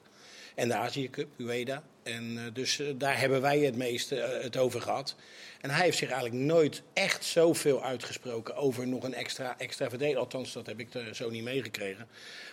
En 0.56 0.68
de 0.68 0.76
Azië 0.76 1.10
Cup, 1.10 1.28
UEDA. 1.38 1.84
En 2.10 2.38
eh, 2.38 2.44
dus 2.54 2.80
eh, 2.80 2.88
daar 2.96 3.20
hebben 3.20 3.42
wij 3.42 3.60
het 3.60 3.76
meeste 3.76 4.22
eh, 4.22 4.44
het 4.44 4.58
over 4.58 4.82
gehad. 4.82 5.16
En 5.62 5.70
hij 5.70 5.84
heeft 5.84 5.98
zich 5.98 6.10
eigenlijk 6.10 6.44
nooit 6.44 6.82
echt 6.94 7.24
zoveel 7.24 7.84
uitgesproken 7.84 8.56
over 8.56 8.88
nog 8.88 9.04
een 9.04 9.14
extra, 9.14 9.56
extra 9.58 9.90
verdediger. 9.90 10.20
Althans, 10.20 10.54
dat 10.54 10.66
heb 10.66 10.80
ik 10.80 10.88
zo 11.12 11.30
niet 11.30 11.44
meegekregen. 11.44 12.08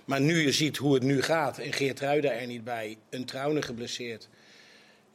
Maar 0.04 0.20
nu 0.20 0.42
je 0.42 0.52
ziet 0.52 0.76
hoe 0.76 0.94
het 0.94 1.02
nu 1.02 1.22
gaat 1.22 1.58
en 1.58 1.72
Geert 1.72 2.00
Ruida 2.00 2.30
er 2.30 2.46
niet 2.46 2.64
bij, 2.64 2.96
een 3.10 3.24
Trauner 3.24 3.62
geblesseerd. 3.62 4.28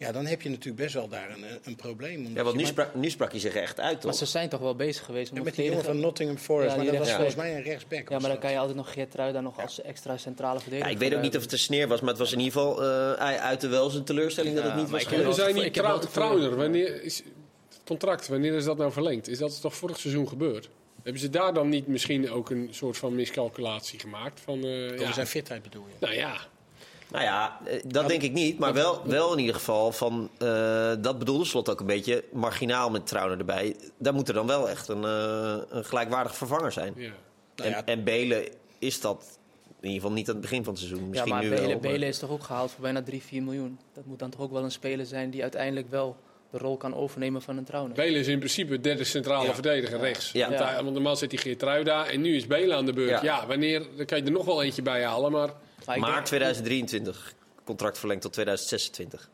Ja, 0.01 0.11
dan 0.11 0.25
heb 0.25 0.41
je 0.41 0.49
natuurlijk 0.49 0.77
best 0.77 0.93
wel 0.93 1.07
daar 1.07 1.29
een, 1.29 1.45
een 1.63 1.75
probleem. 1.75 2.17
Omdat 2.17 2.33
Ja, 2.35 2.43
want 2.43 2.55
nu, 2.55 2.65
sprak, 2.65 2.95
nu 2.95 3.09
sprak 3.09 3.31
hij 3.31 3.39
zich 3.39 3.53
echt 3.53 3.79
uit, 3.79 4.03
Maar 4.03 4.13
ze 4.13 4.25
zijn 4.25 4.49
toch 4.49 4.59
wel 4.59 4.75
bezig 4.75 5.05
geweest 5.05 5.31
om 5.31 5.37
ja, 5.37 5.43
met 5.43 5.55
die 5.55 5.65
jongen 5.65 5.83
van 5.83 5.99
Nottingham 5.99 6.37
Forest, 6.37 6.71
Ja, 6.71 6.75
maar 6.75 6.85
dat 6.85 6.97
was 6.97 7.11
volgens 7.11 7.35
mij 7.35 7.55
een 7.55 7.63
rechtsback. 7.63 8.09
Ja, 8.09 8.19
maar 8.19 8.29
dan 8.29 8.39
kan 8.39 8.51
je 8.51 8.57
altijd 8.57 8.77
nog 8.77 8.93
Geert 8.93 9.15
dan 9.15 9.43
nog 9.43 9.61
als 9.61 9.81
extra 9.81 10.17
centrale 10.17 10.55
Ja, 10.55 10.61
verdediger 10.61 10.91
ik 10.91 10.97
weet 10.97 11.15
ook 11.15 11.21
niet 11.21 11.35
of 11.35 11.41
het 11.41 11.51
een 11.51 11.59
sneer 11.59 11.87
was, 11.87 11.99
maar 11.99 12.09
het 12.09 12.19
was 12.19 12.31
in 12.31 12.39
ieder 12.39 12.53
geval 12.53 12.83
eh, 12.83 13.13
uit 13.41 13.61
de 13.61 13.67
wel 13.67 13.89
zijn 13.89 14.03
teleurstelling 14.03 14.55
dat 14.55 14.63
het 14.63 14.75
niet 14.75 14.89
was 14.89 15.03
we 15.07 15.33
zijn 15.33 15.55
niet 15.55 15.73
trouw. 16.11 16.55
Wanneer 16.55 17.03
is 17.03 17.17
het 17.17 17.81
contract, 17.85 18.27
wanneer 18.27 18.53
is 18.53 18.63
dat 18.63 18.77
nou 18.77 18.91
verlengd? 18.91 19.27
Is 19.27 19.37
dat 19.37 19.61
toch 19.61 19.75
vorig 19.75 19.99
seizoen 19.99 20.27
gebeurd? 20.27 20.69
Hebben 21.03 21.21
ze 21.21 21.29
daar 21.29 21.53
dan 21.53 21.69
niet 21.69 21.87
misschien 21.87 22.29
ook 22.29 22.49
een 22.49 22.67
soort 22.71 22.97
van 22.97 23.15
miscalculatie 23.15 23.99
gemaakt? 23.99 24.39
Van, 24.39 24.63
eh, 24.63 24.83
Over 24.83 24.99
ja, 24.99 25.13
zijn 25.13 25.27
fitheid 25.27 25.61
bedoel 25.63 25.85
je? 25.87 26.05
nou 26.05 26.13
ja, 26.15 26.37
Nou 27.11 27.23
ja, 27.23 27.59
eh, 27.65 27.79
dat 27.87 28.07
denk 28.07 28.21
ik 28.21 28.31
niet. 28.31 28.59
Maar 28.59 28.73
wel, 28.73 29.01
wel 29.05 29.33
in 29.33 29.39
ieder 29.39 29.55
geval 29.55 29.91
van... 29.91 30.29
eh, 30.37 30.91
dat 30.99 31.19
bedoelde 31.19 31.45
Slot 31.45 31.69
ook 31.69 31.79
een 31.79 31.85
beetje 31.85 32.23
marginaal 32.31 32.89
met 32.89 33.07
Trauner 33.07 33.37
erbij. 33.37 33.75
Daar 33.97 34.13
moet 34.13 34.27
er 34.27 34.33
dan 34.33 34.47
wel 34.47 34.69
echt 34.69 34.87
een, 34.87 35.03
eh, 35.03 35.55
een 35.69 35.85
gelijkwaardig 35.85 36.35
vervanger 36.35 36.71
zijn. 36.71 36.93
Ja. 36.95 37.11
Nou 37.55 37.69
ja, 37.69 37.75
En, 37.77 37.85
en 37.85 38.03
Belen 38.03 38.43
is 38.79 39.01
dat 39.01 39.37
in 39.79 39.87
ieder 39.87 40.01
geval 40.01 40.11
niet 40.15 40.27
aan 40.27 40.33
het 40.33 40.41
begin 40.41 40.63
van 40.63 40.73
het 40.73 40.81
seizoen. 40.81 41.03
Ja, 41.03 41.09
Misschien 41.09 41.31
maar 41.33 41.43
nu 41.43 41.49
Belen, 41.49 41.63
wel. 41.63 41.71
maar- 41.71 41.91
Belen 41.91 42.07
is 42.07 42.19
toch 42.19 42.29
ook 42.29 42.43
gehaald 42.43 42.71
voor 42.71 42.81
bijna 42.81 43.01
3, 43.03 43.21
4 43.21 43.43
miljoen. 43.43 43.79
Dat 43.93 44.05
moet 44.05 44.19
dan 44.19 44.29
toch 44.29 44.41
ook 44.41 44.51
wel 44.51 44.63
een 44.63 44.71
speler 44.71 45.05
zijn 45.05 45.29
die 45.29 45.41
uiteindelijk 45.41 45.89
wel 45.89 46.15
de 46.51 46.57
rol 46.57 46.77
kan 46.77 46.95
overnemen 46.95 47.41
van 47.41 47.57
een 47.57 47.63
Trauner. 47.63 47.95
Belen 47.95 48.19
is 48.19 48.27
in 48.27 48.37
principe 48.37 48.71
de 48.71 48.81
derde 48.81 49.03
centrale 49.03 49.45
Ja. 49.45 49.53
verdediger 49.53 49.99
rechts. 49.99 50.31
Ja. 50.31 50.47
Want, 50.47 50.59
Ja. 50.59 50.65
hij- 50.67 50.83
want 50.83 50.93
normaal 50.93 51.15
zit 51.15 51.29
die 51.29 51.39
Geertruida 51.39 52.05
en 52.05 52.21
nu 52.21 52.35
is 52.35 52.47
Belen 52.47 52.77
aan 52.77 52.85
de 52.85 52.93
beurt. 52.93 53.09
Ja. 53.09 53.23
Ja, 53.23 53.47
wanneer, 53.47 53.85
dan 53.97 54.05
kan 54.05 54.17
je 54.17 54.23
er 54.23 54.31
nog 54.31 54.45
wel 54.45 54.63
eentje 54.63 54.81
bij 54.81 55.03
halen, 55.05 55.31
maar... 55.31 55.49
Maar 55.85 55.95
ik 55.95 56.01
Maart 56.01 56.13
denk- 56.13 56.25
2023. 56.25 57.33
Contract 57.63 57.97
verlengd 57.97 58.21
tot 58.21 58.33
2026. 58.33 59.29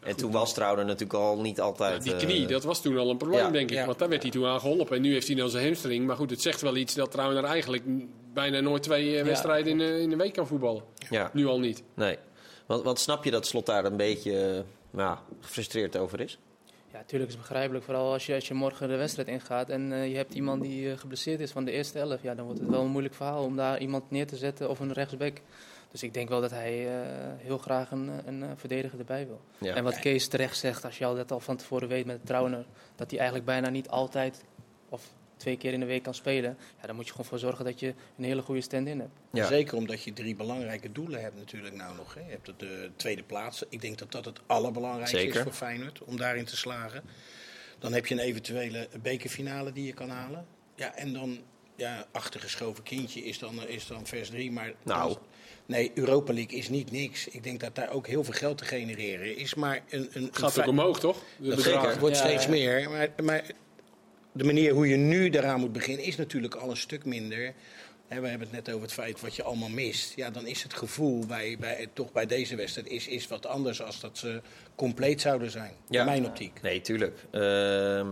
En 0.00 0.16
toen 0.16 0.30
was 0.30 0.54
Trauner 0.54 0.84
natuurlijk 0.84 1.18
al 1.18 1.40
niet 1.40 1.60
altijd... 1.60 2.02
die 2.02 2.12
eh, 2.14 2.18
knie, 2.18 2.46
dat 2.46 2.64
was 2.64 2.82
toen 2.82 2.98
al 2.98 3.10
een 3.10 3.16
probleem, 3.16 3.40
ja. 3.44 3.50
denk 3.50 3.70
ik. 3.70 3.76
Ja. 3.76 3.86
Want 3.86 3.98
daar 3.98 4.08
werd 4.08 4.22
hij 4.22 4.30
toen 4.30 4.46
aan 4.46 4.60
geholpen. 4.60 4.96
En 4.96 5.02
nu 5.02 5.12
heeft 5.12 5.26
hij 5.26 5.36
dan 5.36 5.50
zijn 5.50 5.64
hamstring. 5.64 6.06
Maar 6.06 6.16
goed, 6.16 6.30
het 6.30 6.40
zegt 6.42 6.60
wel 6.60 6.76
iets 6.76 6.94
dat 6.94 7.10
Trauner 7.10 7.44
eigenlijk 7.44 7.82
bijna 8.32 8.60
nooit 8.60 8.82
twee 8.82 9.18
eh, 9.18 9.24
wedstrijden 9.24 9.72
in, 9.72 9.80
eh, 9.80 10.00
in 10.00 10.10
de 10.10 10.16
week 10.16 10.32
kan 10.32 10.46
voetballen. 10.46 10.82
Ja, 11.10 11.30
Nu 11.32 11.46
al 11.46 11.60
niet. 11.60 11.82
nee. 11.94 12.18
Want, 12.66 12.84
want 12.84 12.98
snap 12.98 13.24
je 13.24 13.30
dat 13.30 13.46
Slot 13.46 13.66
daar 13.66 13.84
een 13.84 13.96
beetje 13.96 14.64
nou, 14.90 15.18
gefrustreerd 15.40 15.96
over 15.96 16.20
is? 16.20 16.38
Ja, 16.92 16.98
natuurlijk 16.98 17.30
is 17.30 17.36
het 17.36 17.46
begrijpelijk. 17.46 17.84
Vooral 17.84 18.12
als 18.12 18.26
je, 18.26 18.34
als 18.34 18.48
je 18.48 18.54
morgen 18.54 18.88
de 18.88 18.96
wedstrijd 18.96 19.28
ingaat 19.28 19.68
en 19.68 19.92
eh, 19.92 20.08
je 20.08 20.16
hebt 20.16 20.34
iemand 20.34 20.62
die 20.62 20.90
eh, 20.90 20.98
geblesseerd 20.98 21.40
is 21.40 21.50
van 21.50 21.64
de 21.64 21.70
eerste 21.70 21.98
elf. 21.98 22.22
Ja, 22.22 22.34
dan 22.34 22.44
wordt 22.44 22.60
het 22.60 22.68
wel 22.68 22.82
een 22.82 22.90
moeilijk 22.90 23.14
verhaal 23.14 23.44
om 23.44 23.56
daar 23.56 23.78
iemand 23.78 24.10
neer 24.10 24.26
te 24.26 24.36
zetten 24.36 24.68
of 24.68 24.80
een 24.80 24.92
rechtsback. 24.92 25.40
Dus 25.90 26.02
ik 26.02 26.14
denk 26.14 26.28
wel 26.28 26.40
dat 26.40 26.50
hij 26.50 26.88
eh, 26.88 27.06
heel 27.36 27.58
graag 27.58 27.90
een, 27.90 28.10
een, 28.26 28.56
verdediger 28.56 28.98
erbij 28.98 29.26
wil. 29.26 29.40
Ja. 29.58 29.74
En 29.74 29.84
wat 29.84 29.98
Kees 29.98 30.28
terecht 30.28 30.56
zegt, 30.56 30.84
als 30.84 30.98
je 30.98 31.04
al 31.04 31.14
dat 31.14 31.32
al 31.32 31.40
van 31.40 31.56
tevoren 31.56 31.88
weet 31.88 32.06
met 32.06 32.26
Trauner, 32.26 32.66
dat 32.96 33.10
hij 33.10 33.18
eigenlijk 33.18 33.48
bijna 33.48 33.68
niet 33.68 33.88
altijd 33.88 34.44
of 34.88 35.12
twee 35.40 35.56
keer 35.56 35.72
in 35.72 35.80
de 35.80 35.86
week 35.86 36.02
kan 36.02 36.14
spelen. 36.14 36.56
Ja, 36.80 36.86
dan 36.86 36.96
moet 36.96 37.04
je 37.04 37.10
gewoon 37.10 37.26
voor 37.26 37.38
zorgen 37.38 37.64
dat 37.64 37.80
je 37.80 37.94
een 38.18 38.24
hele 38.24 38.42
goede 38.42 38.60
stand-in 38.60 38.98
hebt. 38.98 39.12
Ja. 39.32 39.46
Zeker 39.46 39.76
omdat 39.76 40.02
je 40.02 40.12
drie 40.12 40.36
belangrijke 40.36 40.92
doelen 40.92 41.20
hebt 41.20 41.36
natuurlijk 41.36 41.74
nou 41.74 41.96
nog. 41.96 42.14
Hè. 42.14 42.20
Je 42.20 42.30
hebt 42.30 42.52
de 42.60 42.90
tweede 42.96 43.22
plaats. 43.22 43.62
Ik 43.68 43.80
denk 43.80 43.98
dat 43.98 44.12
dat 44.12 44.24
het 44.24 44.40
allerbelangrijkste 44.46 45.16
Zeker. 45.18 45.36
is 45.36 45.42
voor 45.42 45.52
Feyenoord, 45.52 46.00
om 46.04 46.16
daarin 46.16 46.44
te 46.44 46.56
slagen. 46.56 47.02
Dan 47.78 47.92
heb 47.92 48.06
je 48.06 48.14
een 48.14 48.20
eventuele 48.20 48.88
bekerfinale 49.02 49.72
die 49.72 49.86
je 49.86 49.92
kan 49.92 50.08
halen. 50.10 50.46
Ja, 50.74 50.94
en 50.94 51.12
dan, 51.12 51.38
ja, 51.76 52.06
achtergeschoven 52.12 52.82
kindje 52.82 53.24
is 53.24 53.38
dan, 53.38 53.68
is 53.68 53.86
dan 53.86 54.06
vers 54.06 54.28
3. 54.30 54.52
Maar 54.52 54.72
Nou. 54.84 55.16
nee, 55.66 55.90
Europa 55.94 56.32
League 56.32 56.58
is 56.58 56.68
niet 56.68 56.90
niks. 56.90 57.28
Ik 57.28 57.42
denk 57.42 57.60
dat 57.60 57.74
daar 57.74 57.90
ook 57.90 58.06
heel 58.06 58.24
veel 58.24 58.34
geld 58.34 58.58
te 58.58 58.64
genereren 58.64 59.36
is. 59.36 59.54
Maar 59.54 59.82
een, 59.88 60.08
een, 60.12 60.24
Het 60.24 60.38
gaat 60.38 60.56
een 60.56 60.62
ook 60.62 60.68
omhoog, 60.68 61.00
toch? 61.00 61.22
De 61.36 61.48
dat 61.48 61.56
bedragen. 61.56 62.00
wordt 62.00 62.16
Ja, 62.16 62.22
steeds 62.24 62.44
ja. 62.44 62.50
meer. 62.50 62.90
Maar, 62.90 63.08
maar 63.22 63.44
de 64.32 64.44
manier 64.44 64.72
hoe 64.72 64.88
je 64.88 64.96
nu 64.96 65.30
daaraan 65.30 65.60
moet 65.60 65.72
beginnen 65.72 66.04
is 66.04 66.16
natuurlijk 66.16 66.54
al 66.54 66.70
een 66.70 66.76
stuk 66.76 67.04
minder. 67.04 67.54
We 68.08 68.14
hebben 68.14 68.40
het 68.40 68.52
net 68.52 68.68
over 68.68 68.82
het 68.82 68.92
feit 68.92 69.20
wat 69.20 69.36
je 69.36 69.42
allemaal 69.42 69.68
mist. 69.68 70.12
Ja, 70.16 70.30
dan 70.30 70.46
is 70.46 70.62
het 70.62 70.74
gevoel 70.74 71.26
bij, 71.26 71.56
bij, 71.60 71.88
toch 71.92 72.12
bij 72.12 72.26
deze 72.26 72.56
wedstrijd 72.56 72.88
is, 72.88 73.06
is 73.06 73.28
wat 73.28 73.46
anders 73.46 73.82
als 73.82 74.00
dat 74.00 74.18
ze 74.18 74.40
compleet 74.74 75.20
zouden 75.20 75.50
zijn. 75.50 75.72
Ja. 75.88 76.00
In 76.00 76.06
mijn 76.06 76.26
optiek. 76.26 76.62
Nee, 76.62 76.80
tuurlijk. 76.80 77.18
Ehm, 77.30 78.06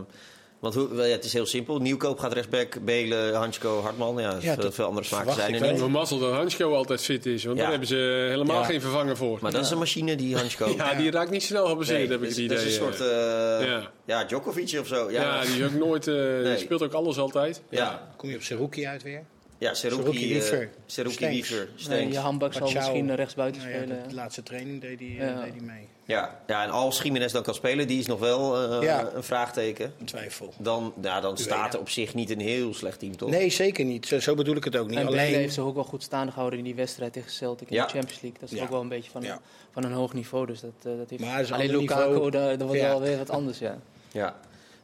want 0.60 0.74
hoe, 0.74 0.88
ja, 0.94 1.02
het 1.02 1.24
is 1.24 1.32
heel 1.32 1.46
simpel. 1.46 1.78
Nieuwkoop 1.78 2.18
gaat 2.18 2.32
rechtsback, 2.32 2.84
Belen, 2.84 3.34
Hansko, 3.34 3.80
Hartman. 3.80 4.18
Ja, 4.18 4.30
Ja, 4.30 4.40
veel, 4.40 4.56
dat 4.56 4.74
veel 4.74 4.84
andere 4.84 5.06
smaken 5.06 5.32
zijn 5.32 5.54
er 5.54 5.72
niet. 5.72 5.80
We 5.80 5.88
mazzel 5.88 6.18
dat 6.18 6.32
Hansko 6.32 6.74
altijd 6.74 7.00
fit 7.00 7.26
is. 7.26 7.44
Want 7.44 7.56
Ja. 7.56 7.62
daar 7.62 7.70
hebben 7.70 7.88
ze 7.88 8.26
helemaal 8.30 8.60
Ja. 8.60 8.64
geen 8.66 8.80
vervanger 8.80 9.16
voor. 9.16 9.38
Maar 9.40 9.52
dat 9.52 9.64
is 9.64 9.70
een 9.70 9.78
machine, 9.78 10.16
die 10.16 10.36
Hansko. 10.36 10.68
ja, 10.76 10.94
die 10.94 11.10
raakt 11.10 11.30
niet 11.30 11.42
snel 11.42 11.66
geblesseerd, 11.66 11.98
Nee, 11.98 12.08
heb 12.10 12.22
ik 12.22 12.28
het 12.28 12.38
idee. 12.38 12.56
Dat 12.56 12.66
is 12.66 12.76
een 12.76 12.86
eh. 12.86 12.92
soort 12.96 13.00
eh, 13.10 13.66
Ja. 13.66 13.90
ja. 14.04 14.24
Djokovic 14.24 14.76
of 14.80 14.86
zo. 14.86 15.10
Ja, 15.10 15.22
ja, 15.22 15.42
die 15.44 15.58
is 15.58 15.64
ook 15.64 15.78
nooit... 15.78 16.06
eh, 16.06 16.14
die 16.44 16.58
speelt 16.58 16.82
ook 16.82 16.92
alles 16.92 17.18
altijd. 17.18 17.62
ja. 17.70 18.08
Kom 18.16 18.28
je 18.30 18.36
op 18.36 18.42
Seruki 18.42 18.86
uit 18.86 19.02
weer? 19.02 19.22
Ja 19.58 19.74
Seruki, 19.74 20.02
eh, 20.10 20.40
Wiever, 20.40 20.70
Seruki. 20.86 21.28
Wiever, 21.28 21.68
je 22.08 22.18
handbak 22.18 22.52
zal 22.52 22.70
misschien 22.72 23.14
rechtsbuiten 23.14 23.62
Nou 23.62 23.72
ja, 23.74 23.80
spelen. 23.80 24.08
de 24.08 24.14
laatste 24.14 24.42
training 24.42 24.80
deed 24.80 24.98
hij, 24.98 25.08
eh, 25.08 25.16
Ja. 25.16 25.40
deed 25.42 25.52
hij 25.52 25.60
mee. 25.62 25.88
Ja. 26.04 26.40
ja, 26.46 26.62
en 26.64 26.70
als 26.70 27.02
Jiménez 27.02 27.32
dan 27.32 27.42
kan 27.42 27.54
spelen, 27.54 27.86
die 27.86 27.98
is 27.98 28.06
nog 28.06 28.18
wel 28.20 28.56
eh, 28.80 28.82
Ja. 28.82 29.10
een 29.14 29.22
vraagteken. 29.22 29.92
Een 29.98 30.06
twijfel. 30.06 30.52
Dan, 30.58 30.92
ja, 31.02 31.20
dan 31.20 31.36
staat 31.38 31.66
ja. 31.72 31.72
er 31.72 31.80
op 31.80 31.88
zich 31.88 32.14
niet 32.14 32.30
een 32.30 32.40
heel 32.40 32.74
slecht 32.74 32.98
team, 32.98 33.16
toch? 33.16 33.30
Nee, 33.30 33.50
zeker 33.50 33.84
niet. 33.84 34.06
Zo, 34.06 34.20
zo 34.20 34.34
bedoel 34.34 34.56
ik 34.56 34.64
het 34.64 34.76
ook 34.76 34.88
niet. 34.88 34.98
En 34.98 35.06
Bele 35.06 35.18
Alleen, 35.18 35.34
heeft 35.34 35.54
zich 35.54 35.64
ook 35.64 35.74
wel 35.74 35.84
goed 35.84 36.02
staande 36.02 36.32
gehouden 36.32 36.58
in 36.58 36.64
die 36.64 36.74
wedstrijd 36.74 37.12
tegen 37.12 37.30
Celtic 37.30 37.70
in 37.70 37.76
Ja. 37.76 37.84
de 37.84 37.90
Champions 37.90 38.20
League. 38.20 38.40
Dat 38.40 38.50
is 38.52 38.58
Ja. 38.58 38.64
ook 38.64 38.70
wel 38.70 38.80
een 38.80 38.88
beetje 38.88 39.10
van, 39.10 39.22
Ja. 39.22 39.40
van 39.72 39.84
een 39.84 39.92
hoog 39.92 40.12
niveau. 40.12 40.46
Dus 40.46 40.60
dat, 40.60 40.70
eh, 40.82 40.92
dat 40.98 41.10
heeft... 41.10 41.22
Maar 41.22 41.40
een 41.40 41.52
Alleen 41.52 41.70
Lukaku, 41.70 42.08
niveau. 42.08 42.30
dat, 42.30 42.48
dat 42.58 42.62
wordt 42.68 42.80
Ja. 42.82 42.88
wel 42.88 43.00
weer 43.00 43.18
wat 43.18 43.30
anders, 43.30 43.58
ja. 43.58 43.78
Ja. 44.12 44.36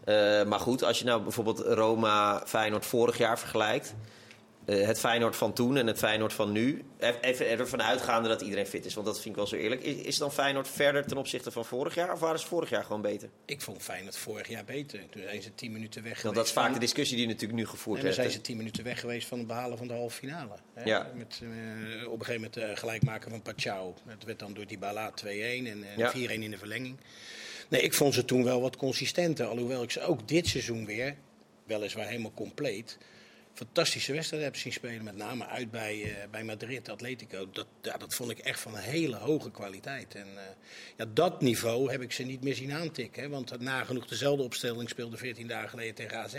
Eh, 0.05 0.45
maar 0.45 0.61
goed, 0.61 0.85
als 0.85 0.99
je 0.99 1.05
nou 1.05 1.23
bijvoorbeeld 1.23 1.59
Roma 1.59 2.43
Feyenoord 2.47 2.87
vorig 2.87 3.19
jaar 3.19 3.39
vergelijkt. 3.39 3.95
Eh, 4.67 4.87
het 4.87 4.99
Feyenoord 4.99 5.37
van 5.37 5.53
toen 5.53 5.77
en 5.77 5.87
het 5.87 5.99
Feyenoord 5.99 6.33
van 6.33 6.53
nu. 6.53 6.83
Even 7.21 7.49
ervan 7.49 7.83
uitgaande 7.83 8.29
dat 8.29 8.41
iedereen 8.41 8.67
fit 8.67 8.85
is, 8.85 8.95
want 8.95 9.07
dat 9.07 9.15
vind 9.17 9.29
ik 9.29 9.37
wel 9.37 9.47
zo 9.47 9.57
eerlijk. 9.57 9.83
Is, 9.83 9.95
is 9.97 10.19
dan 10.19 10.33
Feyenoord 10.33 10.69
verder 10.69 11.07
ten 11.07 11.17
opzichte 11.17 11.51
van 11.51 11.65
vorig 11.65 11.95
jaar? 11.95 12.13
Of 12.13 12.21
waren 12.21 12.39
ze 12.39 12.47
vorig 12.47 12.71
jaar 12.71 12.85
gewoon 12.85 13.01
beter? 13.03 13.29
ik 13.45 13.61
vond 13.61 13.83
Feyenoord 13.83 14.17
vorig 14.17 14.49
jaar 14.49 14.65
beter. 14.65 15.01
Toen 15.11 15.23
zijn 15.23 15.43
ze 15.43 15.55
tien 15.55 15.73
minuten 15.73 16.03
weg 16.03 16.17
geweest. 16.21 16.37
dat 16.37 16.47
is 16.47 16.53
vaak 16.53 16.65
van- 16.65 16.73
de 16.75 16.79
discussie 16.81 17.17
die 17.17 17.27
natuurlijk 17.27 17.59
nu 17.59 17.67
gevoerd 17.67 17.99
En 17.99 18.05
dan 18.05 18.15
werd. 18.15 18.23
zijn 18.23 18.31
ze 18.31 18.41
tien 18.47 18.57
minuten 18.57 18.85
weg 18.85 19.01
geweest 19.01 19.29
van 19.29 19.39
het 19.39 19.47
behalen 19.47 19.79
van 19.79 19.87
de 19.87 19.95
halve 19.95 20.17
finale. 20.17 20.55
Hè? 20.75 20.85
Ja. 20.85 21.11
Met, 21.15 21.41
eh, 21.43 21.49
op 22.13 22.19
een 22.21 22.25
gegeven 22.27 22.51
moment 22.55 22.57
uh, 22.57 22.77
gelijk 22.79 23.03
maken 23.05 23.31
van 23.31 23.43
Pachau. 23.43 23.93
Het 24.07 24.25
werd 24.25 24.39
dan 24.39 24.55
door 24.55 24.67
die 24.67 24.79
Bala 24.79 25.11
2-1 25.11 25.67
en 25.67 25.85
Ja. 25.97 26.11
4-1 26.11 26.43
in 26.43 26.51
de 26.51 26.59
verlenging. 26.59 26.97
Nee, 27.69 27.81
ik 27.81 27.95
vond 27.95 28.15
ze 28.15 28.25
toen 28.25 28.45
wel 28.45 28.61
wat 28.61 28.77
consistenter. 28.77 29.47
Alhoewel 29.47 29.83
ik 29.83 29.91
ze 29.91 30.01
ook 30.01 30.29
dit 30.29 30.47
seizoen 30.47 30.87
weer, 30.87 31.15
weliswaar 31.67 32.07
helemaal 32.07 32.33
compleet, 32.35 32.99
fantastische 33.55 34.13
wedstrijden 34.13 34.49
heb 34.49 34.59
zien 34.59 34.73
spelen. 34.73 35.05
Met 35.05 35.17
name 35.17 35.47
uit 35.47 35.71
bij, 35.71 36.03
eh, 36.03 36.29
bij 36.31 36.45
Madrid, 36.45 36.89
Atletico. 36.89 37.49
Dat, 37.53 37.67
dat 37.81 38.15
vond 38.15 38.31
ik 38.31 38.39
echt 38.39 38.61
van 38.61 38.75
een 38.75 38.83
hele 38.83 39.17
hoge 39.17 39.51
kwaliteit. 39.51 40.15
En 40.15 40.27
eh, 40.37 40.43
ja, 40.97 41.05
dat 41.13 41.41
niveau 41.41 41.91
heb 41.91 42.01
ik 42.01 42.13
ze 42.13 42.23
niet 42.23 42.43
meer 42.43 42.55
zien 42.55 42.73
aantikken. 42.73 43.23
Hè? 43.23 43.29
Want 43.29 43.61
nagenoeg 43.61 44.07
dezelfde 44.07 44.43
opstelling 44.43 44.89
speelde 44.89 45.17
14 45.17 45.49
dagen 45.49 45.69
geleden 45.69 45.95
tegen 45.95 46.19
AZ. 46.19 46.35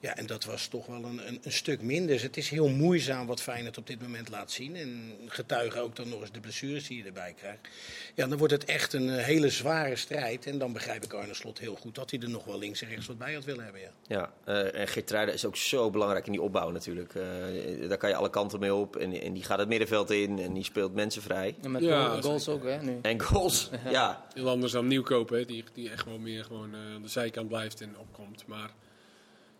Ja, 0.00 0.16
en 0.16 0.26
dat 0.26 0.44
was 0.44 0.66
toch 0.66 0.86
wel 0.86 1.04
een, 1.04 1.28
een, 1.28 1.40
een 1.42 1.52
stuk 1.52 1.82
minder. 1.82 2.06
Dus 2.08 2.22
het 2.22 2.36
is 2.36 2.48
heel 2.48 2.68
moeizaam 2.68 3.26
wat 3.26 3.42
Feyenoord 3.42 3.78
op 3.78 3.86
dit 3.86 4.02
moment 4.02 4.28
laat 4.28 4.50
zien. 4.50 4.76
En 4.76 5.18
getuigen 5.26 5.82
ook 5.82 5.96
dan 5.96 6.08
nog 6.08 6.20
eens 6.20 6.32
de 6.32 6.40
blessures 6.40 6.86
die 6.86 6.98
je 6.98 7.04
erbij 7.04 7.34
krijgt. 7.36 7.68
Ja, 8.14 8.26
dan 8.26 8.38
wordt 8.38 8.52
het 8.52 8.64
echt 8.64 8.92
een 8.92 9.10
eh, 9.10 9.24
hele 9.24 9.48
zware 9.48 9.96
strijd. 9.96 10.46
En 10.46 10.58
dan 10.58 10.72
begrijp 10.72 11.04
ik 11.04 11.12
Arne 11.12 11.34
Slot 11.34 11.58
heel 11.58 11.76
goed 11.76 11.94
dat 11.94 12.10
hij 12.10 12.20
er 12.20 12.30
nog 12.30 12.44
wel 12.44 12.58
links 12.58 12.82
en 12.82 12.88
rechts 12.88 13.06
wat 13.06 13.18
bij 13.18 13.34
had 13.34 13.44
willen 13.44 13.64
hebben. 13.64 13.80
Ja. 13.80 13.90
Ja, 14.08 14.32
eh, 14.44 15.14
en 15.14 15.28
is 15.32 15.44
ook 15.44 15.56
zo 15.56 15.90
belangrijk 15.90 16.07
in 16.16 16.32
die 16.32 16.42
opbouw 16.42 16.70
natuurlijk. 16.70 17.14
Eh, 17.14 17.88
daar 17.88 17.98
kan 17.98 18.08
je 18.08 18.16
alle 18.16 18.30
kanten 18.30 18.60
mee 18.60 18.74
op. 18.74 18.96
En, 18.96 19.20
en 19.22 19.32
die 19.32 19.42
gaat 19.44 19.58
het 19.58 19.68
middenveld 19.68 20.10
in 20.10 20.38
en 20.38 20.52
die 20.52 20.64
speelt 20.64 20.94
mensen 20.94 21.22
vrij. 21.22 21.54
En 21.62 21.70
met 21.70 21.82
Ja, 21.82 22.08
goal- 22.08 22.20
goals 22.22 22.48
ook, 22.48 22.64
hè, 22.64 22.82
nu. 22.82 22.98
En 23.02 23.20
goals, 23.22 23.70
ja. 23.90 24.26
Heel 24.34 24.48
anders 24.48 24.72
dan 24.72 24.86
Nieuwkoop, 24.86 25.28
hè, 25.28 25.44
die, 25.44 25.64
die 25.72 25.90
echt 25.90 26.04
wel 26.04 26.18
meer 26.18 26.44
gewoon, 26.44 26.74
eh, 26.74 26.94
aan 26.94 27.02
de 27.02 27.08
zijkant 27.08 27.48
blijft 27.48 27.80
en 27.80 27.94
opkomt. 27.98 28.44
Maar 28.46 28.70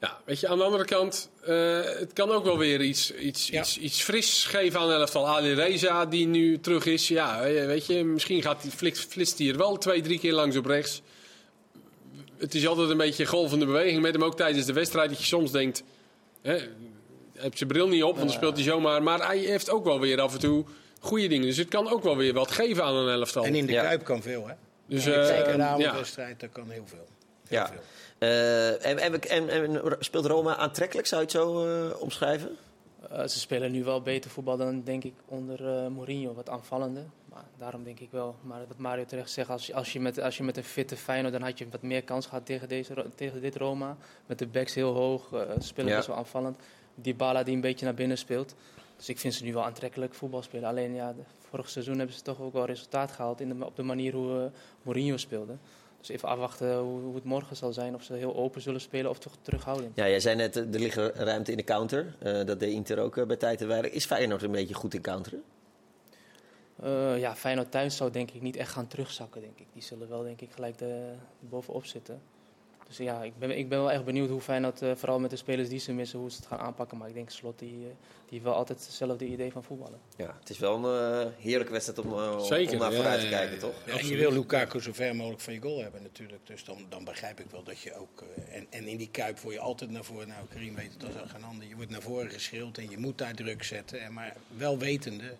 ja, 0.01 0.19
weet 0.25 0.41
je, 0.41 0.49
aan 0.49 0.59
de 0.59 0.65
andere 0.65 0.85
kant, 0.85 1.31
eh, 1.45 1.81
het 1.83 2.13
kan 2.13 2.31
ook 2.31 2.45
wel 2.45 2.59
weer 2.59 2.81
iets, 2.81 3.15
iets, 3.15 3.49
Ja. 3.49 3.61
iets, 3.61 3.79
iets 3.79 4.03
fris 4.03 4.45
geven 4.45 4.81
aan 4.81 4.91
elftal. 4.91 5.29
Ali 5.29 5.53
Reza, 5.55 6.07
die 6.07 6.27
nu 6.27 6.61
terug 6.61 6.87
is, 6.87 7.09
ja, 7.09 7.41
weet 7.43 7.87
je, 7.87 8.05
misschien 8.05 8.43
gaat 8.43 8.63
die, 8.63 8.71
flits, 8.71 9.01
flitst 9.01 9.39
hij 9.39 9.49
er 9.49 9.57
wel 9.57 9.77
twee, 9.79 10.01
drie 10.01 10.19
keer 10.19 10.33
langs 10.33 10.57
op 10.57 10.67
rechts. 10.67 11.03
Het 12.37 12.55
is 12.55 12.67
altijd 12.67 12.91
een 12.91 12.97
beetje 12.97 13.27
golvende 13.27 13.67
beweging 13.67 14.03
met 14.03 14.13
hem, 14.13 14.25
ook 14.25 14.37
tijdens 14.37 14.67
de 14.67 14.73
wedstrijd, 14.73 15.09
dat 15.11 15.19
je 15.19 15.25
soms 15.25 15.51
denkt... 15.53 15.83
Hè, 16.49 16.57
hij 16.57 17.43
heeft 17.43 17.59
zijn 17.59 17.69
bril 17.69 17.89
niet 17.89 18.03
op, 18.03 18.15
want 18.17 18.27
dan 18.29 18.37
speelt 18.37 18.55
hij 18.55 18.65
zomaar. 18.65 19.03
Maar 19.03 19.27
hij 19.27 19.39
heeft 19.39 19.71
ook 19.71 19.85
wel 19.85 20.01
weer 20.01 20.21
af 20.21 20.33
en 20.33 20.39
toe 20.41 20.65
goede 21.01 21.27
dingen. 21.29 21.47
Dus 21.47 21.57
het 21.57 21.69
kan 21.69 21.91
ook 21.91 22.03
wel 22.03 22.17
weer 22.17 22.33
wat 22.33 22.51
geven 22.51 22.85
aan 22.85 22.95
een 22.95 23.09
elftal. 23.09 23.45
En 23.45 23.55
in 23.55 23.67
de 23.67 23.73
Ja. 23.73 23.83
Kuip 23.83 24.05
kan 24.05 24.23
veel, 24.23 24.47
hè? 24.49 24.55
dus, 24.87 25.07
eh, 25.07 25.25
Zeker 25.25 25.53
de 25.53 25.59
ja. 25.59 25.69
avondwedstrijd, 25.69 26.41
dat 26.41 26.51
kan 26.53 26.71
heel 26.71 26.85
veel. 26.87 27.07
Heel 27.47 27.59
Ja. 27.59 27.67
veel. 27.69 27.81
Eh, 28.19 28.87
en, 28.87 28.99
en, 28.99 29.21
en, 29.21 29.49
en 29.49 29.97
speelt 29.99 30.27
Roma 30.27 30.57
aantrekkelijk, 30.57 31.07
zou 31.07 31.21
je 31.21 31.27
het 31.27 31.37
zo 31.37 31.67
eh, 31.67 32.01
omschrijven? 32.01 32.57
Eh, 33.11 33.27
ze 33.27 33.39
spelen 33.39 33.73
nu 33.73 33.85
wel 33.85 34.03
beter 34.03 34.31
voetbal 34.31 34.57
dan, 34.57 34.83
denk 34.85 35.05
ik, 35.05 35.15
onder 35.27 35.69
eh, 35.69 35.87
Mourinho. 35.87 36.35
Wat 36.35 36.49
aanvallender. 36.49 37.05
Daarom 37.59 37.85
denk 37.85 38.01
ik 38.01 38.11
wel. 38.11 38.35
Maar 38.43 38.61
wat 38.69 38.79
Mario 38.79 39.05
terecht 39.05 39.31
zegt, 39.31 39.51
als 39.51 39.67
je, 39.67 39.75
als 39.75 39.93
je, 39.93 40.01
met, 40.01 40.21
als 40.21 40.37
je 40.37 40.43
met 40.43 40.57
een 40.57 40.65
fitte 40.65 40.97
Feyenoord... 40.97 41.33
dan 41.33 41.43
had 41.43 41.59
je 41.59 41.67
wat 41.71 41.83
meer 41.83 42.03
kans 42.05 42.27
gehad 42.27 42.47
tegen, 42.47 42.69
deze, 42.69 43.07
tegen 43.15 43.41
dit 43.41 43.57
Roma. 43.57 43.97
Met 44.27 44.39
de 44.39 44.47
backs 44.47 44.75
heel 44.75 44.95
hoog. 44.95 45.33
eh, 45.33 45.41
ze 45.61 45.67
spelen 45.67 45.91
Ja. 45.91 45.97
best 45.97 46.09
wel 46.09 46.17
aanvallend. 46.17 46.59
Die 46.95 47.15
Bala 47.15 47.43
die 47.43 47.55
een 47.55 47.61
beetje 47.61 47.85
naar 47.85 47.95
binnen 47.95 48.19
speelt. 48.19 48.55
Dus 48.97 49.09
ik 49.09 49.19
vind 49.19 49.35
ze 49.35 49.45
nu 49.45 49.53
wel 49.53 49.65
aantrekkelijk 49.65 50.15
voetbal 50.15 50.43
spelen. 50.43 50.69
Alleen 50.69 50.95
ja, 50.95 51.15
vorig 51.49 51.69
seizoen 51.71 51.99
hebben 51.99 52.17
ze 52.17 52.23
toch 52.23 52.41
ook 52.41 52.53
wel 52.53 52.65
resultaat 52.67 53.13
gehaald... 53.13 53.41
In 53.41 53.49
de, 53.59 53.65
op 53.65 53.77
de 53.77 53.83
manier 53.83 54.13
hoe 54.15 54.41
eh, 54.41 54.51
Mourinho 54.83 55.17
speelde. 55.17 55.57
Dus 56.01 56.09
even 56.09 56.29
afwachten 56.29 56.79
hoe, 56.79 57.01
hoe 57.01 57.15
het 57.15 57.25
morgen 57.25 57.57
zal 57.57 57.73
zijn. 57.73 57.95
Of 57.95 58.03
ze 58.03 58.13
heel 58.15 58.37
open 58.37 58.61
zullen 58.61 58.81
spelen 58.81 59.11
of 59.11 59.19
toch 59.19 59.33
terughoudend. 59.43 59.97
Ja, 59.97 60.09
jij 60.09 60.21
zei 60.21 60.37
net, 60.37 60.57
eh, 60.57 60.63
er 60.75 60.81
ligt 60.81 60.97
ruimte 60.97 61.51
in 61.51 61.57
de 61.57 61.65
counter. 61.65 62.17
Eh, 62.19 62.45
dat 62.47 62.61
deed 62.61 62.73
Inter 62.73 62.99
ook 62.99 63.17
eh, 63.17 63.27
bij 63.27 63.37
tijd 63.37 63.61
en. 63.61 63.93
Is 63.93 64.05
Feyenoord 64.07 64.43
een 64.43 64.51
beetje 64.51 64.75
goed 64.75 64.95
in 64.95 65.01
counteren? 65.01 65.43
Eh, 66.83 67.19
ja, 67.19 67.37
Feyenoord 67.37 67.71
thuis 67.71 67.97
zou 67.97 68.11
denk 68.11 68.31
ik 68.31 68.43
niet 68.43 68.57
echt 68.57 68.71
gaan 68.71 68.87
terugzakken, 68.87 69.41
denk 69.41 69.59
ik. 69.59 69.67
Die 69.73 69.83
zullen 69.83 70.09
wel 70.09 70.23
denk 70.23 70.41
ik 70.41 70.53
gelijk 70.53 70.79
de, 70.79 71.13
bovenop 71.41 71.85
zitten. 71.85 72.23
Dus 72.87 72.97
ja, 72.97 73.23
ik 73.23 73.39
ben, 73.39 73.59
ik 73.59 73.69
ben 73.69 73.79
wel 73.79 73.91
echt 73.91 74.05
benieuwd 74.05 74.29
hoe 74.29 74.41
Feyenoord, 74.41 74.83
eh, 74.83 74.91
vooral 74.95 75.19
met 75.19 75.31
de 75.31 75.37
spelers 75.37 75.69
die 75.69 75.79
ze 75.79 75.93
missen, 75.93 76.19
hoe 76.19 76.31
ze 76.31 76.37
het 76.37 76.47
gaan 76.47 76.59
aanpakken. 76.59 76.99
Maar 76.99 77.09
ik 77.09 77.15
denk 77.15 77.31
Slot, 77.31 77.59
die, 77.59 77.69
eh, 77.69 77.95
die 78.29 78.39
heeft 78.39 78.43
wel 78.43 78.55
altijd 78.55 78.85
hetzelfde 78.85 79.27
idee 79.27 79.53
van 79.53 79.65
voetballen. 79.65 80.01
Ja, 80.17 80.37
het 80.41 80.51
is 80.51 80.59
wel 80.59 80.85
een 80.85 81.21
eh, 81.25 81.33
heerlijke 81.39 81.73
wedstrijd 81.73 81.99
om, 81.99 82.13
eh, 82.13 82.41
Zeker, 82.41 82.73
om 82.73 82.79
naar 82.79 82.91
ja, 82.91 82.97
vooruit 82.97 83.21
te 83.21 83.29
kijken, 83.29 83.59
toch? 83.59 83.75
Ja, 83.87 83.99
en 83.99 84.07
je 84.07 84.17
wil 84.17 84.33
Lukaku 84.33 84.81
zo 84.81 84.93
ver 84.93 85.17
mogelijk 85.17 85.43
van 85.43 85.53
je 85.53 85.61
goal 85.61 85.83
hebben 85.83 86.03
natuurlijk. 86.03 86.47
Dus 86.47 86.65
dan, 86.65 86.87
dan 86.89 87.05
begrijp 87.05 87.41
ik 87.41 87.51
wel 87.51 87.63
dat 87.63 87.81
je 87.81 87.95
ook... 87.95 88.25
en, 88.51 88.67
en 88.71 88.87
in 88.87 88.97
die 88.97 89.11
Kuip 89.11 89.39
word 89.39 89.55
je 89.55 89.61
altijd 89.61 89.91
naar 89.91 90.05
voren. 90.05 90.29
Nou, 90.29 90.47
Karim 90.49 90.75
weet 90.75 90.93
het 90.93 91.23
als 91.23 91.31
geen 91.31 91.45
ander. 91.45 91.69
Je 91.69 91.77
wordt 91.77 91.91
naar 91.91 92.03
voren 92.03 92.31
geschreeuwd 92.31 92.79
en 92.79 92.91
je 92.91 92.99
moet 92.99 93.19
daar 93.19 93.35
druk 93.35 93.63
zetten. 93.63 94.01
En 94.01 94.13
maar 94.13 94.37
wel 94.57 94.79
wetende 94.79 95.35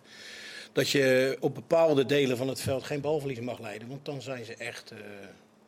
dat 0.73 0.89
je 0.89 1.37
op 1.39 1.55
bepaalde 1.55 2.05
delen 2.05 2.37
van 2.37 2.47
het 2.47 2.61
veld 2.61 2.83
geen 2.83 3.01
balverlies 3.01 3.39
mag 3.39 3.59
leiden. 3.59 3.87
Want 3.87 4.05
dan 4.05 4.21
zijn 4.21 4.45
ze 4.45 4.55
echt 4.55 4.91
eh 4.91 4.97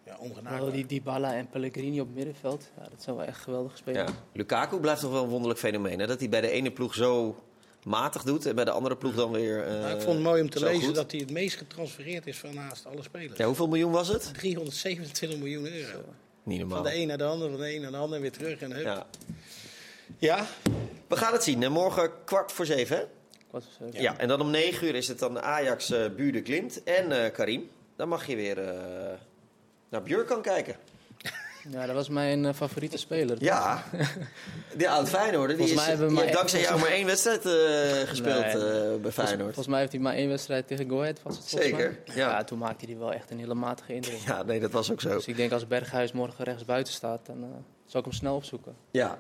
ja, 0.06 0.18
ongenaakbaar. 0.20 0.72
Die 0.72 0.86
Dybala 0.86 1.34
en 1.36 1.50
Pellegrini 1.50 2.00
op 2.00 2.06
het 2.08 2.16
middenveld, 2.16 2.70
ja, 2.78 2.84
dat 2.90 3.04
zijn 3.04 3.16
wel 3.16 3.26
echt 3.26 3.42
geweldige 3.42 3.78
spelers. 3.78 4.12
Ja. 4.12 4.18
Lukaku 4.34 4.80
blijft 4.80 5.02
toch 5.02 5.12
wel 5.12 5.24
een 5.24 5.30
wonderlijk 5.30 5.60
fenomeen. 5.60 6.00
Hè? 6.00 6.08
Dat 6.08 6.20
hij 6.20 6.30
bij 6.30 6.42
de 6.42 6.50
ene 6.50 6.72
ploeg 6.72 6.94
zo 6.94 7.36
matig 7.84 8.24
doet 8.24 8.46
en 8.46 8.56
bij 8.56 8.66
de 8.66 8.72
andere 8.72 8.98
ploeg 8.98 9.16
dan 9.16 9.32
weer. 9.32 9.64
eh, 9.68 9.74
Nou, 9.80 9.96
ik 9.96 10.02
vond 10.02 10.16
het 10.16 10.24
mooi 10.26 10.42
om 10.42 10.50
te 10.50 10.60
lezen 10.60 10.84
goed. 10.86 10.96
dat 10.96 11.12
hij 11.12 11.20
het 11.20 11.32
meest 11.32 11.58
getransfereerd 11.58 12.28
is 12.28 12.38
van 12.38 12.54
naast 12.56 12.86
alle 12.86 13.04
spelers. 13.04 13.38
Ja, 13.38 13.46
hoeveel 13.46 13.68
miljoen 13.68 13.92
was 13.92 14.08
het? 14.08 14.34
327 14.34 15.40
miljoen 15.40 15.66
euro. 15.68 16.00
Niet 16.44 16.60
Van 16.60 16.68
normaal. 16.70 16.84
de 16.92 16.96
een 16.98 17.08
naar 17.08 17.18
de 17.18 17.24
ander, 17.24 17.50
van 17.50 17.60
de 17.60 17.76
een 17.76 17.82
naar 17.82 17.92
de 17.92 17.98
ander 17.98 18.16
en 18.16 18.22
weer 18.22 18.32
terug. 18.32 18.60
En 18.62 18.72
hup. 18.72 18.84
Ja. 18.86 19.06
ja, 20.18 20.46
We 21.08 21.16
gaan 21.16 21.34
het 21.34 21.44
zien. 21.44 21.72
Morgen 21.72 22.12
kwart 22.26 22.52
voor 22.52 22.66
zeven. 22.66 22.98
Hè? 22.98 23.04
Was, 23.52 23.64
eh, 23.94 24.02
Ja. 24.02 24.18
en 24.18 24.28
dan 24.28 24.42
om 24.42 24.50
negen 24.50 24.88
uur 24.88 24.96
is 24.96 25.08
het 25.08 25.20
dan 25.20 25.42
Ajax, 25.42 25.92
eh 25.92 26.10
Buurde, 26.16 26.42
Klimt 26.42 26.84
en 26.84 27.12
eh, 27.24 27.32
Karim. 27.32 27.70
Dan 27.96 28.08
mag 28.10 28.28
je 28.28 28.36
weer 28.36 28.58
eh, 28.70 28.74
naar 29.90 30.02
Björkan 30.04 30.42
kijken. 30.42 30.76
ja, 31.72 31.86
dat 31.86 31.96
was 31.96 32.10
mijn 32.10 32.46
eh, 32.46 32.54
favoriete 32.54 32.98
speler. 32.98 33.38
Ja, 33.40 33.84
die 34.78 34.90
oud 34.90 35.10
Feyenoord. 35.10 35.48
Die, 35.48 35.58
Volgens 35.58 35.80
is, 35.80 35.86
mij 35.88 35.96
hebben 35.98 36.18
heeft 36.18 36.34
dankzij 36.34 36.62
jou 36.62 36.80
maar 36.80 36.90
één 36.90 37.06
wedstrijd 37.06 37.46
eh, 37.46 38.10
gespeeld 38.10 38.44
Nee, 38.54 38.92
eh, 38.94 39.02
bij 39.02 39.12
Feyenoord. 39.12 39.44
volgens 39.44 39.68
mij 39.68 39.80
heeft 39.80 39.92
hij 39.92 40.02
maar 40.02 40.14
één 40.14 40.30
wedstrijd 40.30 40.68
tegen 40.68 40.90
Go 40.90 41.00
Ahead, 41.02 41.22
was 41.24 41.38
het 41.38 41.50
volgens 41.50 41.72
Zeker, 41.72 42.00
ja. 42.16 42.44
toen 42.44 42.58
maakte 42.58 42.86
hij 42.86 42.98
wel 42.98 43.14
echt 43.14 43.32
een 43.32 43.40
hele 43.40 43.54
matige 43.54 43.94
indruk. 43.94 44.18
Ja, 44.26 44.44
nee, 44.44 44.60
dat 44.60 44.72
was 44.72 44.92
ook 44.92 45.02
zo. 45.02 45.10
Dus 45.10 45.28
ik 45.28 45.36
denk 45.36 45.52
als 45.52 45.68
Berghuis 45.68 46.12
morgen 46.12 46.44
rechts 46.46 46.66
buiten 46.66 46.94
staat, 46.94 47.26
dan 47.26 47.44
eh, 47.44 47.50
zal 47.86 48.00
ik 48.00 48.06
hem 48.06 48.16
snel 48.16 48.36
opzoeken. 48.36 48.76
Ja, 48.92 49.08
eh, 49.12 49.18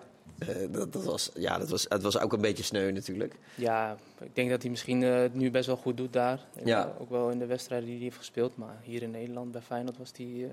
dat, 0.69 0.93
dat 0.93 1.03
was, 1.03 1.29
ja 1.35 1.57
dat 1.57 1.69
was, 1.69 1.85
het 1.89 2.01
was 2.01 2.19
ook 2.19 2.33
een 2.33 2.41
beetje 2.41 2.63
sneu 2.63 2.91
natuurlijk. 2.91 3.35
Ja, 3.55 3.97
ik 4.21 4.35
denk 4.35 4.49
dat 4.49 4.61
hij 4.61 4.71
misschien 4.71 5.03
eh, 5.03 5.15
het 5.15 5.33
nu 5.33 5.51
best 5.51 5.67
wel 5.67 5.75
goed 5.77 5.97
doet 5.97 6.13
daar. 6.13 6.39
Ja. 6.63 6.85
eh, 6.95 7.01
ook 7.01 7.09
wel 7.09 7.29
in 7.29 7.39
de 7.39 7.45
wedstrijden 7.45 7.85
die 7.87 7.95
hij 7.95 8.05
heeft 8.05 8.17
gespeeld. 8.17 8.57
Maar 8.57 8.79
hier 8.83 9.01
in 9.01 9.11
Nederland 9.11 9.51
bij 9.51 9.61
Feyenoord 9.61 9.97
was 9.97 10.11
hij 10.17 10.25
eh, 10.43 10.49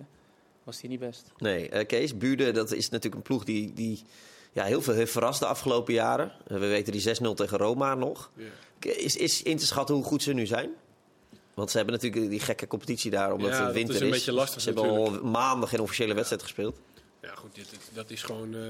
was 0.65 0.81
hij 0.81 0.91
niet 0.91 1.01
best. 1.01 1.31
Nee, 1.39 1.69
eh, 1.69 1.87
Kees, 1.87 2.17
Buurde, 2.17 2.51
dat 2.51 2.73
is 2.73 2.89
natuurlijk 2.89 3.15
een 3.15 3.23
ploeg 3.23 3.45
die, 3.45 3.73
die 3.73 4.03
ja, 4.53 4.65
heel 4.65 4.83
veel 4.83 4.95
heeft 4.95 5.13
verrast 5.13 5.41
de 5.41 5.47
afgelopen 5.47 5.95
jaren. 5.95 6.33
Eh, 6.47 6.59
we 6.59 6.67
weten 6.67 6.93
die 6.93 7.01
6-0 7.01 7.35
tegen 7.35 7.59
Roma 7.59 7.95
nog. 7.95 8.31
Ja. 8.35 8.91
Is, 8.93 9.17
is 9.17 9.43
in 9.43 9.57
te 9.57 9.67
schatten 9.67 9.95
hoe 9.95 10.05
goed 10.05 10.23
ze 10.23 10.33
nu 10.33 10.47
zijn? 10.47 10.71
Want 11.55 11.71
ze 11.71 11.77
hebben 11.77 11.95
natuurlijk 11.95 12.31
die 12.31 12.41
gekke 12.41 12.67
competitie 12.67 13.11
daar, 13.11 13.33
omdat 13.33 13.51
Ja, 13.51 13.65
het 13.65 13.75
winter 13.75 13.95
is 13.95 14.01
een 14.01 14.11
beetje 14.11 14.33
lastig 14.33 14.61
Ze 14.61 14.69
hebben 14.73 14.91
al 14.91 15.11
maanden 15.23 15.69
geen 15.69 15.81
officiële 15.81 16.15
wedstrijd 16.15 16.43
gespeeld. 16.43 16.79
Ja, 17.23 17.35
goed, 17.35 17.55
dit, 17.55 17.71
dit- 17.71 17.91
dat 17.93 18.11
is 18.11 18.23
gewoon. 18.23 18.55
eh, 18.55 18.61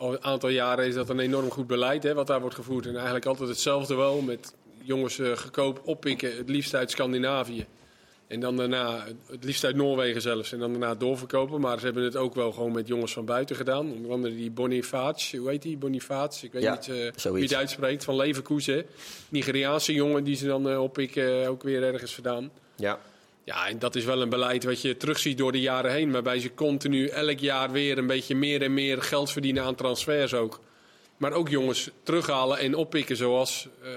al 0.00 0.12
een 0.12 0.24
aantal 0.24 0.48
jaren 0.48 0.86
is 0.86 0.94
dat 0.94 1.08
een 1.08 1.18
enorm 1.18 1.50
goed 1.50 1.66
beleid 1.66 2.02
hè, 2.02 2.14
wat 2.14 2.26
daar 2.26 2.40
wordt 2.40 2.54
gevoerd. 2.54 2.86
En 2.86 2.94
eigenlijk 2.94 3.26
altijd 3.26 3.48
hetzelfde 3.48 3.94
wel. 3.94 4.20
Met 4.20 4.54
jongens 4.82 5.18
eh 5.18 5.36
goedkoop 5.36 5.80
oppikken, 5.84 6.36
het 6.36 6.48
liefst 6.48 6.74
uit 6.74 6.90
Scandinavië. 6.90 7.66
En 8.26 8.40
dan 8.40 8.56
daarna, 8.56 9.06
het 9.30 9.44
liefst 9.44 9.64
uit 9.64 9.76
Noorwegen 9.76 10.20
zelfs. 10.20 10.52
En 10.52 10.58
dan 10.58 10.70
daarna 10.70 10.94
doorverkopen. 10.94 11.60
Maar 11.60 11.78
ze 11.78 11.84
hebben 11.84 12.04
het 12.04 12.16
ook 12.16 12.34
wel 12.34 12.52
gewoon 12.52 12.72
met 12.72 12.88
jongens 12.88 13.12
van 13.12 13.24
buiten 13.24 13.56
gedaan. 13.56 13.92
Onder 13.92 14.10
andere 14.10 14.34
die 14.34 14.50
Boniface, 14.50 15.36
hoe 15.36 15.48
heet 15.48 15.62
die? 15.62 15.76
Boniface, 15.76 16.46
ik 16.46 16.52
weet 16.52 16.62
Ja, 16.62 16.72
niet 16.72 16.88
eh, 16.88 17.32
wie 17.32 17.42
het 17.42 17.54
uitspreekt, 17.54 18.04
van 18.04 18.16
Leverkusen. 18.16 18.86
Nigeriaanse 19.28 19.92
jongen 19.92 20.24
die 20.24 20.36
ze 20.36 20.46
dan 20.46 20.68
eh, 20.68 20.82
oppikken, 20.82 21.48
ook 21.48 21.62
weer 21.62 21.82
ergens 21.82 22.14
vandaan. 22.14 22.50
Ja, 22.76 22.98
Ja, 23.50 23.68
en 23.68 23.78
dat 23.78 23.94
is 23.94 24.04
wel 24.04 24.22
een 24.22 24.28
beleid 24.28 24.64
wat 24.64 24.80
je 24.82 24.96
terugziet 24.96 25.38
door 25.38 25.52
de 25.52 25.60
jaren 25.60 25.92
heen. 25.92 26.10
Waarbij 26.12 26.40
ze 26.40 26.54
continu 26.54 27.06
elk 27.06 27.38
jaar 27.38 27.70
weer 27.70 27.98
een 27.98 28.06
beetje 28.06 28.34
meer 28.36 28.62
en 28.62 28.74
meer 28.74 29.02
geld 29.02 29.30
verdienen 29.32 29.62
aan 29.64 29.74
transfers 29.74 30.34
ook. 30.34 30.60
Maar 31.16 31.32
ook 31.32 31.48
jongens 31.48 31.90
terughalen 32.02 32.58
en 32.58 32.74
oppikken 32.74 33.16
zoals 33.16 33.68
eh, 33.82 33.90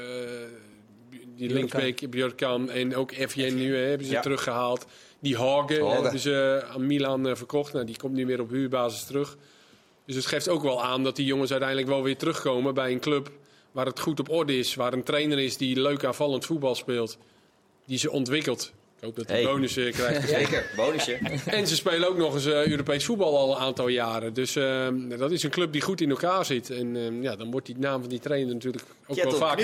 die 1.35 1.49
linksbeek 1.49 2.09
Björkan 2.09 2.69
en 2.69 2.95
ook 2.95 3.13
FJN 3.13 3.55
nu 3.55 3.75
hè, 3.75 3.81
hebben 3.87 4.07
ze 4.07 4.13
Ja. 4.13 4.21
teruggehaald. 4.21 4.85
Die 5.19 5.37
Hagen 5.37 5.81
Hagen. 5.85 6.01
hebben 6.03 6.19
ze 6.19 6.63
aan 6.73 6.85
Milan 6.87 7.27
eh, 7.27 7.35
verkocht. 7.35 7.73
Nou, 7.73 7.85
die 7.85 7.97
komt 7.97 8.13
nu 8.13 8.25
weer 8.25 8.41
op 8.41 8.49
huurbasis 8.49 9.03
terug. 9.05 9.37
Dus 10.05 10.15
het 10.15 10.25
geeft 10.25 10.49
ook 10.49 10.61
wel 10.63 10.83
aan 10.83 11.03
dat 11.03 11.15
die 11.15 11.25
jongens 11.25 11.51
uiteindelijk 11.51 11.89
wel 11.89 12.03
weer 12.03 12.17
terugkomen 12.17 12.73
bij 12.73 12.91
een 12.91 12.99
club 12.99 13.31
waar 13.71 13.85
het 13.85 13.99
goed 13.99 14.19
op 14.19 14.29
orde 14.29 14.57
is. 14.57 14.75
Waar 14.75 14.93
een 14.93 15.03
trainer 15.03 15.39
is 15.39 15.57
die 15.57 15.81
leuk 15.81 16.03
aanvallend 16.05 16.45
voetbal 16.45 16.75
speelt. 16.75 17.17
Die 17.85 17.97
ze 17.97 18.11
ontwikkelt. 18.11 18.73
Ik 19.03 19.09
hoop 19.09 19.17
dat 19.17 19.27
hij 19.27 19.41
Hey. 19.43 19.51
bonussen 19.51 19.91
krijgt. 19.91 20.29
zeker. 20.39 20.65
Bonusje. 20.75 21.17
En 21.45 21.67
ze 21.67 21.75
spelen 21.75 22.09
ook 22.09 22.17
nog 22.17 22.33
eens 22.33 22.45
eh, 22.45 22.67
Europees 22.67 23.05
voetbal 23.05 23.37
al 23.37 23.51
een 23.55 23.61
aantal 23.61 23.87
jaren. 23.87 24.33
Dus 24.33 24.55
eh, 24.55 24.87
dat 25.17 25.31
is 25.31 25.43
een 25.43 25.49
club 25.49 25.71
die 25.71 25.81
goed 25.81 26.01
in 26.01 26.09
elkaar 26.09 26.45
zit. 26.45 26.69
En 26.69 26.95
eh, 26.95 27.21
ja, 27.21 27.35
dan 27.35 27.51
wordt 27.51 27.65
die 27.65 27.77
naam 27.77 27.99
van 28.01 28.09
die 28.09 28.19
trainer 28.19 28.53
natuurlijk 28.53 28.83
ook 29.07 29.15
Kjetil 29.15 29.29
wel 29.39 29.39
vaak 29.39 29.61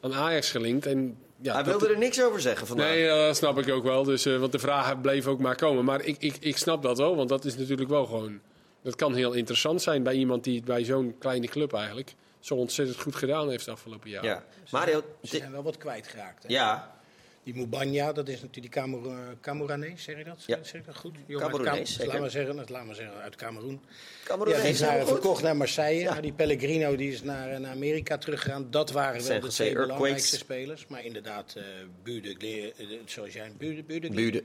aan, 0.00 0.14
Ajax 0.14 0.50
gelinkt. 0.50 0.86
En, 0.86 1.16
ja, 1.40 1.54
Hij 1.54 1.62
dat- 1.62 1.78
wilde 1.80 1.94
er 1.94 1.98
niks 2.00 2.22
over 2.22 2.40
zeggen 2.40 2.66
vandaag. 2.66 2.88
Nee, 2.88 3.06
dat 3.08 3.36
snap 3.36 3.58
ik 3.58 3.68
ook 3.68 3.84
wel. 3.84 4.04
Dus, 4.04 4.26
eh, 4.26 4.38
want 4.38 4.52
de 4.52 4.58
vragen 4.58 5.00
bleven 5.00 5.30
ook 5.30 5.40
maar 5.40 5.56
komen. 5.56 5.84
Maar 5.84 6.04
ik, 6.04 6.16
ik, 6.18 6.36
ik 6.40 6.56
snap 6.56 6.82
dat 6.82 6.98
wel, 6.98 7.16
want 7.16 7.28
dat 7.28 7.44
is 7.44 7.56
natuurlijk 7.56 7.90
wel 7.90 8.06
gewoon... 8.06 8.40
Dat 8.82 8.96
kan 8.96 9.14
heel 9.14 9.32
interessant 9.32 9.82
zijn 9.82 10.02
bij 10.02 10.14
iemand 10.14 10.44
die 10.44 10.62
bij 10.62 10.84
zo'n 10.84 11.14
kleine 11.18 11.46
club 11.46 11.72
eigenlijk... 11.72 12.14
zo 12.40 12.54
ontzettend 12.54 13.00
goed 13.00 13.14
gedaan 13.14 13.48
heeft 13.50 13.64
de 13.64 13.70
afgelopen 13.70 14.10
jaren. 14.10 14.28
Ja. 14.28 14.44
Mario, 14.70 15.02
ze 15.22 15.36
zijn 15.36 15.52
wel 15.52 15.62
wat 15.62 15.76
kwijtgeraakt. 15.76 16.42
Hè? 16.42 16.48
ja, 16.48 17.00
Die 17.44 17.54
Mubanya, 17.54 18.12
dat 18.12 18.28
is 18.28 18.40
natuurlijk 18.40 18.74
die 18.74 18.82
Cameroen- 18.82 19.40
Cameroenees, 19.40 20.02
zeg 20.02 20.18
je 20.18 20.24
dat? 20.24 20.44
Ja. 20.46 20.58
Zeg 20.62 20.74
ik 20.80 20.86
dat 20.86 20.96
goed? 20.96 21.16
Cameroenees. 21.28 21.98
Laat 22.04 22.20
maar 22.20 22.30
zeggen, 22.30 22.54
laat 22.68 22.84
maar 22.86 22.94
zeggen 22.94 23.20
uit 23.20 23.36
Cameroen. 23.36 23.80
Ja, 24.28 24.36
die 24.44 24.54
is 24.54 24.80
naar, 24.80 25.00
goed. 25.00 25.08
verkocht 25.08 25.42
naar 25.42 25.56
Marseille. 25.56 26.00
Ja. 26.00 26.20
Die 26.20 26.32
Pellegrino 26.32 26.96
die 26.96 27.12
is 27.12 27.22
naar, 27.22 27.60
naar 27.60 27.70
Amerika 27.70 28.18
teruggegaan. 28.18 28.70
Dat 28.70 28.90
waren 28.90 29.26
wel 29.28 29.40
de 29.40 29.48
twee 29.48 29.72
belangrijkste 29.72 30.36
spelers. 30.36 30.86
Maar 30.86 31.04
inderdaad, 31.04 31.54
eh 31.56 31.62
Bude, 32.02 32.36
eh, 32.76 32.86
zoals 33.06 33.32
jij, 33.32 33.52
Bude, 33.58 33.82
Bude, 33.82 34.10
Buurde. 34.10 34.44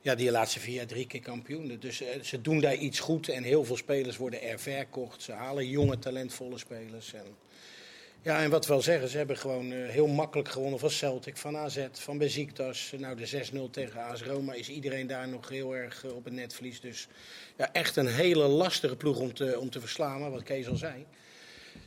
Ja, 0.00 0.14
die 0.14 0.30
laatste 0.30 0.60
vier 0.60 0.74
jaar 0.74 0.86
drie 0.86 1.06
keer 1.06 1.20
kampioen. 1.20 1.76
Dus 1.80 2.00
eh, 2.02 2.20
ze 2.22 2.40
doen 2.40 2.60
daar 2.60 2.74
iets 2.74 3.00
goed. 3.00 3.28
En 3.28 3.42
heel 3.42 3.64
veel 3.64 3.76
spelers 3.76 4.16
worden 4.16 4.42
er 4.42 4.58
verkocht. 4.60 5.22
Ze 5.22 5.32
halen 5.32 5.68
jonge, 5.68 5.98
talentvolle 5.98 6.58
spelers. 6.58 7.12
En, 7.14 7.24
ja, 8.24 8.42
en 8.42 8.50
wat 8.50 8.66
we 8.66 8.72
wel 8.72 8.82
zeggen, 8.82 9.08
ze 9.08 9.16
hebben 9.16 9.36
gewoon 9.36 9.72
eh, 9.72 9.88
heel 9.88 10.06
makkelijk 10.06 10.48
gewonnen 10.48 10.78
van 10.78 10.90
Celtic, 10.90 11.36
van 11.36 11.56
AZ, 11.56 11.86
van 11.92 12.18
Besiktas. 12.18 12.92
Nou, 12.98 13.16
de 13.16 13.46
6-0 13.52 13.70
tegen 13.70 14.00
AS 14.04 14.22
Roma 14.22 14.52
is 14.52 14.68
iedereen 14.68 15.06
daar 15.06 15.28
nog 15.28 15.48
heel 15.48 15.76
erg 15.76 16.04
eh, 16.04 16.14
op 16.16 16.24
het 16.24 16.34
netvlies. 16.34 16.80
Dus 16.80 17.08
ja, 17.56 17.72
echt 17.72 17.96
een 17.96 18.06
hele 18.06 18.46
lastige 18.46 18.96
ploeg 18.96 19.18
om 19.18 19.34
te, 19.34 19.58
om 19.58 19.70
te 19.70 19.80
verslaan, 19.80 20.20
maar 20.20 20.30
wat 20.30 20.42
Kees 20.42 20.68
al 20.68 20.76
zei. 20.76 21.04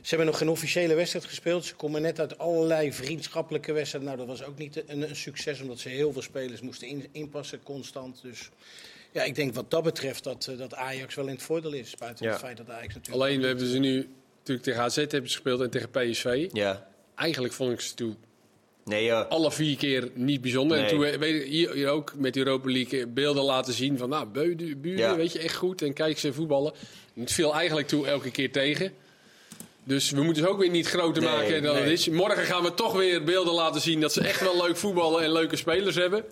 Ze 0.00 0.08
hebben 0.08 0.26
nog 0.26 0.38
geen 0.38 0.48
officiële 0.48 0.94
wedstrijd 0.94 1.24
gespeeld. 1.24 1.64
Ze 1.64 1.74
komen 1.74 2.02
net 2.02 2.20
uit 2.20 2.38
allerlei 2.38 2.92
vriendschappelijke 2.92 3.72
wedstrijden. 3.72 4.10
Nou, 4.14 4.26
dat 4.26 4.38
was 4.38 4.48
ook 4.48 4.58
niet 4.58 4.82
een, 4.90 5.08
een 5.10 5.16
succes, 5.16 5.60
omdat 5.60 5.78
ze 5.78 5.88
heel 5.88 6.12
veel 6.12 6.22
spelers 6.22 6.60
moesten 6.60 6.88
in- 6.88 7.08
inpassen 7.12 7.62
constant. 7.62 8.22
Dus 8.22 8.48
ja, 9.12 9.22
ik 9.22 9.34
denk 9.34 9.54
wat 9.54 9.70
dat 9.70 9.82
betreft 9.82 10.24
dat, 10.24 10.46
eh, 10.46 10.58
dat 10.58 10.74
Ajax 10.74 11.14
wel 11.14 11.26
in 11.26 11.32
het 11.34 11.42
voordeel 11.42 11.72
is. 11.72 11.94
Buiten 11.96 12.24
Ja. 12.26 12.30
het 12.32 12.40
feit 12.40 12.56
dat 12.56 12.70
Ajax 12.70 12.94
natuurlijk... 12.94 13.24
Alleen 13.24 13.42
hebben 13.42 13.66
ze 13.66 13.78
nu 13.78 14.08
natuurlijk 14.48 14.66
tegen 14.66 14.82
AZ 14.82 14.96
hebben 14.96 15.30
ze 15.30 15.36
gespeeld 15.36 15.60
en 15.60 15.70
tegen 15.70 15.90
PSV. 15.90 16.48
Ja. 16.52 16.86
Eigenlijk 17.14 17.54
vond 17.54 17.72
ik 17.72 17.80
ze 17.80 17.94
toen 17.94 18.16
Nee, 18.84 19.12
alle 19.12 19.52
vier 19.52 19.76
keer 19.76 20.10
niet 20.14 20.40
bijzonder. 20.40 20.76
Nee. 20.76 20.86
En 20.86 20.94
toen 20.94 21.04
eh, 21.04 21.18
weet 21.18 21.42
je, 21.42 21.48
hier, 21.48 21.72
hier 21.72 21.88
ook 21.88 22.12
met 22.16 22.36
Europa 22.36 22.70
League 22.70 23.00
eh, 23.00 23.06
beelden 23.08 23.42
laten 23.44 23.72
zien 23.72 23.98
van 23.98 24.08
nou, 24.08 24.26
Buren, 24.26 24.78
Ja. 24.82 25.16
weet 25.16 25.32
je, 25.32 25.38
echt 25.38 25.54
goed. 25.54 25.82
En 25.82 25.92
kijk 25.92 26.18
ze 26.18 26.32
voetballen. 26.32 26.72
En 27.14 27.20
het 27.20 27.32
viel 27.32 27.54
eigenlijk 27.54 27.88
toe 27.88 28.06
elke 28.06 28.30
keer 28.30 28.52
tegen. 28.52 28.92
Dus 29.84 30.10
we 30.10 30.22
moeten 30.22 30.42
ze 30.42 30.48
ook 30.48 30.58
weer 30.58 30.70
niet 30.70 30.88
groter 30.88 31.22
Nee, 31.22 31.32
maken 31.32 31.62
dan 31.62 31.74
nee. 31.74 31.82
het 31.82 31.92
is. 31.92 32.08
Morgen 32.08 32.44
gaan 32.44 32.62
we 32.62 32.74
toch 32.74 32.92
weer 32.92 33.24
beelden 33.24 33.54
laten 33.54 33.80
zien 33.80 34.00
dat 34.00 34.12
ze 34.12 34.20
echt 34.20 34.40
wel 34.40 34.62
leuk 34.66 34.76
voetballen 34.76 35.22
en 35.22 35.32
leuke 35.32 35.56
spelers 35.56 35.94
hebben. 35.96 36.24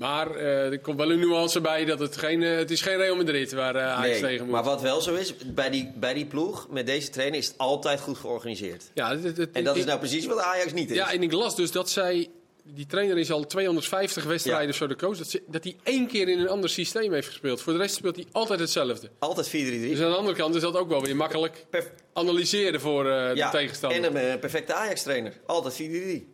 Maar 0.00 0.34
eh, 0.36 0.70
er 0.72 0.78
komt 0.80 0.96
wel 0.98 1.10
een 1.10 1.18
nuance 1.18 1.60
bij 1.60 1.84
dat 1.84 1.98
het 1.98 2.16
geen, 2.16 2.42
eh, 2.42 2.56
het 2.56 2.70
is 2.70 2.80
geen 2.82 2.96
Real 2.96 3.16
Madrid 3.16 3.52
waar 3.52 3.74
eh 3.76 3.82
Ajax 3.86 4.08
nee. 4.08 4.20
tegen 4.20 4.44
moet. 4.44 4.54
Maar 4.54 4.64
wat 4.64 4.80
wel 4.80 5.00
zo 5.00 5.14
is, 5.14 5.34
bij 5.46 5.70
die, 5.70 5.92
bij 5.96 6.14
die 6.14 6.26
ploeg 6.26 6.66
met 6.70 6.86
deze 6.86 7.10
trainer 7.10 7.38
is 7.38 7.46
het 7.46 7.58
altijd 7.58 8.00
goed 8.00 8.18
georganiseerd. 8.18 8.84
ja, 8.94 9.10
het- 9.10 9.22
het- 9.24 9.36
het- 9.36 9.50
En 9.52 9.64
dat 9.64 9.76
is 9.76 9.84
nou 9.84 9.98
precies 9.98 10.26
wat 10.26 10.38
Ajax 10.38 10.72
niet 10.72 10.90
is. 10.90 10.96
Ja, 10.96 11.12
en 11.12 11.22
ik 11.22 11.32
las 11.32 11.56
dus 11.56 11.70
dat 11.70 11.90
zij... 11.90 12.28
Die 12.64 12.86
trainer 12.86 13.18
is 13.18 13.30
al 13.30 13.46
250 13.46 14.24
wedstrijden 14.24 14.66
Ja. 14.66 14.72
zo 14.72 14.86
de 14.86 14.96
coach. 14.96 15.16
Dat, 15.18 15.28
ze- 15.30 15.42
dat 15.46 15.64
hij 15.64 15.76
één 15.82 16.06
keer 16.06 16.28
in 16.28 16.38
een 16.38 16.48
ander 16.48 16.70
systeem 16.70 17.12
heeft 17.12 17.26
gespeeld. 17.28 17.60
Voor 17.62 17.72
de 17.72 17.78
rest 17.78 17.94
speelt 17.94 18.16
hij 18.16 18.26
altijd 18.32 18.60
hetzelfde. 18.60 19.10
Altijd 19.18 19.48
4-3-3. 19.48 19.50
Dus 19.52 20.00
aan 20.00 20.10
de 20.10 20.16
andere 20.16 20.36
kant 20.36 20.54
is 20.54 20.60
dat 20.62 20.76
ook 20.76 20.88
wel 20.88 21.02
weer 21.02 21.16
makkelijk 21.16 21.66
Perf- 21.70 21.90
analyseren 22.12 22.80
voor 22.80 23.06
ja, 23.06 23.34
de 23.50 23.56
tegenstander. 23.58 24.04
En 24.04 24.30
een 24.32 24.38
perfecte 24.38 24.74
Ajax-trainer. 24.74 25.32
Altijd 25.46 25.74
4-3-3. 25.74 26.28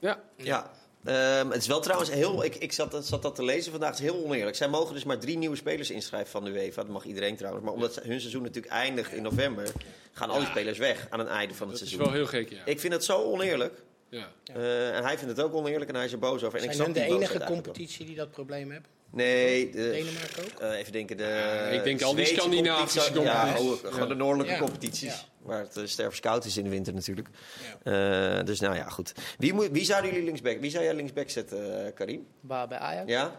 Ja, 0.00 0.20
Ja. 0.36 0.70
Ehm, 1.04 1.50
het 1.50 1.60
is 1.60 1.66
wel 1.66 1.80
trouwens 1.80 2.10
heel. 2.10 2.44
Ik, 2.44 2.54
ik 2.54 2.72
zat, 2.72 3.06
zat 3.06 3.22
dat 3.22 3.34
te 3.34 3.44
lezen 3.44 3.70
vandaag. 3.70 3.90
Het 3.90 3.98
is 3.98 4.04
heel 4.04 4.24
oneerlijk. 4.24 4.56
Zij 4.56 4.68
mogen 4.68 4.94
dus 4.94 5.04
maar 5.04 5.18
drie 5.18 5.38
nieuwe 5.38 5.56
spelers 5.56 5.90
inschrijven 5.90 6.30
van 6.30 6.44
de 6.44 6.50
UEFA. 6.50 6.82
Dat 6.82 6.90
mag 6.92 7.04
iedereen 7.04 7.36
trouwens. 7.36 7.64
Maar 7.64 7.74
omdat 7.74 8.00
hun 8.02 8.20
seizoen 8.20 8.42
natuurlijk 8.42 8.72
eindigt 8.74 9.12
in 9.12 9.22
november, 9.22 9.68
gaan 10.12 10.30
al 10.30 10.38
die 10.38 10.46
spelers 10.48 10.78
weg 10.78 11.06
aan 11.10 11.18
het 11.18 11.28
einde 11.28 11.54
van 11.54 11.68
het 11.68 11.78
dat 11.78 11.86
is 11.86 11.92
seizoen. 11.94 12.12
wel 12.12 12.22
heel 12.22 12.40
gek, 12.40 12.50
ja. 12.50 12.64
Ik 12.64 12.80
vind 12.80 12.92
het 12.92 13.04
zo 13.04 13.22
oneerlijk. 13.22 13.74
ja. 14.08 14.28
Eh, 14.54 14.96
en 14.96 15.02
hij 15.04 15.18
vindt 15.18 15.36
het 15.36 15.46
ook 15.46 15.54
oneerlijk 15.54 15.90
en 15.90 15.96
hij 15.96 16.04
is 16.04 16.12
er 16.12 16.18
boos 16.18 16.42
over. 16.44 16.58
En 16.58 16.64
ik 16.64 16.72
Zijn 16.72 16.84
hun 16.84 16.92
de 16.92 17.14
enige 17.14 17.44
competitie 17.44 18.06
die 18.06 18.16
dat 18.16 18.30
probleem 18.30 18.70
heeft? 18.70 18.84
Nee, 19.10 19.70
de, 19.70 19.76
Denemarken 19.90 20.42
ook? 20.44 20.60
eh, 20.60 20.78
even 20.78 20.92
denken. 20.92 21.16
De, 21.16 21.68
ik 21.72 21.84
denk 21.84 22.02
al 22.02 22.14
die 22.14 22.24
Scandinavische 22.26 22.98
competitie- 23.12 23.22
Ja, 23.22 23.44
competities. 23.44 23.84
oh, 23.84 23.92
gewoon 23.92 24.08
de 24.08 24.14
noordelijke 24.14 24.52
Ja. 24.52 24.58
competities. 24.58 25.26
Waar 25.48 25.60
het 25.60 25.76
uh, 25.76 25.86
stervenskoud 25.86 26.44
is 26.44 26.56
in 26.56 26.64
de 26.64 26.70
winter 26.70 26.94
natuurlijk. 26.94 27.28
Eh, 27.82 28.44
dus 28.44 28.60
nou 28.60 28.74
ja, 28.74 28.88
goed. 28.88 29.12
Wie, 29.38 29.52
moet, 29.52 29.68
wie 29.70 29.84
zouden 29.84 30.10
jullie 30.10 30.24
linksback? 30.24 30.60
Wie 30.60 30.70
zou 30.70 30.84
jij 30.84 30.94
linksback 30.94 31.30
zetten, 31.30 31.86
eh, 31.86 31.94
Karim? 31.94 32.26
Waar, 32.40 32.68
bij 32.68 32.78
Ajax? 32.78 33.10
Ja? 33.10 33.32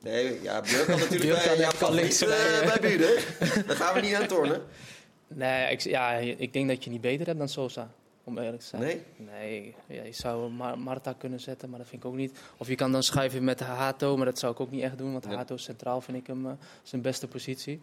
Nee, 0.00 0.42
ja, 0.42 0.60
Björk 0.60 0.86
kan 0.86 0.98
natuurlijk 0.98 1.22
Björk 1.40 1.56
bij, 1.56 1.66
kan 1.66 1.78
kan 1.78 1.94
links 1.94 2.18
bij, 2.24 2.78
Buren. 2.80 3.22
Daar 3.66 3.76
gaan 3.76 3.94
we 3.94 4.00
niet 4.00 4.14
aan 4.14 4.26
tornen. 4.26 4.62
Nee, 5.28 5.70
ik, 5.72 5.80
ja, 5.80 6.12
ik 6.16 6.52
denk 6.52 6.68
dat 6.68 6.84
je 6.84 6.90
niet 6.90 7.00
beter 7.00 7.26
hebt 7.26 7.38
dan 7.38 7.48
Sosa. 7.48 7.90
Om 8.24 8.38
eerlijk 8.38 8.60
te 8.62 8.66
zijn. 8.66 8.82
Nee? 8.82 9.02
Nee, 9.16 9.74
ja, 9.86 10.02
je 10.02 10.12
zou 10.12 10.50
Mar- 10.50 10.78
Marta 10.78 11.12
kunnen 11.18 11.40
zetten, 11.40 11.70
maar 11.70 11.78
dat 11.78 11.88
vind 11.88 12.02
ik 12.04 12.08
ook 12.08 12.16
niet. 12.16 12.38
Of 12.56 12.68
je 12.68 12.74
kan 12.74 12.92
dan 12.92 13.02
schuiven 13.02 13.44
met 13.44 13.60
Hato, 13.60 14.16
maar 14.16 14.24
dat 14.26 14.38
zou 14.38 14.52
ik 14.52 14.60
ook 14.60 14.70
niet 14.70 14.82
echt 14.82 14.98
doen. 14.98 15.12
Want 15.12 15.26
Nee. 15.26 15.36
Hato 15.36 15.56
centraal 15.56 16.00
vind 16.00 16.16
ik 16.16 16.26
hem 16.26 16.46
eh, 16.46 16.52
zijn 16.82 17.02
beste 17.02 17.28
positie. 17.28 17.80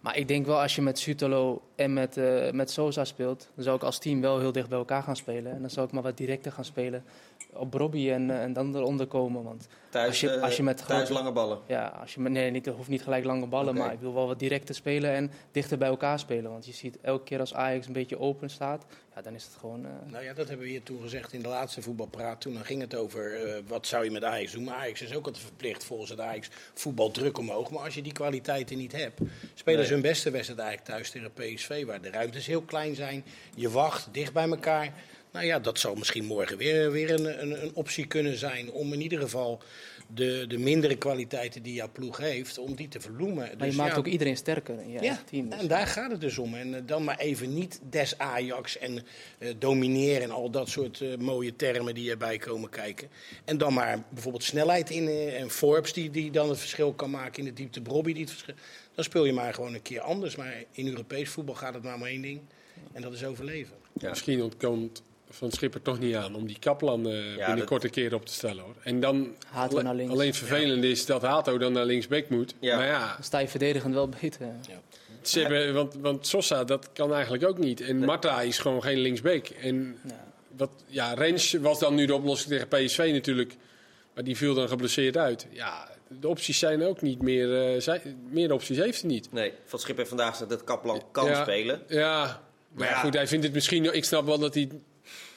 Maar 0.00 0.16
ik 0.16 0.28
denk 0.28 0.46
wel 0.46 0.60
als 0.60 0.74
je 0.74 0.82
met 0.82 0.98
Sutalo 0.98 1.62
en 1.74 1.92
met, 1.92 2.16
eh, 2.16 2.50
met 2.50 2.70
Sosa 2.70 3.04
speelt, 3.04 3.48
dan 3.54 3.64
zou 3.64 3.76
ik 3.76 3.82
als 3.82 3.98
team 3.98 4.20
wel 4.20 4.38
heel 4.38 4.52
dicht 4.52 4.68
bij 4.68 4.78
elkaar 4.78 5.02
gaan 5.02 5.16
spelen. 5.16 5.52
En 5.52 5.60
dan 5.60 5.70
zou 5.70 5.86
ik 5.86 5.92
maar 5.92 6.02
wat 6.02 6.16
directer 6.16 6.52
gaan 6.52 6.64
spelen 6.64 7.04
op 7.52 7.74
Robbie 7.74 8.12
en, 8.12 8.30
eh, 8.30 8.42
en 8.42 8.52
dan 8.52 8.76
eronder 8.76 9.06
komen. 9.06 9.42
Want 9.42 9.66
Thuis, 9.90 10.08
Als 10.08 10.20
je- 10.20 10.30
eh, 10.30 10.42
als 10.42 10.56
je 10.56 10.62
met 10.62 10.76
thuis 10.86 10.90
grote- 11.08 11.12
lange 11.12 11.32
ballen. 11.32 11.58
ja, 11.66 11.86
als 12.00 12.14
je, 12.14 12.20
nee, 12.20 12.50
niet, 12.50 12.66
hoeft 12.66 12.88
niet 12.88 13.02
gelijk 13.02 13.24
lange 13.24 13.46
ballen, 13.46 13.74
maar 13.74 13.92
ik 13.92 14.00
wil 14.00 14.14
wel 14.14 14.26
wat 14.26 14.38
directer 14.38 14.74
spelen 14.74 15.10
en 15.10 15.30
dichter 15.52 15.78
bij 15.78 15.88
elkaar 15.88 16.18
spelen. 16.18 16.50
Want 16.50 16.66
je 16.66 16.72
ziet 16.72 16.98
elke 17.00 17.24
keer 17.24 17.40
als 17.40 17.54
Ajax 17.54 17.86
een 17.86 17.92
beetje 17.92 18.18
open 18.18 18.50
staat, 18.50 18.84
ja, 19.14 19.22
dan 19.22 19.34
is 19.34 19.44
het 19.44 19.54
gewoon... 19.60 19.84
eh, 19.84 19.90
Nou 20.12 20.24
ja, 20.24 20.32
dat 20.34 20.48
hebben 20.48 20.66
we 20.66 20.72
hier 20.72 20.82
toen 20.82 21.00
gezegd 21.02 21.32
in 21.32 21.42
de 21.42 21.48
laatste 21.48 21.82
voetbalpraat. 21.82 22.40
Toen 22.40 22.54
dan 22.54 22.64
ging 22.64 22.80
het 22.80 22.94
over 22.94 23.44
eh, 23.44 23.62
wat 23.66 23.86
zou 23.86 24.04
je 24.04 24.10
met 24.10 24.24
Ajax 24.24 24.52
doen. 24.52 24.64
Maar 24.64 24.74
Ajax 24.74 25.02
is 25.02 25.14
ook 25.14 25.26
altijd 25.26 25.44
verplicht 25.44 25.84
volgens 25.84 26.10
het 26.10 26.20
Ajax 26.20 26.48
voetbal 26.74 27.10
druk 27.10 27.38
omhoog. 27.38 27.70
Maar 27.70 27.82
als 27.82 27.94
je 27.94 28.02
die 28.02 28.12
kwaliteiten 28.12 28.76
niet 28.76 28.92
hebt, 28.92 29.20
spelen 29.54 29.78
Nee. 29.78 29.86
ze 29.88 29.92
hun 29.92 30.02
beste 30.02 30.30
wedstrijd 30.30 30.60
eigenlijk 30.60 30.88
thuis 30.90 31.10
tegen 31.10 31.32
PSV. 31.32 31.84
Waar 31.86 32.00
de 32.00 32.10
ruimtes 32.10 32.46
heel 32.46 32.62
klein 32.62 32.94
zijn. 32.94 33.24
Je 33.54 33.70
wacht 33.70 34.08
dicht 34.12 34.32
bij 34.32 34.48
elkaar. 34.48 34.92
Nou 35.36 35.48
ja, 35.48 35.58
dat 35.58 35.78
zal 35.78 35.94
misschien 35.94 36.24
morgen 36.24 36.56
weer, 36.56 36.90
weer 36.90 37.10
een, 37.10 37.42
een, 37.42 37.62
een 37.62 37.70
optie 37.74 38.06
kunnen 38.06 38.36
zijn. 38.38 38.70
Om 38.70 38.92
in 38.92 39.00
ieder 39.00 39.20
geval 39.20 39.62
de, 40.14 40.44
de 40.48 40.58
mindere 40.58 40.96
kwaliteiten 40.96 41.62
die 41.62 41.74
jouw 41.74 41.90
ploeg 41.92 42.16
heeft, 42.16 42.58
om 42.58 42.74
die 42.74 42.88
te 42.88 43.00
verloemen. 43.00 43.36
maar 43.36 43.58
Dus 43.58 43.70
je 43.70 43.76
maakt 43.76 43.92
ja, 43.92 43.98
ook 43.98 44.06
iedereen 44.06 44.36
sterker 44.36 44.80
in 44.80 44.90
je 44.90 45.02
ja, 45.02 45.22
team. 45.30 45.48
dus. 45.50 45.58
en 45.58 45.68
daar 45.68 45.86
gaat 45.86 46.10
het 46.10 46.20
dus 46.20 46.38
om. 46.38 46.54
En 46.54 46.74
eh, 46.74 46.80
dan 46.86 47.04
maar 47.04 47.18
even 47.18 47.54
niet 47.54 47.80
des 47.90 48.18
Ajax 48.18 48.78
en 48.78 49.04
eh, 49.38 49.54
domineren 49.58 50.22
en 50.22 50.30
al 50.30 50.50
dat 50.50 50.68
soort 50.68 51.00
eh, 51.00 51.16
mooie 51.16 51.56
termen 51.56 51.94
die 51.94 52.10
erbij 52.10 52.38
komen 52.38 52.70
kijken. 52.70 53.08
En 53.44 53.58
dan 53.58 53.72
maar 53.72 54.04
bijvoorbeeld 54.08 54.44
snelheid 54.44 54.90
in 54.90 55.08
eh, 55.08 55.40
en 55.40 55.50
Forbes 55.50 55.92
die, 55.92 56.10
die 56.10 56.30
dan 56.30 56.48
het 56.48 56.58
verschil 56.58 56.92
kan 56.92 57.10
maken 57.10 57.38
in 57.38 57.44
de 57.44 57.52
diepte, 57.52 57.80
Brobby 57.80 58.12
die 58.12 58.22
het 58.22 58.30
verschil. 58.30 58.54
Dan 58.94 59.04
speel 59.04 59.24
je 59.24 59.32
maar 59.32 59.54
gewoon 59.54 59.74
een 59.74 59.82
keer 59.82 60.00
anders. 60.00 60.36
Maar 60.36 60.64
in 60.72 60.88
Europees 60.88 61.28
voetbal 61.28 61.54
gaat 61.54 61.74
het 61.74 61.82
maar 61.82 61.94
om 61.94 62.04
één 62.04 62.22
ding. 62.22 62.40
En 62.92 63.02
dat 63.02 63.12
is 63.12 63.24
overleven. 63.24 63.76
Ja. 63.92 64.08
Misschien 64.08 64.42
ontkomt 64.42 65.02
Van 65.36 65.50
Schipper 65.50 65.82
toch 65.82 65.98
niet 65.98 66.14
aan 66.14 66.34
om 66.34 66.46
die 66.46 66.58
Kaplan 66.58 67.08
eh 67.08 67.36
Ja, 67.36 67.46
binnenkort 67.46 67.84
een 67.84 67.90
keer 67.90 68.14
op 68.14 68.26
te 68.26 68.32
stellen. 68.32 68.62
Hoor. 68.64 68.74
En 68.82 69.00
dan 69.00 69.34
Hato 69.46 69.82
naar 69.82 69.94
links. 69.94 70.12
alleen 70.12 70.26
het 70.26 70.36
vervelende 70.36 70.88
is 70.90 71.06
dat 71.06 71.22
Hato 71.22 71.58
dan 71.58 71.72
naar 71.72 71.84
linksback 71.84 72.28
moet. 72.28 72.54
Ja. 72.60 72.76
Maar 72.76 72.86
ja, 72.86 73.14
Dan 73.14 73.24
sta 73.24 73.38
je 73.38 73.48
verdedigend 73.48 73.94
wel 73.94 74.08
beter. 74.20 74.46
ze 75.22 75.40
hebben, 75.40 75.74
want, 75.74 75.94
want 75.94 76.26
Sosa 76.26 76.64
dat 76.64 76.88
kan 76.92 77.12
eigenlijk 77.14 77.44
ook 77.44 77.58
niet. 77.58 77.80
En 77.80 77.98
Marta 77.98 78.40
is 78.42 78.58
gewoon 78.58 78.82
geen 78.82 78.98
linksback. 78.98 79.46
En 79.48 79.98
Ja. 80.08 80.24
wat, 80.56 80.70
ja, 80.86 81.12
Rens 81.14 81.52
was 81.52 81.78
dan 81.78 81.94
nu 81.94 82.06
de 82.06 82.14
oplossing 82.14 82.50
tegen 82.50 82.68
PSV 82.68 83.08
natuurlijk. 83.12 83.56
Maar 84.14 84.24
die 84.24 84.36
viel 84.36 84.54
dan 84.54 84.68
geblesseerd 84.68 85.16
uit. 85.16 85.46
Ja, 85.50 85.88
de 86.20 86.28
opties 86.28 86.58
zijn 86.58 86.82
ook 86.82 87.02
niet 87.02 87.22
meer. 87.22 87.74
eh, 87.74 87.80
zij, 87.80 88.02
meer 88.30 88.52
opties 88.52 88.76
heeft 88.78 89.00
hij 89.00 89.10
niet. 89.10 89.32
Nee, 89.32 89.52
Van 89.64 89.78
Schip 89.78 89.96
heeft 89.96 90.08
vandaag 90.08 90.30
gezegd 90.30 90.50
dat 90.50 90.64
Kaplan 90.64 91.02
kan 91.12 91.26
Ja. 91.26 91.42
spelen. 91.42 91.82
Ja, 91.88 92.42
maar 92.72 92.86
ja, 92.88 92.92
ja. 92.94 93.00
goed, 93.00 93.14
hij 93.14 93.26
vindt 93.26 93.44
het 93.44 93.54
misschien... 93.54 93.94
Ik 93.94 94.04
snap 94.04 94.26
wel 94.26 94.38
dat 94.38 94.54
hij... 94.54 94.68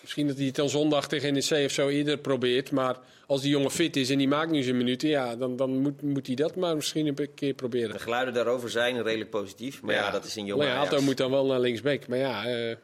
Misschien 0.10 0.28
dat 0.28 0.38
hij 0.38 0.45
het 0.45 0.55
dan 0.55 0.70
zondag 0.70 1.07
tegen 1.07 1.34
NEC 1.34 1.66
of 1.66 1.72
zo 1.72 1.88
eerder 1.88 2.18
probeert. 2.18 2.72
Maar 2.72 2.97
als 3.28 3.41
die 3.41 3.49
jongen 3.51 3.72
fit 3.72 3.95
is 3.95 4.10
en 4.10 4.18
die 4.18 4.28
maakt 4.28 4.51
nu 4.51 4.64
zijn 4.64 4.78
minuten... 4.78 5.10
Ja, 5.10 5.36
dan, 5.36 5.55
dan 5.55 5.78
moet, 5.78 6.01
moet 6.01 6.28
hij 6.28 6.36
dat 6.36 6.55
maar 6.55 6.76
misschien 6.76 7.07
een 7.07 7.30
keer 7.36 7.53
proberen. 7.53 7.91
De 7.91 7.99
geluiden 7.99 8.34
daarover 8.34 8.70
zijn 8.70 9.03
redelijk 9.03 9.30
positief. 9.30 9.82
Maar 9.82 9.95
ja, 9.95 10.12
dat 10.12 10.26
is 10.26 10.38
in 10.38 10.45
jonge 10.45 10.62
Alleen 10.62 10.74
Ajax. 10.74 10.89
Hato 10.89 11.01
moet 11.03 11.18
dan 11.18 11.32
wel 11.32 11.45
naar 11.45 11.60
linksback. 11.60 12.07
Maar 12.07 12.18
ja, 12.18 12.45
eh, 12.45 12.76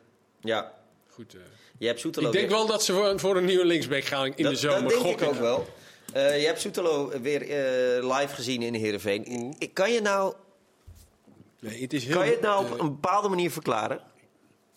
Ja, 0.42 0.74
goed. 1.10 1.34
eh. 1.34 1.40
je 1.78 1.88
hebt 1.88 2.00
Soetelo... 2.00 2.28
Ik 2.28 2.34
denk 2.34 2.48
weer- 2.48 2.58
wel 2.58 2.68
dat 2.68 2.84
ze 2.84 2.94
voor, 2.94 3.20
voor 3.20 3.38
een 3.38 3.46
nieuwe 3.46 3.66
linksback 3.66 4.04
gaan 4.04 4.26
in 4.36 4.44
dat, 4.44 4.52
de 4.54 4.58
zomer. 4.60 4.92
Dat 4.92 5.04
denk 5.04 5.22
ik 5.22 5.28
ook 5.28 5.36
wel. 5.40 5.68
Eh, 6.14 6.40
je 6.40 6.46
hebt 6.46 6.62
Soetelo 6.62 7.12
weer 7.22 7.40
live 8.04 8.36
gezien 8.36 8.62
in 8.62 8.74
Heerenveen. 8.74 9.56
Kan 9.74 9.92
je, 9.92 10.02
nou, 10.02 10.34
Nee, 11.60 11.82
het 11.82 11.94
is 11.94 12.06
heel, 12.06 12.16
kan 12.16 12.26
je 12.26 12.32
het 12.32 12.42
nou 12.42 12.66
op 12.72 12.80
een 12.80 12.88
bepaalde 12.90 13.30
manier 13.30 13.52
verklaren? 13.52 14.00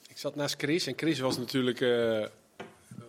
ik 0.09 0.19
zat 0.25 0.37
naast 0.37 0.55
Chris 0.59 0.87
en 0.87 0.93
Chris 0.97 1.19
was 1.19 1.39
natuurlijk 1.39 1.81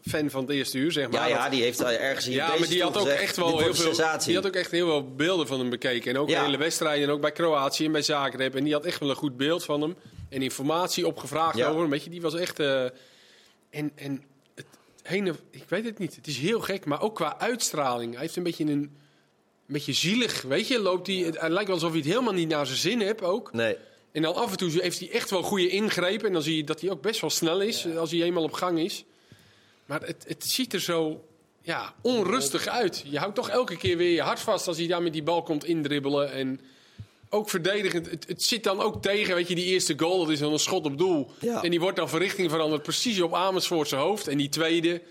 fan 0.02 0.30
van 0.30 0.42
het 0.42 0.50
eerste 0.50 0.78
uur, 0.78 0.92
zeg 0.92 1.10
maar. 1.12 1.30
Ja, 1.30 1.36
ja, 1.44 1.50
die 1.50 1.62
heeft 1.62 1.80
eh, 1.82 2.04
ergens 2.04 2.26
hier 2.26 2.36
Ja, 2.36 2.48
maar 2.60 2.68
die 2.68 2.82
had 2.84 2.98
ook 2.98 3.04
gezegd, 3.04 3.22
echt 3.22 3.36
wel 3.36 3.48
heel 3.60 3.74
veel. 3.74 3.86
sensatie. 3.86 4.28
Die 4.28 4.36
had 4.36 4.46
ook 4.48 4.54
echt 4.56 4.72
heel 4.72 4.86
veel 4.88 5.16
beelden 5.16 5.48
van 5.48 5.60
hem 5.60 5.70
bekeken. 5.70 6.12
En 6.12 6.18
ook 6.18 6.30
Ja. 6.30 6.40
de 6.40 6.46
hele 6.46 6.58
wedstrijden. 6.58 7.08
En 7.08 7.14
ook 7.14 7.22
bij 7.22 7.32
Kroatië 7.32 7.86
en 7.86 7.92
bij 7.92 8.02
Zagreb. 8.02 8.56
En 8.56 8.64
die 8.64 8.74
had 8.74 8.86
echt 8.86 9.00
wel 9.00 9.10
een 9.10 9.16
goed 9.16 9.38
beeld 9.38 9.64
van 9.66 9.82
hem. 9.82 9.96
En 10.30 10.42
informatie 10.42 11.08
opgevraagd 11.08 11.58
Ja. 11.58 11.68
over 11.68 11.82
hem. 11.82 11.90
Weet 11.90 12.04
je, 12.04 12.10
die 12.10 12.22
was 12.22 12.36
echt. 12.36 12.60
eh, 12.60 12.84
en 13.70 13.92
en 13.96 14.24
het 14.56 14.66
ene, 15.04 15.34
ik 15.52 15.64
weet 15.68 15.86
het 15.86 16.00
niet. 16.00 16.16
Het 16.16 16.28
is 16.28 16.38
heel 16.38 16.60
gek. 16.60 16.86
Maar 16.86 17.02
ook 17.02 17.16
qua 17.16 17.40
uitstraling. 17.40 18.12
Hij 18.14 18.22
heeft 18.22 18.36
een 18.36 18.44
beetje 18.44 18.64
een. 18.64 18.98
Een 19.68 19.76
beetje 19.76 19.94
zielig, 19.94 20.42
weet 20.42 20.68
je, 20.68 20.80
loopt 20.80 21.08
hij. 21.08 21.16
Het, 21.16 21.40
het 21.42 21.52
lijkt 21.52 21.66
wel 21.68 21.76
alsof 21.76 21.90
hij 21.92 22.00
het 22.00 22.10
helemaal 22.10 22.34
niet 22.34 22.48
naar 22.50 22.66
zijn 22.66 22.78
zin 22.78 23.00
heeft 23.02 23.22
ook. 23.22 23.54
Nee, 23.54 23.76
En 24.12 24.22
dan 24.22 24.36
af 24.36 24.52
en 24.52 24.58
toe 24.58 24.70
heeft 24.82 25.00
hij 25.00 25.12
echt 25.12 25.30
wel 25.30 25.42
goede 25.42 25.68
ingrepen. 25.70 26.28
En 26.28 26.34
dan 26.34 26.42
zie 26.42 26.56
je 26.56 26.64
dat 26.64 26.82
hij 26.82 26.90
ook 26.90 27.02
best 27.02 27.22
wel 27.22 27.30
snel 27.30 27.62
is 27.62 27.88
als 27.98 28.12
hij 28.12 28.22
eenmaal 28.22 28.44
op 28.44 28.52
gang 28.54 28.80
is. 28.80 29.06
Maar 29.90 30.02
het, 30.02 30.26
het 30.28 30.44
ziet 30.46 30.74
er 30.74 30.82
zo 30.82 31.26
ja, 31.62 31.94
onrustig 32.02 32.68
uit. 32.68 33.04
Je 33.06 33.18
houdt 33.18 33.36
toch 33.36 33.50
elke 33.50 33.78
keer 33.78 33.98
weer 33.98 34.14
je 34.14 34.22
hart 34.22 34.40
vast 34.40 34.68
als 34.68 34.78
hij 34.78 34.88
daar 34.88 35.02
met 35.02 35.14
die 35.14 35.24
bal 35.24 35.44
komt 35.44 35.66
indribbelen. 35.66 36.32
En 36.32 36.60
ook 37.30 37.50
verdedigend. 37.50 38.10
Het, 38.10 38.28
het 38.28 38.44
zit 38.44 38.64
dan 38.64 38.82
ook 38.82 39.02
tegen, 39.02 39.36
weet 39.36 39.48
je, 39.48 39.56
die 39.56 39.66
eerste 39.66 40.00
goal. 40.00 40.20
Dat 40.20 40.30
is 40.30 40.40
dan 40.40 40.54
een 40.54 40.60
schot 40.60 40.86
op 40.86 40.98
doel. 40.98 41.32
Ja. 41.40 41.64
En 41.64 41.70
die 41.70 41.80
wordt 41.80 41.98
dan 41.98 42.10
van 42.10 42.20
richting 42.20 42.50
veranderd 42.50 42.84
precies 42.84 43.22
op 43.22 43.34
Amersfoort 43.34 43.88
zijn 43.88 44.02
hoofd. 44.02 44.28
En 44.28 44.38
die 44.38 44.50
tweede, 44.50 45.02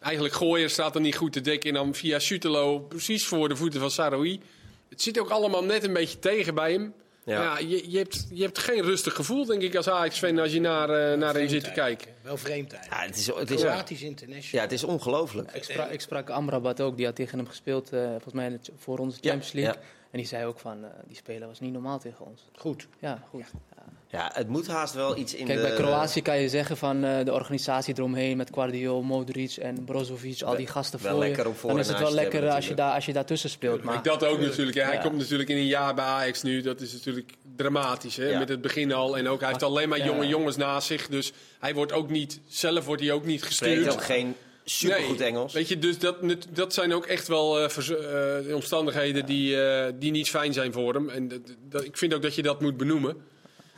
eigenlijk 0.00 0.34
Gooier 0.34 0.70
staat 0.70 0.92
dan 0.92 1.02
niet 1.02 1.16
goed 1.16 1.32
te 1.32 1.40
dekken. 1.40 1.68
En 1.68 1.74
dan 1.74 1.94
via 1.94 2.18
Sutelo 2.18 2.78
precies 2.78 3.26
voor 3.26 3.48
de 3.48 3.56
voeten 3.56 3.80
van 3.80 3.90
Saroui. 3.90 4.40
Het 4.88 5.02
zit 5.02 5.18
ook 5.18 5.30
allemaal 5.30 5.64
net 5.64 5.84
een 5.84 5.92
beetje 5.92 6.18
tegen 6.18 6.54
bij 6.54 6.72
hem. 6.72 6.94
Ja. 7.24 7.42
Ja. 7.42 7.58
je, 7.58 7.90
je, 7.90 7.98
hebt, 7.98 8.26
je 8.30 8.42
hebt 8.42 8.58
geen 8.58 8.82
rustig 8.82 9.14
gevoel, 9.14 9.44
denk 9.44 9.62
ik, 9.62 9.74
als 9.74 9.88
Ajax-fan 9.88 10.38
als 10.38 10.52
je 10.52 10.60
naar, 10.60 10.90
eh, 10.90 11.18
naar 11.18 11.34
hem 11.34 11.48
zit 11.48 11.64
te 11.64 11.72
kijken. 11.72 12.12
Wel 12.22 12.36
vreemd 12.36 12.72
eigenlijk. 12.72 13.02
ja, 13.02 13.08
het 13.08 13.16
is, 13.16 13.26
het 13.26 13.50
is, 13.50 13.60
Kroatisch 13.60 14.02
international. 14.02 14.56
ja, 14.56 14.60
het 14.60 14.72
is 14.72 14.84
ongelooflijk. 14.84 15.50
Ik 15.52 15.64
sprak, 15.64 15.90
ik 15.90 16.00
sprak 16.00 16.30
Amrabat 16.30 16.80
ook, 16.80 16.96
die 16.96 17.06
had 17.06 17.14
tegen 17.14 17.38
hem 17.38 17.46
gespeeld, 17.46 17.92
eh, 17.92 18.08
volgens 18.08 18.34
mij 18.34 18.60
voor 18.76 18.98
onze 18.98 19.18
Champions 19.20 19.52
League. 19.52 19.74
ja. 19.74 19.80
En 20.10 20.18
die 20.18 20.26
zei 20.26 20.46
ook 20.46 20.58
van, 20.58 20.84
eh, 20.84 20.90
die 21.06 21.16
speler 21.16 21.48
was 21.48 21.60
niet 21.60 21.72
normaal 21.72 21.98
tegen 21.98 22.26
ons. 22.26 22.42
Goed. 22.56 22.88
Ja, 22.98 23.22
goed. 23.30 23.44
Ja, 23.76 23.82
het 24.18 24.48
moet 24.48 24.66
haast 24.66 24.94
wel 24.94 25.16
iets 25.16 25.34
in 25.34 25.46
Kijk, 25.46 25.60
de... 25.60 25.66
bij 25.66 25.74
Kroatië 25.76 26.22
kan 26.22 26.38
je 26.40 26.48
zeggen 26.48 26.76
van 26.76 27.04
eh, 27.04 27.24
de 27.24 27.32
organisatie 27.32 27.94
eromheen 27.98 28.36
met 28.36 28.50
Guardiol, 28.54 29.02
Modric 29.02 29.56
en 29.56 29.84
Brozovic, 29.84 30.42
al 30.42 30.56
die 30.56 30.66
gasten 30.66 31.02
wel 31.02 31.12
voor 31.12 31.20
je. 31.22 31.26
lekker 31.28 31.46
om 31.48 31.54
voor- 31.54 31.68
Dan 31.68 31.78
en 31.78 31.84
is 31.84 31.90
het 31.90 31.98
wel 32.00 32.12
lekker 32.14 32.32
hebben 32.32 32.54
als 32.54 32.68
je, 32.68 32.74
daar, 32.74 32.94
als 32.94 33.06
je 33.06 33.12
daartussen 33.12 33.50
speelt. 33.50 33.82
Maar 33.82 34.02
dat 34.02 34.24
ook 34.24 34.40
natuurlijk. 34.40 34.76
Ja, 34.76 34.84
Hij 34.86 34.94
Ja. 34.94 35.00
komt 35.00 35.18
natuurlijk 35.18 35.48
in 35.48 35.56
een 35.56 35.66
jaar 35.66 35.94
bij 35.94 36.04
Ajax 36.04 36.42
nu. 36.42 36.60
Dat 36.60 36.80
is 36.80 36.92
natuurlijk 36.92 37.30
dramatisch. 37.56 38.16
Hè? 38.16 38.24
Ja. 38.28 38.38
Met 38.38 38.48
het 38.48 38.60
begin 38.60 38.92
al. 38.92 39.16
En 39.18 39.28
ook, 39.28 39.40
hij 39.40 39.48
heeft 39.48 39.62
alleen 39.62 39.88
maar 39.88 39.98
Ja. 39.98 40.04
jonge 40.04 40.26
jongens 40.26 40.56
naast 40.56 40.86
zich. 40.86 41.08
Dus 41.08 41.32
hij 41.60 41.74
wordt 41.74 41.92
ook 41.92 42.10
niet, 42.10 42.40
zelf 42.48 42.84
wordt 42.84 43.02
hij 43.02 43.12
ook 43.12 43.24
niet 43.24 43.42
gestuurd. 43.42 43.88
ook 43.92 44.02
geen 44.04 44.34
supergoed 44.64 45.18
Nee. 45.18 45.28
Engels. 45.28 45.52
Weet 45.52 45.68
je, 45.68 45.78
dus 45.78 45.98
dat, 45.98 46.16
dat 46.52 46.74
zijn 46.74 46.94
ook 46.94 47.06
echt 47.06 47.28
wel 47.28 47.58
eh, 47.68 48.44
eh, 48.48 48.54
omstandigheden 48.54 49.26
die, 49.26 49.62
eh, 49.62 49.92
die 49.98 50.10
niet 50.10 50.30
fijn 50.30 50.52
zijn 50.52 50.72
voor 50.72 50.94
hem. 50.94 51.08
En 51.08 51.28
dat, 51.28 51.40
dat- 51.68 51.84
ik 51.84 51.96
vind 51.96 52.14
ook 52.14 52.22
dat 52.22 52.34
je 52.34 52.42
dat 52.42 52.60
moet 52.60 52.76
benoemen. 52.76 53.16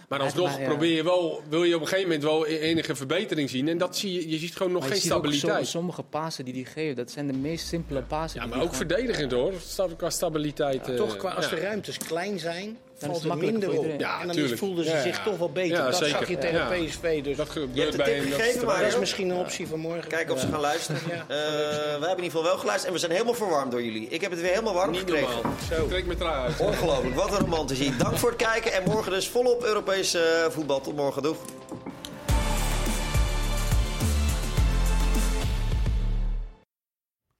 Maar 0.08 0.20
alsnog 0.20 0.50
maar 0.50 0.60
ja. 0.60 0.68
probeer 0.68 0.94
je 0.94 1.04
wel, 1.04 1.42
wil 1.48 1.64
je 1.64 1.74
op 1.74 1.80
een 1.80 1.86
gegeven 1.86 2.08
moment 2.08 2.24
wel 2.28 2.46
e- 2.46 2.58
enige 2.58 2.94
verbetering 2.94 3.50
zien. 3.50 3.68
En 3.68 3.78
dat 3.78 3.96
zie 3.96 4.12
je, 4.12 4.28
je 4.30 4.38
ziet 4.38 4.56
gewoon 4.56 4.72
nog 4.72 4.80
maar 4.80 4.90
je 4.90 4.96
geen 4.96 5.04
stabiliteit. 5.10 5.54
som- 5.56 5.64
sommige 5.80 6.02
pasen 6.02 6.44
die 6.44 6.54
hij 6.54 6.64
geeft, 6.64 6.96
dat 6.96 7.10
zijn 7.10 7.26
de 7.26 7.32
meest 7.32 7.66
simpele 7.66 8.02
pasen. 8.02 8.36
ja, 8.40 8.40
die 8.46 8.50
maar 8.50 8.58
die 8.60 8.68
ook 8.68 8.74
verdedigend 8.74 9.32
hoor. 9.32 9.52
Qua 9.96 10.10
stabiliteit. 10.10 10.88
eh, 10.88 10.96
Toch, 10.96 11.16
qua, 11.16 11.30
als 11.30 11.48
ja. 11.48 11.54
de 11.54 11.60
ruimtes 11.60 11.98
klein 11.98 12.38
zijn, 12.38 12.78
het 12.94 13.04
valt 13.04 13.14
het 13.18 13.24
makkelijker 13.28 13.52
minder 13.60 13.68
voor 13.68 13.78
op. 13.78 13.84
iedereen. 13.84 13.98
Ja, 14.14 14.20
en 14.20 14.26
dan 14.26 14.36
tuurlijk. 14.36 14.58
voelden 14.58 14.84
ze 14.84 14.90
Ja, 14.90 15.02
zich 15.02 15.16
ja. 15.16 15.22
toch 15.24 15.38
wel 15.38 15.52
beter. 15.52 15.76
Ja, 15.76 15.84
dat 15.84 15.96
zeker. 15.96 16.18
zag 16.18 16.28
je 16.28 16.38
tegen 16.38 16.58
Ja. 16.58 16.84
PSV. 16.86 17.22
Dus 17.22 17.36
Dat 17.36 17.46
dat, 17.46 17.50
gebeurt 17.50 17.74
Je 17.74 17.80
hebt 17.80 17.92
de 17.92 17.98
bij 17.98 18.18
een- 18.18 18.30
dat 18.30 18.34
gegeven, 18.40 18.60
is 18.60 18.66
maar- 18.66 18.74
erbij. 18.74 18.88
is 18.88 18.98
misschien 18.98 19.28
een 19.30 19.36
optie 19.36 19.66
van 19.66 19.78
morgen. 19.78 20.08
Kijken 20.08 20.34
of 20.34 20.40
ze 20.40 20.46
gaan 20.48 20.60
luisteren. 20.60 21.00
Ja, 21.08 21.12
Eh, 21.14 21.26
we 21.28 21.90
hebben 21.90 22.00
in 22.02 22.08
ieder 22.08 22.24
geval 22.24 22.42
wel 22.42 22.56
geluisterd 22.58 22.86
en 22.86 22.92
we 22.92 22.98
zijn 22.98 23.12
helemaal 23.12 23.34
verwarmd 23.34 23.70
door 23.70 23.82
jullie. 23.82 24.08
Ik 24.08 24.20
heb 24.20 24.30
het 24.30 24.40
weer 24.40 24.50
helemaal 24.50 24.74
warm 24.74 24.90
Niet 24.90 25.00
gekregen. 25.00 25.38
Ik 25.82 25.88
trek 25.88 26.12
trui 26.18 26.34
uit. 26.46 26.60
Ongelooflijk, 26.60 27.14
wat 27.14 27.30
een 27.32 27.38
romantici. 27.38 27.96
Dank 27.98 28.16
voor 28.16 28.28
het 28.28 28.38
kijken 28.38 28.72
en 28.72 28.82
morgen 28.84 29.12
dus 29.12 29.28
volop 29.28 29.64
Europees 29.64 30.14
eh, 30.14 30.22
voetbal. 30.50 30.80
Tot 30.80 30.96
morgen, 30.96 31.22
doeg. 31.22 31.36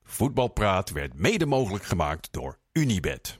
Voetbalpraat 0.03 0.91
werd 0.91 1.19
mede 1.19 1.47
mogelijk 1.47 1.85
gemaakt 1.85 2.29
door 2.33 2.59
Unibed. 2.73 3.39